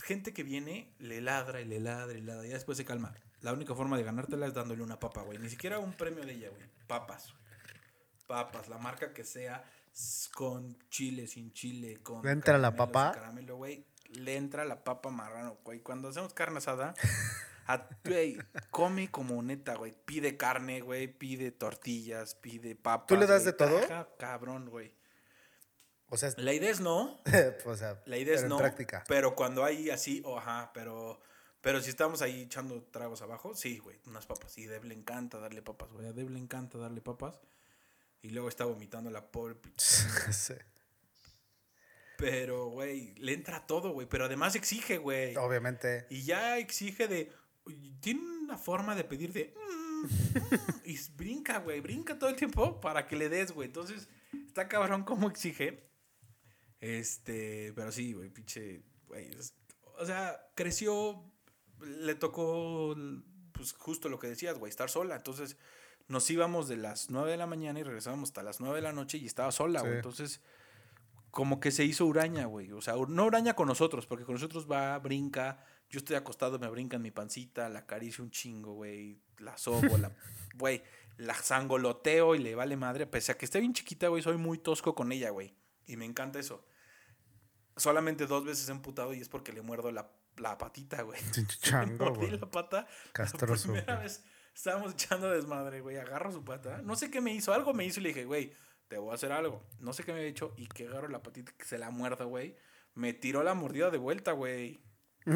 gente 0.04 0.34
que 0.34 0.44
viene, 0.44 0.96
le 1.00 1.22
ladra 1.22 1.60
y 1.60 1.66
le 1.66 1.80
ladra 1.80 2.18
y 2.18 2.22
le 2.22 2.28
ladra. 2.28 2.48
Y 2.48 2.52
después 2.52 2.78
se 2.78 2.86
calma. 2.86 3.14
La 3.42 3.54
única 3.54 3.76
forma 3.76 3.98
de 3.98 4.04
ganártela 4.04 4.48
es 4.48 4.54
dándole 4.54 4.84
una 4.84 5.00
papa, 5.00 5.24
güey. 5.24 5.38
Ni 5.38 5.50
siquiera 5.50 5.80
un 5.80 5.94
premio 5.94 6.24
de 6.24 6.34
ella, 6.34 6.50
güey. 6.50 6.70
Papas. 6.88 7.34
Papas, 8.28 8.68
la 8.68 8.78
marca 8.78 9.14
que 9.14 9.24
sea, 9.24 9.64
con 10.34 10.78
chile, 10.90 11.28
sin 11.28 11.52
chile, 11.54 11.98
con. 12.04 12.24
¿Le 12.24 12.32
entra 12.32 12.58
la 12.58 12.76
papa? 12.76 13.12
Caramelo, 13.14 13.58
güey. 13.58 13.86
Le 14.12 14.36
entra 14.38 14.64
la 14.66 14.84
papa 14.84 15.10
marrano, 15.10 15.58
güey. 15.64 15.80
Cuando 15.82 16.10
hacemos 16.10 16.34
carne 16.34 16.60
asada, 16.60 16.94
a- 17.68 17.88
güey, 18.06 18.38
come 18.72 19.10
como 19.12 19.42
neta, 19.42 19.76
güey. 19.76 19.94
Pide 20.06 20.38
carne, 20.38 20.82
güey. 20.82 21.08
Pide 21.08 21.52
tortillas, 21.52 22.36
pide 22.36 22.76
papas. 22.76 23.08
¿Tú 23.08 23.16
le 23.18 23.26
das 23.28 23.44
güey. 23.44 23.52
de 23.52 23.58
todo? 23.58 23.80
Taja, 23.82 24.08
cabrón, 24.18 24.70
güey. 24.70 24.94
O 26.10 26.16
sea, 26.16 26.30
La 26.38 26.54
idea 26.54 26.72
es 26.72 26.80
no. 26.80 27.20
o 27.66 27.76
sea, 27.76 28.02
La 28.06 28.18
idea 28.18 28.34
es 28.36 28.46
no. 28.46 28.58
práctica. 28.58 29.04
Pero 29.10 29.36
cuando 29.36 29.66
hay 29.66 29.90
así, 29.90 30.22
o 30.24 30.38
ajá, 30.38 30.72
pero. 30.74 31.20
Pero 31.60 31.82
si 31.82 31.90
estamos 31.90 32.22
ahí 32.22 32.44
echando 32.44 32.82
tragos 32.84 33.22
abajo, 33.22 33.54
sí, 33.56 33.80
güey, 33.80 34.00
unas 34.06 34.26
papas. 34.26 34.58
Y 34.58 34.68
Deb 34.68 34.86
le 34.86 34.94
encanta 34.94 35.38
darle 35.38 35.62
papas, 35.62 35.92
güey. 35.92 36.08
A 36.08 36.14
Deb 36.14 36.30
le 36.30 36.40
encanta 36.40 36.78
darle 36.78 37.02
papas. 37.02 37.42
Y 38.22 38.30
luego 38.30 38.50
está 38.50 38.66
vomitando 38.66 39.10
la 39.10 39.32
pobre. 39.32 39.56
Sí. 40.32 40.54
Pero, 42.18 42.70
güey, 42.70 43.14
le 43.16 43.34
entra 43.34 43.68
todo, 43.68 43.92
güey. 43.92 44.08
Pero 44.08 44.26
además 44.26 44.56
exige, 44.56 44.98
güey. 44.98 45.36
Obviamente. 45.36 46.08
Y 46.10 46.24
ya 46.24 46.58
exige 46.58 47.08
de. 47.08 47.32
Tiene 48.00 48.22
una 48.22 48.58
forma 48.58 48.96
de 48.96 49.04
pedir 49.04 49.32
de. 49.34 49.54
"Mm, 49.56 50.06
mm", 50.06 50.82
y 50.86 50.98
brinca, 51.16 51.60
güey. 51.60 51.80
Brinca 51.80 52.18
todo 52.18 52.30
el 52.32 52.36
tiempo 52.36 52.82
para 52.82 53.08
que 53.08 53.16
le 53.16 53.30
des, 53.30 53.52
güey. 53.52 53.68
Entonces, 53.68 54.10
está 54.48 54.68
cabrón 54.68 55.04
cómo 55.04 55.28
exige. 55.30 55.88
Este. 56.80 57.72
Pero 57.76 57.92
sí, 57.92 58.14
güey, 58.14 58.30
pinche. 58.30 58.82
Güey. 59.06 59.30
O 60.00 60.06
sea, 60.06 60.40
creció. 60.56 61.24
Le 61.82 62.16
tocó. 62.16 62.96
Pues 63.52 63.74
justo 63.74 64.10
lo 64.10 64.18
que 64.18 64.28
decías, 64.28 64.58
güey. 64.58 64.72
Estar 64.72 64.90
sola. 64.90 65.16
Entonces, 65.16 65.56
nos 66.08 66.30
íbamos 66.30 66.68
de 66.68 66.78
las 66.78 67.10
9 67.10 67.32
de 67.32 67.38
la 67.38 67.48
mañana 67.48 67.80
y 67.80 67.84
regresábamos 67.84 68.30
hasta 68.30 68.44
las 68.44 68.60
9 68.60 68.76
de 68.78 68.82
la 68.82 68.94
noche 68.94 69.18
y 69.18 69.26
estaba 69.26 69.52
sola, 69.52 69.82
güey. 69.82 69.94
Sí. 69.94 69.98
Entonces 69.98 70.42
como 71.32 71.60
que 71.60 71.70
se 71.70 71.84
hizo 71.86 72.06
uraña, 72.08 72.46
güey. 72.46 72.72
O 72.72 72.82
sea, 72.82 72.96
no 73.08 73.26
uraña 73.26 73.54
con 73.54 73.68
nosotros, 73.68 74.08
porque 74.08 74.26
con 74.26 74.34
nosotros 74.34 74.66
va, 74.70 74.98
brinca. 74.98 75.64
Yo 75.90 76.00
estoy 76.00 76.16
acostado, 76.16 76.58
me 76.58 76.68
brinca 76.68 76.96
en 76.96 77.04
mi 77.04 77.12
pancita, 77.12 77.70
la 77.70 77.80
acaricio 77.80 78.24
un 78.24 78.32
chingo, 78.32 78.74
güey. 78.74 79.22
La 79.38 79.56
sobo, 79.58 79.98
la. 79.98 80.12
Güey, 80.56 80.82
la 81.18 81.36
zangoloteo 81.36 82.34
y 82.34 82.40
le 82.40 82.56
vale 82.56 82.76
madre. 82.76 83.06
Pese 83.06 83.32
a 83.34 83.38
que 83.38 83.46
esté 83.46 83.60
bien 83.60 83.74
chiquita, 83.74 84.08
güey, 84.08 84.24
soy 84.24 84.38
muy 84.38 84.58
tosco 84.58 84.96
con 84.96 85.12
ella, 85.12 85.30
güey. 85.30 85.54
Y 85.86 85.96
me 85.96 86.06
encanta 86.06 86.40
eso. 86.40 86.66
Solamente 87.76 88.26
dos 88.26 88.44
veces 88.44 88.68
he 88.70 88.72
emputado 88.72 89.14
y 89.14 89.22
es 89.22 89.30
porque 89.30 89.54
le 89.54 89.62
muerdo 89.62 89.92
la, 89.92 90.10
la 90.38 90.58
patita, 90.58 91.04
güey. 91.04 91.22
Pinche 91.22 91.44
Le 91.62 91.70
chango, 91.70 92.06
mordí 92.06 92.26
güey. 92.26 92.40
la 92.40 92.50
pata. 92.50 92.88
Castroso, 93.14 93.68
La 93.68 93.74
primera 93.74 93.96
güey. 93.98 94.08
vez 94.08 94.24
estábamos 94.58 94.94
echando 94.94 95.30
desmadre, 95.30 95.82
güey. 95.82 95.98
Agarro 95.98 96.32
su 96.32 96.44
pata. 96.44 96.82
No 96.82 96.96
sé 96.96 97.12
qué 97.12 97.22
me 97.22 97.34
hizo. 97.34 97.54
Algo 97.54 97.74
me 97.74 97.86
hizo 97.86 98.00
y 98.00 98.04
le 98.04 98.10
dije, 98.10 98.26
güey, 98.26 98.54
te 98.88 98.98
voy 98.98 99.12
a 99.12 99.16
hacer 99.16 99.32
algo. 99.32 99.64
No 99.80 99.94
sé 99.94 100.04
qué 100.04 100.12
me 100.12 100.20
había 100.20 100.30
hecho. 100.30 100.54
Y 100.58 100.68
que 100.68 100.88
agarro 100.88 101.08
la 101.08 101.22
patita 101.22 101.54
que 101.56 101.66
se 101.66 101.78
la 101.78 101.92
muerda, 101.92 102.26
güey. 102.26 102.58
Me 102.96 103.14
tiró 103.14 103.44
la 103.44 103.54
mordida 103.54 103.92
de 103.92 103.98
vuelta, 103.98 104.32
güey. 104.34 104.82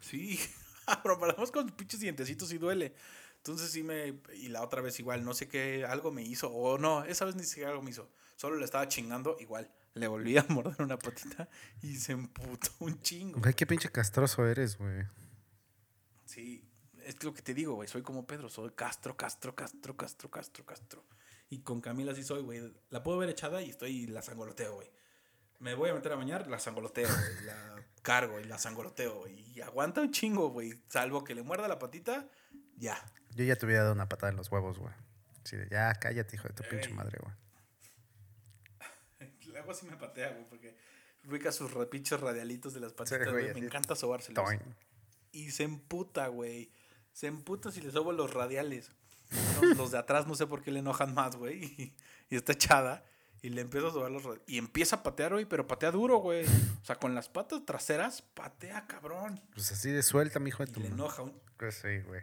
Sí. 0.00 0.40
Pero 1.02 1.20
paramos 1.20 1.50
con 1.52 1.68
sus 1.68 1.72
pinches 1.72 2.00
dientecitos 2.00 2.50
y 2.52 2.58
duele. 2.58 2.94
Entonces 3.36 3.70
sí 3.70 3.82
me... 3.82 4.18
Y 4.32 4.48
la 4.48 4.62
otra 4.62 4.80
vez 4.80 4.98
igual, 4.98 5.24
no 5.24 5.34
sé 5.34 5.46
qué, 5.46 5.84
algo 5.84 6.10
me 6.10 6.22
hizo. 6.22 6.50
O 6.50 6.78
no, 6.78 7.04
esa 7.04 7.26
vez 7.26 7.36
ni 7.36 7.44
siquiera 7.44 7.70
algo 7.70 7.82
me 7.82 7.90
hizo. 7.90 8.10
Solo 8.36 8.56
le 8.56 8.64
estaba 8.64 8.88
chingando, 8.88 9.36
igual. 9.40 9.70
Le 9.92 10.08
volví 10.08 10.38
a 10.38 10.44
morder 10.48 10.80
una 10.80 10.98
patita 10.98 11.48
y 11.82 11.96
se 11.96 12.12
emputó 12.12 12.70
un 12.80 13.00
chingo. 13.02 13.40
Güey, 13.40 13.52
qué 13.52 13.66
pinche 13.66 13.90
castroso 13.90 14.46
eres, 14.46 14.78
güey. 14.78 15.04
Sí, 16.24 16.69
es 17.04 17.22
lo 17.24 17.34
que 17.34 17.42
te 17.42 17.54
digo, 17.54 17.74
güey. 17.74 17.88
Soy 17.88 18.02
como 18.02 18.26
Pedro, 18.26 18.48
soy 18.48 18.70
Castro, 18.70 19.16
Castro, 19.16 19.54
Castro, 19.54 19.96
Castro, 19.96 20.30
Castro, 20.30 20.64
Castro. 20.64 21.04
Y 21.48 21.60
con 21.62 21.80
Camila 21.80 22.14
sí 22.14 22.22
soy, 22.22 22.42
güey. 22.42 22.72
La 22.90 23.02
puedo 23.02 23.18
ver 23.18 23.28
echada 23.28 23.60
y 23.62 23.70
estoy 23.70 23.90
y 23.90 24.06
la 24.06 24.22
sangoloteo, 24.22 24.76
güey. 24.76 24.90
Me 25.58 25.74
voy 25.74 25.90
a 25.90 25.94
meter 25.94 26.12
a 26.12 26.16
bañar, 26.16 26.46
la 26.46 26.58
sangoloteo, 26.58 27.08
güey. 27.08 27.44
La 27.44 27.84
cargo 28.02 28.40
y 28.40 28.44
la 28.44 28.58
sangoloteo, 28.58 29.20
güey. 29.20 29.40
Y 29.52 29.60
aguanta 29.60 30.00
un 30.00 30.10
chingo, 30.10 30.50
güey. 30.50 30.72
Salvo 30.88 31.24
que 31.24 31.34
le 31.34 31.42
muerda 31.42 31.68
la 31.68 31.78
patita, 31.78 32.28
ya. 32.76 32.96
Yo 33.34 33.44
ya 33.44 33.56
te 33.56 33.66
hubiera 33.66 33.82
dado 33.82 33.94
una 33.94 34.08
patada 34.08 34.30
en 34.30 34.36
los 34.36 34.50
huevos, 34.50 34.78
güey. 34.78 34.94
Así 35.44 35.56
de, 35.56 35.68
ya, 35.68 35.92
cállate, 35.94 36.36
hijo 36.36 36.48
de 36.48 36.54
tu 36.54 36.62
pinche 36.68 36.90
madre, 36.90 37.18
güey. 37.20 37.34
Luego 39.46 39.74
sí 39.74 39.86
me 39.86 39.96
patea, 39.96 40.30
güey, 40.30 40.48
porque 40.48 40.76
ubica 41.24 41.52
sus 41.52 41.70
pinches 41.86 42.20
radialitos 42.20 42.74
de 42.74 42.80
las 42.80 42.92
patitas, 42.92 43.20
güey, 43.24 43.32
güey. 43.32 43.44
Me 43.46 43.50
así. 43.50 43.66
encanta 43.66 43.96
sobárselos. 43.96 44.42
Toin. 44.44 44.60
Y 45.32 45.50
se 45.50 45.64
emputa, 45.64 46.28
güey. 46.28 46.72
Se 47.12 47.26
emputa 47.26 47.70
si 47.70 47.80
le 47.80 47.90
sobo 47.90 48.12
los 48.12 48.32
radiales. 48.32 48.90
Los, 49.62 49.76
los 49.76 49.90
de 49.92 49.98
atrás 49.98 50.26
no 50.26 50.34
sé 50.34 50.46
por 50.46 50.62
qué 50.62 50.70
le 50.70 50.80
enojan 50.80 51.14
más, 51.14 51.36
güey. 51.36 51.62
Y, 52.30 52.34
y 52.34 52.36
está 52.36 52.52
echada. 52.52 53.04
Y 53.42 53.48
le 53.50 53.60
empiezo 53.62 53.88
a 53.88 53.92
sobar 53.92 54.10
los 54.10 54.22
radiales. 54.22 54.48
Y 54.48 54.58
empieza 54.58 54.96
a 54.96 55.02
patear, 55.02 55.32
güey, 55.32 55.44
pero 55.46 55.66
patea 55.66 55.90
duro, 55.90 56.18
güey. 56.18 56.44
O 56.46 56.84
sea, 56.84 56.96
con 56.96 57.14
las 57.14 57.28
patas 57.28 57.64
traseras, 57.64 58.22
patea, 58.22 58.86
cabrón. 58.86 59.40
Pues 59.54 59.72
así 59.72 59.90
de 59.90 60.02
suelta, 60.02 60.38
mi 60.40 60.48
hijo 60.48 60.64
de 60.64 60.70
Y 60.70 60.72
tu 60.74 60.80
le 60.80 60.88
madre. 60.90 61.02
enoja. 61.02 61.22
un- 61.22 61.40
Pues 61.56 61.76
sí, 61.76 62.00
güey. 62.06 62.22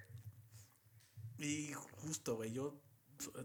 Y 1.39 1.73
justo, 1.73 2.35
güey, 2.35 2.51
yo 2.51 2.79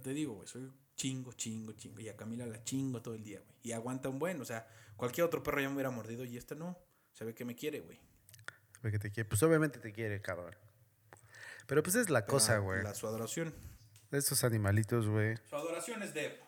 te 0.02 0.12
digo, 0.14 0.34
güey, 0.34 0.48
soy 0.48 0.70
chingo, 0.96 1.32
chingo, 1.32 1.72
chingo. 1.72 2.00
Y 2.00 2.08
a 2.08 2.16
Camila 2.16 2.46
la 2.46 2.62
chingo 2.64 3.02
todo 3.02 3.14
el 3.14 3.24
día, 3.24 3.40
güey. 3.40 3.56
Y 3.62 3.72
aguanta 3.72 4.08
un 4.08 4.18
buen. 4.18 4.40
O 4.40 4.44
sea, 4.44 4.66
cualquier 4.96 5.26
otro 5.26 5.42
perro 5.42 5.60
ya 5.60 5.68
me 5.68 5.74
hubiera 5.74 5.90
mordido 5.90 6.24
y 6.24 6.36
este 6.36 6.54
no. 6.54 6.78
Se 7.12 7.24
ve 7.24 7.34
que 7.34 7.44
me 7.44 7.54
quiere, 7.54 7.80
güey. 7.80 7.98
Güey, 8.80 8.92
que 8.92 8.98
te 8.98 9.10
quiere. 9.10 9.28
Pues 9.28 9.42
obviamente 9.42 9.78
te 9.78 9.92
quiere, 9.92 10.20
cabrón. 10.22 10.54
Pero 11.66 11.82
pues 11.82 11.94
es 11.96 12.10
la 12.10 12.26
cosa, 12.26 12.58
güey. 12.58 12.82
la- 12.82 12.94
su 12.94 13.06
adoración. 13.06 13.54
De 14.10 14.18
estos 14.18 14.44
animalitos, 14.44 15.08
güey. 15.08 15.36
Su 15.48 15.56
adoración 15.56 16.02
es 16.02 16.12
de... 16.14 16.38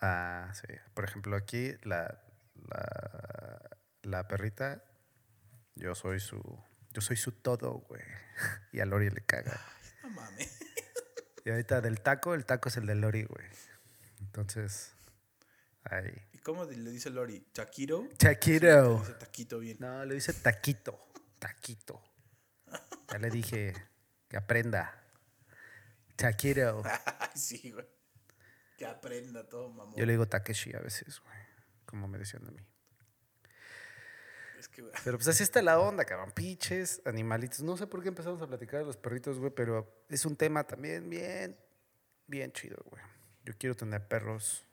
Ah, 0.00 0.52
sí. 0.54 0.72
Por 0.94 1.04
ejemplo, 1.04 1.34
aquí 1.36 1.72
la, 1.82 2.22
la, 2.54 3.60
la 4.02 4.28
perrita, 4.28 4.84
yo 5.74 5.94
soy 5.96 6.20
su, 6.20 6.40
yo 6.92 7.00
soy 7.00 7.16
su 7.16 7.32
todo, 7.32 7.80
güey. 7.88 8.02
Y 8.72 8.80
a 8.80 8.86
Lori 8.86 9.10
le 9.10 9.22
caga. 9.24 9.60
No 10.02 10.10
mames. 10.10 10.58
Y 11.44 11.50
ahorita 11.50 11.80
del 11.80 12.00
taco, 12.02 12.34
el 12.34 12.44
taco 12.44 12.68
es 12.68 12.76
el 12.76 12.84
de 12.86 12.94
Lori, 12.94 13.24
güey. 13.24 13.46
Entonces, 14.20 14.92
ahí. 15.84 16.12
¿Y 16.32 16.38
cómo 16.38 16.64
le 16.66 16.90
dice 16.90 17.08
Lori? 17.08 17.48
¿Chaquiro? 17.54 18.06
Chaquito. 18.18 18.98
Dice 19.00 19.14
taquito 19.14 19.58
bien. 19.58 19.78
No, 19.80 20.04
le 20.04 20.14
dice 20.14 20.34
taquito. 20.34 20.98
Taquito. 21.38 22.02
Ya 23.10 23.18
le 23.18 23.30
dije 23.30 23.74
que 24.28 24.36
aprenda. 24.36 25.02
Chaquito. 26.16 26.82
Ay, 27.20 27.28
sí, 27.34 27.70
güey. 27.70 27.86
Que 28.76 28.86
aprenda 28.86 29.48
todo, 29.48 29.70
mamón. 29.70 29.96
Yo 29.96 30.04
le 30.04 30.12
digo 30.12 30.26
Takeshi 30.26 30.74
a 30.74 30.80
veces, 30.80 31.20
güey. 31.20 31.38
Como 31.86 32.06
me 32.06 32.18
decían 32.18 32.46
a 32.46 32.50
mí. 32.50 32.64
Es 34.58 34.68
que, 34.68 34.82
güey. 34.82 34.92
Pero 35.04 35.16
pues 35.16 35.28
así 35.28 35.42
está 35.42 35.62
la 35.62 35.80
onda, 35.80 36.04
cabrón. 36.04 36.32
Piches, 36.32 37.00
animalitos. 37.04 37.62
No 37.62 37.76
sé 37.76 37.86
por 37.86 38.02
qué 38.02 38.08
empezamos 38.08 38.42
a 38.42 38.46
platicar 38.46 38.80
de 38.80 38.86
los 38.86 38.96
perritos, 38.96 39.38
güey, 39.38 39.52
pero 39.52 40.04
es 40.08 40.24
un 40.26 40.36
tema 40.36 40.64
también 40.64 41.08
bien, 41.08 41.58
bien 42.26 42.52
chido, 42.52 42.76
güey. 42.84 43.02
Yo 43.44 43.54
quiero 43.56 43.74
tener 43.74 44.06
perros 44.06 44.66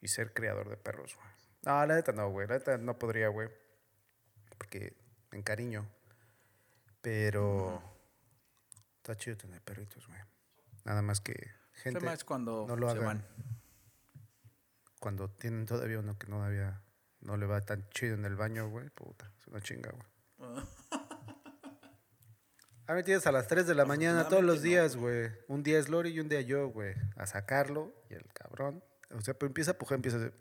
y 0.00 0.08
ser 0.08 0.32
creador 0.32 0.68
de 0.68 0.76
perros, 0.76 1.16
güey. 1.16 1.28
No, 1.62 1.84
la 1.84 1.96
neta 1.96 2.12
no, 2.12 2.30
güey. 2.30 2.46
La 2.46 2.54
neta 2.58 2.78
no 2.78 2.98
podría, 2.98 3.28
güey. 3.28 3.48
Porque 4.56 4.96
me 5.30 5.38
encariño. 5.38 5.86
Pero 7.00 7.82
está 8.96 9.16
chido 9.16 9.36
tener 9.36 9.60
perritos, 9.62 10.06
güey. 10.06 10.20
Nada 10.84 11.02
más 11.02 11.20
que 11.20 11.32
El 11.32 11.80
gente 11.82 12.00
tema 12.00 12.12
es 12.12 12.24
cuando 12.24 12.66
no 12.66 12.76
lo 12.76 12.90
se 12.90 12.96
hagan. 12.98 13.06
van. 13.06 13.24
cuando 15.00 15.28
tienen 15.30 15.66
todavía 15.66 15.98
uno 16.00 16.18
que 16.18 16.26
no 16.26 16.42
había, 16.42 16.82
no 17.20 17.36
le 17.36 17.46
va 17.46 17.60
tan 17.60 17.88
chido 17.90 18.14
en 18.14 18.24
el 18.24 18.36
baño, 18.36 18.68
güey, 18.68 18.88
puta, 18.90 19.30
es 19.38 19.46
una 19.46 19.60
chinga, 19.60 19.90
güey. 19.90 20.06
A 22.86 22.94
mí 22.94 23.02
tienes 23.02 23.26
a 23.26 23.32
las 23.32 23.46
3 23.48 23.66
de 23.66 23.74
la 23.74 23.84
mañana 23.84 24.28
todos 24.30 24.42
los 24.42 24.62
días, 24.62 24.96
güey. 24.96 25.30
Un 25.46 25.62
día 25.62 25.78
es 25.78 25.90
Lori 25.90 26.08
y 26.08 26.20
un 26.20 26.28
día 26.30 26.40
yo, 26.40 26.68
güey. 26.68 26.94
A 27.16 27.26
sacarlo 27.26 27.92
y 28.08 28.14
el 28.14 28.24
cabrón. 28.32 28.82
O 29.10 29.20
sea, 29.20 29.34
pues 29.34 29.50
empieza 29.50 29.72
a 29.72 29.74
pujar, 29.74 29.96
empieza 29.96 30.16
a 30.16 30.20
hacer... 30.20 30.32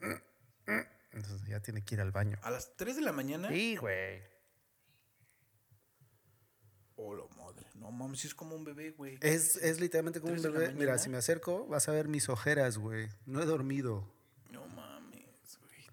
Entonces 1.11 1.43
ya 1.45 1.59
tiene 1.59 1.83
que 1.83 1.95
ir 1.95 1.99
al 2.01 2.11
baño. 2.11 2.39
A 2.43 2.49
las 2.49 2.73
3 2.77 2.95
de 2.95 3.01
la 3.01 3.11
mañana. 3.11 3.49
Sí, 3.49 3.75
güey. 3.75 4.23
Oh, 6.99 7.15
la 7.15 7.23
madre. 7.37 7.63
No 7.75 7.91
mames, 7.91 8.21
sí 8.21 8.27
es 8.27 8.33
como 8.35 8.55
un 8.55 8.63
bebé, 8.63 8.89
güey. 8.91 9.17
Es, 9.21 9.55
es 9.57 9.79
literalmente 9.79 10.19
como 10.19 10.33
un 10.33 10.41
¿Tres 10.41 10.51
de 10.51 10.59
la 10.59 10.65
bebé. 10.67 10.79
Mira, 10.79 10.97
si 10.97 11.09
me 11.09 11.17
acerco, 11.17 11.67
vas 11.67 11.87
a 11.87 11.91
ver 11.91 12.07
mis 12.07 12.27
ojeras, 12.27 12.77
güey. 12.79 13.07
No 13.27 13.39
he 13.41 13.45
dormido. 13.45 14.03
No 14.51 14.65
mames, 14.67 15.59
güey. 15.61 15.85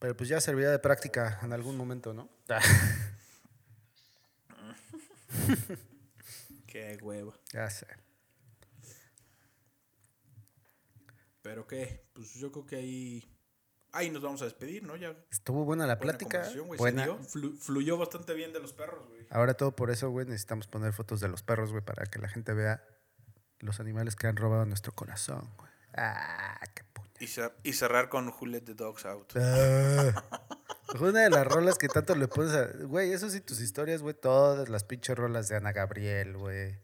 Pero 0.00 0.16
pues 0.16 0.28
ya 0.28 0.40
servirá 0.40 0.72
de 0.72 0.80
práctica 0.80 1.38
en 1.42 1.52
algún 1.52 1.76
momento, 1.76 2.12
¿no? 2.12 2.28
Qué 6.66 6.98
hueva. 7.00 7.38
ya 7.52 7.70
sé. 7.70 7.86
Pero 11.42 11.66
qué, 11.68 12.04
pues 12.12 12.34
yo 12.34 12.50
creo 12.50 12.66
que 12.66 12.76
ahí. 12.76 13.35
Ahí 13.96 14.10
nos 14.10 14.22
vamos 14.22 14.42
a 14.42 14.44
despedir, 14.44 14.82
¿no? 14.82 14.96
Ya 14.96 15.14
Estuvo 15.30 15.64
buena 15.64 15.86
la 15.86 15.96
buena 15.96 16.18
plática. 16.18 16.48
Buena. 16.78 17.04
dio, 17.04 17.18
flu- 17.20 17.56
fluyó 17.58 17.96
bastante 17.98 18.34
bien 18.34 18.52
de 18.52 18.60
los 18.60 18.72
perros, 18.72 19.06
güey. 19.08 19.26
Ahora 19.30 19.54
todo 19.54 19.74
por 19.74 19.90
eso, 19.90 20.10
güey, 20.10 20.26
necesitamos 20.26 20.66
poner 20.66 20.92
fotos 20.92 21.20
de 21.20 21.28
los 21.28 21.42
perros, 21.42 21.70
güey, 21.72 21.82
para 21.84 22.06
que 22.06 22.18
la 22.18 22.28
gente 22.28 22.52
vea 22.54 22.84
los 23.60 23.80
animales 23.80 24.16
que 24.16 24.26
han 24.26 24.36
robado 24.36 24.64
nuestro 24.66 24.92
corazón, 24.92 25.50
güey. 25.56 25.70
Ah, 25.96 26.60
qué 26.74 26.84
puña. 26.92 27.10
Y, 27.20 27.24
cer- 27.26 27.54
y 27.62 27.72
cerrar 27.72 28.08
con 28.10 28.32
Let 28.42 28.60
the 28.62 28.74
Dogs 28.74 29.06
Out. 29.06 29.32
Ah. 29.36 30.24
Una 31.00 31.20
de 31.22 31.30
las 31.30 31.46
rolas 31.46 31.78
que 31.78 31.88
tanto 31.88 32.14
le 32.14 32.28
pones 32.28 32.52
a... 32.54 32.66
Güey, 32.84 33.12
eso 33.12 33.28
sí, 33.28 33.40
tus 33.40 33.60
historias, 33.60 34.02
güey, 34.02 34.14
todas 34.14 34.68
las 34.68 34.84
pinches 34.84 35.16
rolas 35.16 35.48
de 35.48 35.56
Ana 35.56 35.72
Gabriel, 35.72 36.36
güey. 36.36 36.78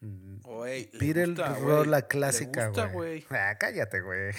Güey, 0.00 0.90
güey, 0.98 1.34
rola 1.60 2.02
clásica, 2.02 2.68
gusta, 2.68 2.86
güey. 2.86 3.26
Ah, 3.30 3.56
cállate, 3.58 4.00
güey. 4.00 4.32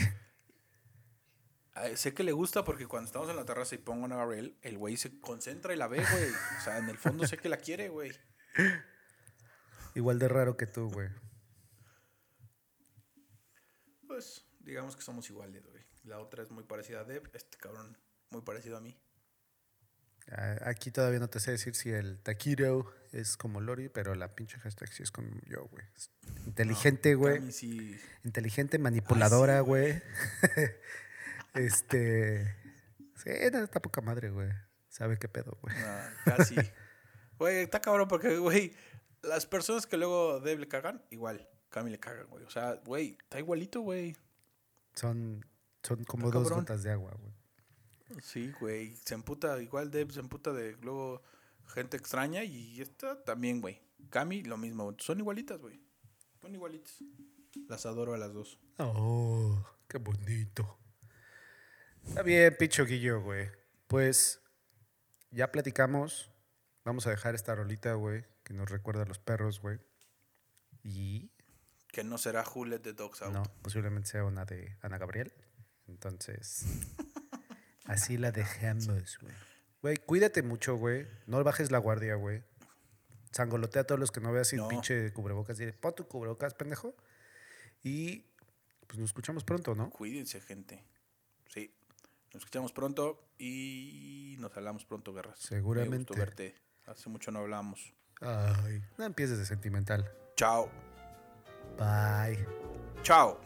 Sé 1.96 2.14
que 2.14 2.24
le 2.24 2.32
gusta 2.32 2.64
porque 2.64 2.88
cuando 2.88 3.08
estamos 3.08 3.30
en 3.30 3.36
la 3.36 3.44
terraza 3.44 3.76
y 3.76 3.80
pongo 3.80 4.06
a 4.06 4.18
Gabriel, 4.18 4.58
el 4.62 4.78
güey 4.78 4.96
se 4.96 5.20
concentra 5.20 5.74
y 5.74 5.78
la 5.78 5.88
ve, 5.88 5.98
güey. 5.98 6.32
O 6.58 6.62
sea, 6.64 6.78
en 6.78 6.88
el 6.88 6.98
fondo 6.98 7.28
sé 7.28 7.38
que 7.38 7.50
la 7.50 7.58
quiere, 7.58 7.90
güey. 7.90 8.12
Igual 9.94 10.20
de 10.20 10.28
raro 10.30 10.56
que 10.56 10.68
tú, 10.68 10.90
güey. 10.90 11.10
Pues, 14.08 14.46
digamos 14.60 14.96
que 14.96 15.02
somos 15.02 15.30
iguales, 15.30 15.66
güey. 15.66 15.84
La 16.04 16.20
otra 16.20 16.44
es 16.44 16.52
muy 16.52 16.64
parecida 16.64 17.02
a 17.02 17.04
Deb, 17.04 17.30
este 17.34 17.58
cabrón 17.58 17.98
muy 18.30 18.42
parecido 18.42 18.78
a 18.78 18.82
mí. 18.82 18.98
Aquí 20.62 20.92
todavía 20.92 21.20
no 21.20 21.30
te 21.30 21.40
sé 21.40 21.52
decir 21.52 21.76
si 21.76 21.92
el 21.92 22.20
taquiro 22.20 22.92
es 23.12 23.38
como 23.38 23.62
Lori, 23.62 23.90
pero 23.90 24.16
la 24.16 24.34
pinche 24.34 24.58
hashtag 24.60 24.92
sí 24.92 25.04
es 25.04 25.12
como 25.12 25.30
yo, 25.46 25.68
güey. 25.68 25.86
Inteligente, 26.46 27.16
güey. 27.16 27.52
Sí. 27.52 28.00
Inteligente, 28.24 28.80
manipuladora, 28.80 29.60
güey. 29.60 30.02
este. 31.56 32.56
Sí, 33.16 33.30
está 33.30 33.82
poca 33.82 34.01
madre, 34.01 34.30
güey. 34.30 34.49
Sabe 34.89 35.18
qué 35.18 35.28
pedo, 35.28 35.58
güey. 35.62 35.76
Ah, 35.78 36.10
casi. 36.26 36.56
Güey, 37.38 37.64
está 37.64 37.82
cabrón 37.82 38.08
porque, 38.08 38.38
güey, 38.38 38.74
las 39.22 39.45
personas 39.45 39.86
que 39.86 39.97
luego 39.97 40.39
Deb 40.39 40.60
le 40.60 40.68
cagan, 40.68 41.03
igual, 41.10 41.47
Cami 41.70 41.91
le 41.91 41.99
cagan, 41.99 42.28
güey. 42.28 42.45
O 42.45 42.49
sea, 42.49 42.76
güey, 42.86 43.18
está 43.22 43.39
igualito, 43.39 43.82
güey. 43.82 44.16
Son, 44.93 45.45
son 45.84 46.03
como 46.06 46.28
Está 46.28 46.39
dos 46.39 46.47
cabrón. 46.47 46.64
gotas 46.64 46.84
de 46.84 46.91
agua, 46.91 47.12
güey. 47.20 47.34
Sí, 48.22 48.53
güey. 48.60 48.95
Se 49.03 49.16
emputa, 49.16 49.62
igual 49.62 49.91
Deb 49.91 50.12
se 50.12 50.22
emputa 50.22 50.53
de 50.53 50.78
luego 50.82 51.22
gente 51.68 51.97
extraña 51.97 52.43
y 52.43 52.80
esta 52.82 53.22
también, 53.24 53.60
güey. 53.60 53.82
Cami, 54.10 54.43
lo 54.43 54.56
mismo. 54.58 54.95
Son 54.99 55.20
igualitas, 55.20 55.60
güey. 55.60 55.82
Son 56.41 56.53
igualitas. 56.53 57.03
Las 57.68 57.86
adoro 57.86 58.14
a 58.14 58.18
las 58.18 58.34
dos. 58.34 58.60
Oh, 58.78 59.62
qué 59.88 59.97
bonito. 59.97 60.78
Está 62.08 62.22
bien, 62.24 62.56
picho 62.58 62.86
Guillo, 62.86 63.22
güey. 63.22 63.49
Pues 63.88 64.41
ya 65.32 65.51
platicamos. 65.51 66.32
Vamos 66.84 67.08
a 67.08 67.10
dejar 67.10 67.36
esta 67.36 67.56
rolita, 67.56 67.93
güey, 67.93 68.26
que 68.43 68.53
nos 68.53 68.70
recuerda 68.70 69.03
a 69.03 69.06
los 69.06 69.20
perros, 69.20 69.60
güey. 69.60 69.80
Y 70.84 71.32
Que 71.91 72.03
no 72.03 72.18
será 72.18 72.43
Let 72.68 72.80
the 72.80 72.93
Dogs 72.93 73.22
Out. 73.22 73.34
no, 73.34 73.43
posiblemente 73.62 74.10
sea 74.10 74.24
una 74.24 74.45
de 74.45 74.78
Ana 74.82 74.97
Gabriel. 74.97 75.34
Entonces, 75.88 76.66
así 77.86 78.18
la 78.18 78.32
dejamos, 78.32 78.88
güey. 79.20 79.34
Güey, 79.82 79.97
cuídate 79.97 80.41
mucho, 80.43 80.76
güey. 80.76 81.08
No 81.28 81.43
bajes 81.43 81.72
la 81.72 81.78
guardia, 81.80 82.16
güey. 82.16 82.43
Sangolotea 83.32 83.82
a 83.82 83.86
todos 83.86 83.99
los 83.99 84.12
que 84.12 84.22
no 84.22 84.32
veas 84.32 84.47
sin 84.47 84.60
No. 84.60 84.68
pinche 84.68 85.12
cubrebocas. 85.12 85.58
Dile, 85.58 85.74
pon 85.74 85.93
tu 85.95 86.08
cubrebocas, 86.08 86.53
pendejo. 86.53 86.95
Y 87.84 88.26
pues 88.88 88.99
nos 88.99 89.10
escuchamos 89.10 89.43
pronto, 89.43 89.76
¿no? 89.76 89.89
Cuídense, 89.89 90.39
gente. 90.41 90.84
Sí. 91.49 91.74
Nos 92.36 92.42
escuchamos 92.42 92.74
pronto 92.74 93.30
y 93.40 94.36
nos 94.40 94.58
hablamos 94.58 94.84
pronto, 94.84 95.14
Guerras. 95.14 95.40
Me 95.40 95.58
Seguramente. 95.58 95.98
gustó 96.00 96.16
verte. 96.16 96.54
Hace 96.86 97.08
mucho 97.08 97.32
no 97.32 97.40
hablamos. 97.40 97.94
Ay, 98.20 98.84
no 98.98 99.06
empieces 99.06 99.38
de 99.38 99.46
sentimental. 99.46 100.12
Chao. 100.36 100.70
Bye. 101.78 102.46
Chao. 103.04 103.40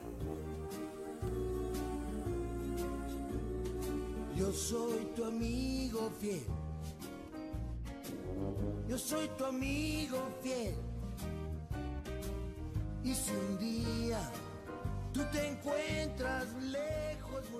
Yo 4.35 4.51
soy 4.51 5.05
tu 5.15 5.23
amigo 5.23 6.09
fiel. 6.19 6.47
Yo 8.87 8.97
soy 8.97 9.27
tu 9.37 9.45
amigo 9.45 10.17
fiel. 10.41 10.73
Y 13.03 13.13
si 13.13 13.33
un 13.33 13.59
día 13.59 14.19
tú 15.13 15.23
te 15.31 15.47
encuentras 15.47 16.51
lejos 16.63 17.51